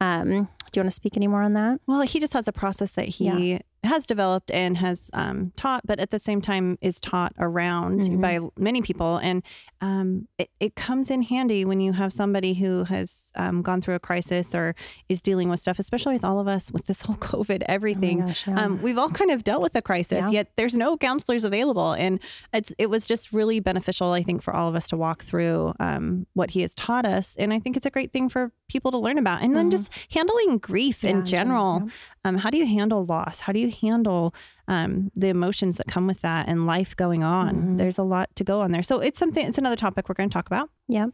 Um, 0.00 0.48
do 0.72 0.78
you 0.78 0.82
want 0.82 0.90
to 0.90 0.94
speak 0.94 1.16
any 1.16 1.26
more 1.26 1.42
on 1.42 1.52
that? 1.54 1.80
Well, 1.86 2.00
he 2.02 2.20
just 2.20 2.32
has 2.32 2.46
a 2.48 2.52
process 2.52 2.92
that 2.92 3.06
he 3.06 3.60
has 3.82 4.04
developed 4.04 4.50
and 4.50 4.76
has 4.76 5.08
um, 5.14 5.52
taught, 5.56 5.80
but 5.86 5.98
at 5.98 6.10
the 6.10 6.18
same 6.18 6.40
time 6.42 6.76
is 6.82 7.00
taught 7.00 7.32
around 7.38 8.00
Mhm. 8.02 8.20
by 8.20 8.38
many 8.58 8.82
people. 8.82 9.16
And 9.16 9.42
um, 9.80 10.28
it, 10.36 10.50
it 10.60 10.74
comes 10.76 11.10
in 11.10 11.22
handy 11.22 11.64
when 11.64 11.80
you 11.80 11.92
have 11.94 12.12
somebody 12.12 12.52
who 12.52 12.84
has 12.84 13.32
um, 13.36 13.62
gone 13.62 13.80
through 13.80 13.94
a 13.94 13.98
crisis 13.98 14.54
or 14.54 14.74
is 15.08 15.22
dealing 15.22 15.48
with 15.48 15.60
stuff, 15.60 15.78
especially 15.78 16.12
with 16.12 16.24
all 16.24 16.38
of 16.38 16.46
us 16.46 16.70
with 16.70 16.84
this 16.86 17.00
whole 17.02 17.16
COVID, 17.30 17.62
everything. 17.68 18.22
Oh 18.22 18.26
gosh, 18.26 18.46
yeah. 18.46 18.62
Um, 18.64 18.82
we've 18.82 18.98
all 18.98 19.08
kind 19.10 19.30
of 19.30 19.44
dealt 19.44 19.62
with 19.62 19.74
a 19.74 19.82
crisis, 19.82 20.26
Yeah. 20.26 20.30
yet 20.30 20.52
there's 20.56 20.76
no 20.76 20.98
counselors 20.98 21.44
available, 21.44 21.92
and 21.92 22.20
it's 22.52 22.74
it 22.76 22.90
was 22.90 23.06
just 23.06 23.32
really 23.32 23.60
beneficial, 23.60 24.12
I 24.12 24.22
think, 24.22 24.42
for 24.42 24.54
all 24.54 24.68
of 24.68 24.74
us 24.74 24.88
to 24.88 24.96
walk 24.98 25.22
through 25.24 25.72
um, 25.80 26.26
what 26.34 26.50
he 26.50 26.60
has 26.60 26.74
taught 26.74 27.06
us, 27.06 27.34
and 27.38 27.52
I 27.52 27.58
think 27.60 27.78
it's 27.78 27.86
a 27.86 27.90
great 27.90 28.12
thing 28.12 28.28
for 28.28 28.52
people 28.68 28.90
to 28.90 28.98
learn 28.98 29.16
about, 29.18 29.42
and 29.42 29.56
then 29.56 29.68
Mhm. 29.68 29.70
just 29.72 29.90
handling 30.12 30.58
grief 30.58 31.02
Yeah, 31.02 31.10
in 31.10 31.24
general. 31.24 31.88
Um, 32.24 32.36
how 32.36 32.50
do 32.50 32.58
you 32.58 32.66
handle 32.66 33.04
loss? 33.06 33.40
How 33.40 33.52
do 33.52 33.58
you 33.58 33.69
handle 33.70 34.34
um, 34.68 35.10
the 35.16 35.28
emotions 35.28 35.76
that 35.78 35.86
come 35.86 36.06
with 36.06 36.20
that 36.22 36.48
and 36.48 36.66
life 36.66 36.94
going 36.96 37.24
on? 37.24 37.54
Mhm. 37.56 37.78
There's 37.78 37.98
a 37.98 38.02
lot 38.02 38.28
to 38.36 38.44
go 38.44 38.60
on 38.60 38.70
there, 38.72 38.82
so 38.82 39.00
it's 39.00 39.18
something. 39.18 39.46
It's 39.46 39.58
another 39.58 39.76
topic 39.76 40.08
we're 40.08 40.14
going 40.14 40.28
to 40.28 40.34
talk 40.34 40.46
about. 40.46 40.68
Yeah. 40.88 41.06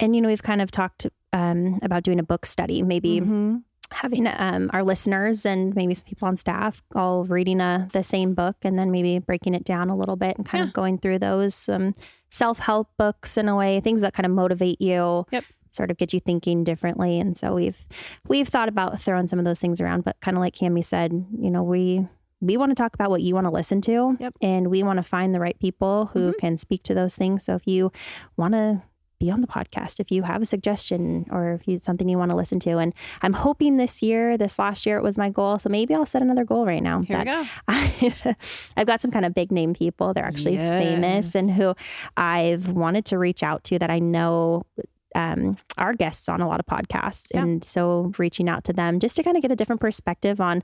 And, 0.00 0.14
you 0.16 0.20
know, 0.22 0.28
we've 0.28 0.42
kind 0.42 0.60
of 0.60 0.70
talked 0.70 1.06
um, 1.32 1.78
about 1.82 2.02
doing 2.04 2.18
a 2.18 2.22
book 2.22 2.46
study, 2.46 2.82
maybe 2.82 3.20
Mhm. 3.20 3.62
having 3.90 4.26
um, 4.26 4.70
our 4.72 4.82
listeners 4.82 5.44
and 5.44 5.74
maybe 5.74 5.94
some 5.94 6.04
people 6.06 6.26
on 6.28 6.36
staff 6.36 6.82
all 6.94 7.24
reading 7.24 7.60
a, 7.60 7.88
the 7.92 8.02
same 8.02 8.34
book 8.34 8.56
and 8.62 8.78
then 8.78 8.90
maybe 8.90 9.18
breaking 9.18 9.54
it 9.54 9.64
down 9.64 9.88
a 9.90 9.96
little 9.96 10.16
bit 10.16 10.36
and 10.36 10.46
kind 10.46 10.62
Yeah. 10.62 10.68
of 10.68 10.72
going 10.72 10.98
through 10.98 11.18
those 11.18 11.68
um, 11.68 11.92
self 12.30 12.58
help 12.60 12.88
books 12.98 13.36
in 13.36 13.48
a 13.48 13.56
way, 13.56 13.80
things 13.80 14.00
that 14.02 14.14
kind 14.14 14.26
of 14.26 14.32
motivate 14.32 14.80
you. 14.80 15.26
Yep. 15.30 15.44
Sort 15.74 15.90
of 15.90 15.96
get 15.96 16.12
you 16.12 16.20
thinking 16.20 16.64
differently, 16.64 17.18
and 17.20 17.36
so 17.36 17.54
we've 17.54 17.86
we've 18.28 18.48
thought 18.48 18.68
about 18.68 19.00
throwing 19.00 19.28
some 19.28 19.38
of 19.38 19.44
those 19.44 19.58
things 19.58 19.80
around. 19.80 20.04
But 20.04 20.20
kind 20.20 20.36
of 20.36 20.40
like 20.40 20.54
Cami 20.54 20.84
said, 20.84 21.12
you 21.12 21.50
know, 21.50 21.62
we 21.62 22.06
we 22.40 22.56
want 22.56 22.70
to 22.70 22.74
talk 22.74 22.94
about 22.94 23.10
what 23.10 23.22
you 23.22 23.34
want 23.34 23.46
to 23.46 23.50
listen 23.50 23.80
to. 23.82 24.16
Yep. 24.20 24.34
And 24.42 24.68
we 24.68 24.82
want 24.82 24.98
to 24.98 25.02
find 25.02 25.34
the 25.34 25.40
right 25.40 25.58
people 25.58 26.06
who 26.12 26.32
Mhm. 26.32 26.38
can 26.38 26.56
speak 26.58 26.82
to 26.84 26.94
those 26.94 27.16
things. 27.16 27.44
So 27.44 27.54
if 27.54 27.66
you 27.66 27.90
want 28.36 28.52
to 28.54 28.82
be 29.20 29.30
on 29.30 29.40
the 29.40 29.46
podcast, 29.46 30.00
if 30.00 30.10
you 30.10 30.24
have 30.24 30.42
a 30.42 30.44
suggestion 30.44 31.24
or 31.30 31.52
if 31.52 31.66
you 31.66 31.78
something 31.78 32.08
you 32.08 32.18
want 32.18 32.32
to 32.32 32.36
listen 32.36 32.58
to. 32.60 32.78
And 32.78 32.92
I'm 33.22 33.32
hoping 33.32 33.76
this 33.78 34.02
year, 34.02 34.36
this 34.36 34.58
last 34.58 34.84
year, 34.84 34.98
it 34.98 35.02
was 35.04 35.16
my 35.16 35.30
goal. 35.30 35.58
So 35.58 35.70
maybe 35.70 35.94
I'll 35.94 36.04
set 36.04 36.20
another 36.20 36.44
goal 36.44 36.66
right 36.66 36.82
now. 36.82 37.00
Here 37.00 37.18
we 37.20 37.24
go. 37.24 37.44
I, 37.68 38.36
I've 38.76 38.86
got 38.88 39.00
some 39.00 39.12
kind 39.12 39.24
of 39.24 39.32
big 39.32 39.50
name 39.52 39.72
people. 39.72 40.12
They're 40.12 40.26
actually 40.26 40.58
famous 40.58 41.34
and 41.34 41.50
who 41.50 41.74
I've 42.16 42.72
wanted 42.72 43.04
to 43.06 43.18
reach 43.18 43.42
out 43.42 43.64
to 43.64 43.78
that 43.78 43.88
I 43.90 44.00
know 44.00 44.66
um, 45.14 45.56
are 45.78 45.94
guests 45.94 46.28
on 46.28 46.40
a 46.40 46.48
lot 46.48 46.60
of 46.60 46.66
podcasts. 46.66 47.26
Yeah. 47.32 47.42
And 47.42 47.64
so 47.64 48.12
reaching 48.18 48.48
out 48.48 48.64
to 48.64 48.72
them 48.72 48.98
just 49.00 49.16
to 49.16 49.22
kind 49.22 49.36
of 49.36 49.42
get 49.42 49.52
a 49.52 49.56
different 49.56 49.80
perspective 49.80 50.40
on 50.40 50.62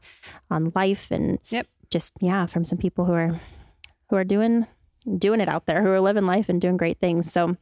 on 0.50 0.72
life 0.74 1.10
and 1.10 1.38
Yep. 1.50 1.66
just 1.90 2.12
yeah, 2.20 2.46
from 2.46 2.64
some 2.64 2.78
people 2.78 3.04
who 3.04 3.12
are 3.12 3.40
who 4.08 4.16
are 4.16 4.24
doing 4.24 4.66
doing 5.18 5.40
it 5.40 5.48
out 5.48 5.66
there, 5.66 5.82
who 5.82 5.88
are 5.90 6.00
living 6.00 6.26
life 6.26 6.48
and 6.48 6.60
doing 6.60 6.76
great 6.76 6.98
things. 7.00 7.30
So 7.32 7.56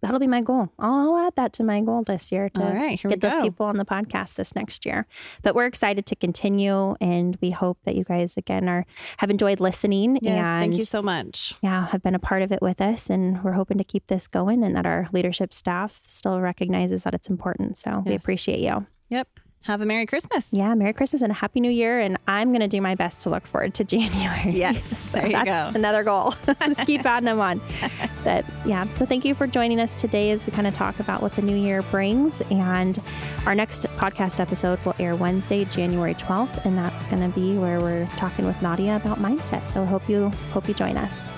that'll 0.00 0.18
be 0.18 0.26
my 0.26 0.40
goal. 0.40 0.70
I'll 0.78 1.16
add 1.16 1.34
that 1.36 1.52
to 1.54 1.64
my 1.64 1.80
goal 1.80 2.02
this 2.02 2.32
year 2.32 2.48
to 2.50 2.60
right, 2.60 3.00
get 3.00 3.20
those 3.20 3.34
go. 3.34 3.42
people 3.42 3.66
on 3.66 3.76
the 3.76 3.84
podcast 3.84 4.34
this 4.34 4.54
next 4.54 4.86
year. 4.86 5.06
But 5.42 5.54
we're 5.54 5.66
excited 5.66 6.06
to 6.06 6.16
continue, 6.16 6.94
and 7.00 7.36
we 7.40 7.50
hope 7.50 7.78
that 7.84 7.94
you 7.94 8.04
guys 8.04 8.36
again 8.36 8.68
are 8.68 8.86
have 9.18 9.30
enjoyed 9.30 9.60
listening. 9.60 10.18
Yes, 10.22 10.46
and 10.46 10.60
thank 10.60 10.76
you 10.76 10.84
so 10.86 11.02
much. 11.02 11.54
yeah, 11.62 11.86
have 11.88 12.02
been 12.02 12.14
a 12.14 12.18
part 12.20 12.42
of 12.42 12.52
it 12.52 12.62
with 12.62 12.80
us, 12.80 13.10
and 13.10 13.42
we're 13.44 13.52
hoping 13.52 13.78
to 13.78 13.84
keep 13.84 14.06
this 14.06 14.26
going, 14.26 14.62
and 14.64 14.76
that 14.76 14.86
our 14.86 15.08
leadership 15.12 15.52
staff 15.52 16.00
still 16.04 16.40
recognizes 16.40 17.02
that 17.04 17.14
it's 17.14 17.28
important. 17.28 17.76
So 17.76 18.02
we 18.04 18.14
appreciate 18.14 18.60
you. 18.60 18.86
Yep. 19.08 19.28
Have 19.64 19.80
a 19.80 19.86
Merry 19.86 20.06
Christmas. 20.06 20.48
Yeah, 20.50 20.74
Merry 20.74 20.92
Christmas 20.92 21.22
and 21.22 21.30
a 21.30 21.34
Happy 21.34 21.60
New 21.60 21.70
Year, 21.70 22.00
and 22.00 22.16
I'm 22.26 22.48
going 22.48 22.62
to 22.62 22.68
do 22.68 22.80
my 22.80 22.96
best 22.96 23.20
to 23.22 23.30
look 23.30 23.46
forward 23.46 23.74
to 23.74 23.84
January. 23.94 24.50
Yes, 24.50 24.82
So 25.12 25.18
there 25.18 25.26
you 25.26 25.32
that's 25.32 25.72
go. 25.72 25.78
Another 25.78 26.02
goal. 26.02 26.34
Just 26.64 26.84
keep 26.84 27.06
adding 27.06 27.26
them 27.26 27.40
on. 27.40 27.60
But 28.24 28.44
yeah, 28.64 28.92
so 28.96 29.06
thank 29.06 29.24
you 29.24 29.34
for 29.36 29.46
joining 29.46 29.78
us 29.78 29.94
today 29.94 30.32
as 30.32 30.46
we 30.46 30.52
kind 30.52 30.66
of 30.66 30.74
talk 30.74 30.98
about 30.98 31.22
what 31.22 31.36
the 31.36 31.42
new 31.42 31.54
year 31.56 31.82
brings. 31.82 32.40
And 32.50 32.98
our 33.46 33.54
next 33.54 33.84
podcast 33.98 34.40
episode 34.40 34.80
will 34.84 34.96
air 34.98 35.14
Wednesday, 35.14 35.64
January 35.66 36.14
12th, 36.14 36.64
and 36.64 36.76
that's 36.76 37.06
going 37.06 37.22
to 37.30 37.38
be 37.38 37.56
where 37.56 37.78
we're 37.78 38.06
talking 38.16 38.46
with 38.46 38.60
Nadia 38.62 38.96
about 38.96 39.18
mindset. 39.18 39.66
So 39.66 39.84
hope 39.84 40.08
you 40.08 40.30
hope 40.50 40.66
you 40.66 40.74
join 40.74 40.96
us. 40.96 41.30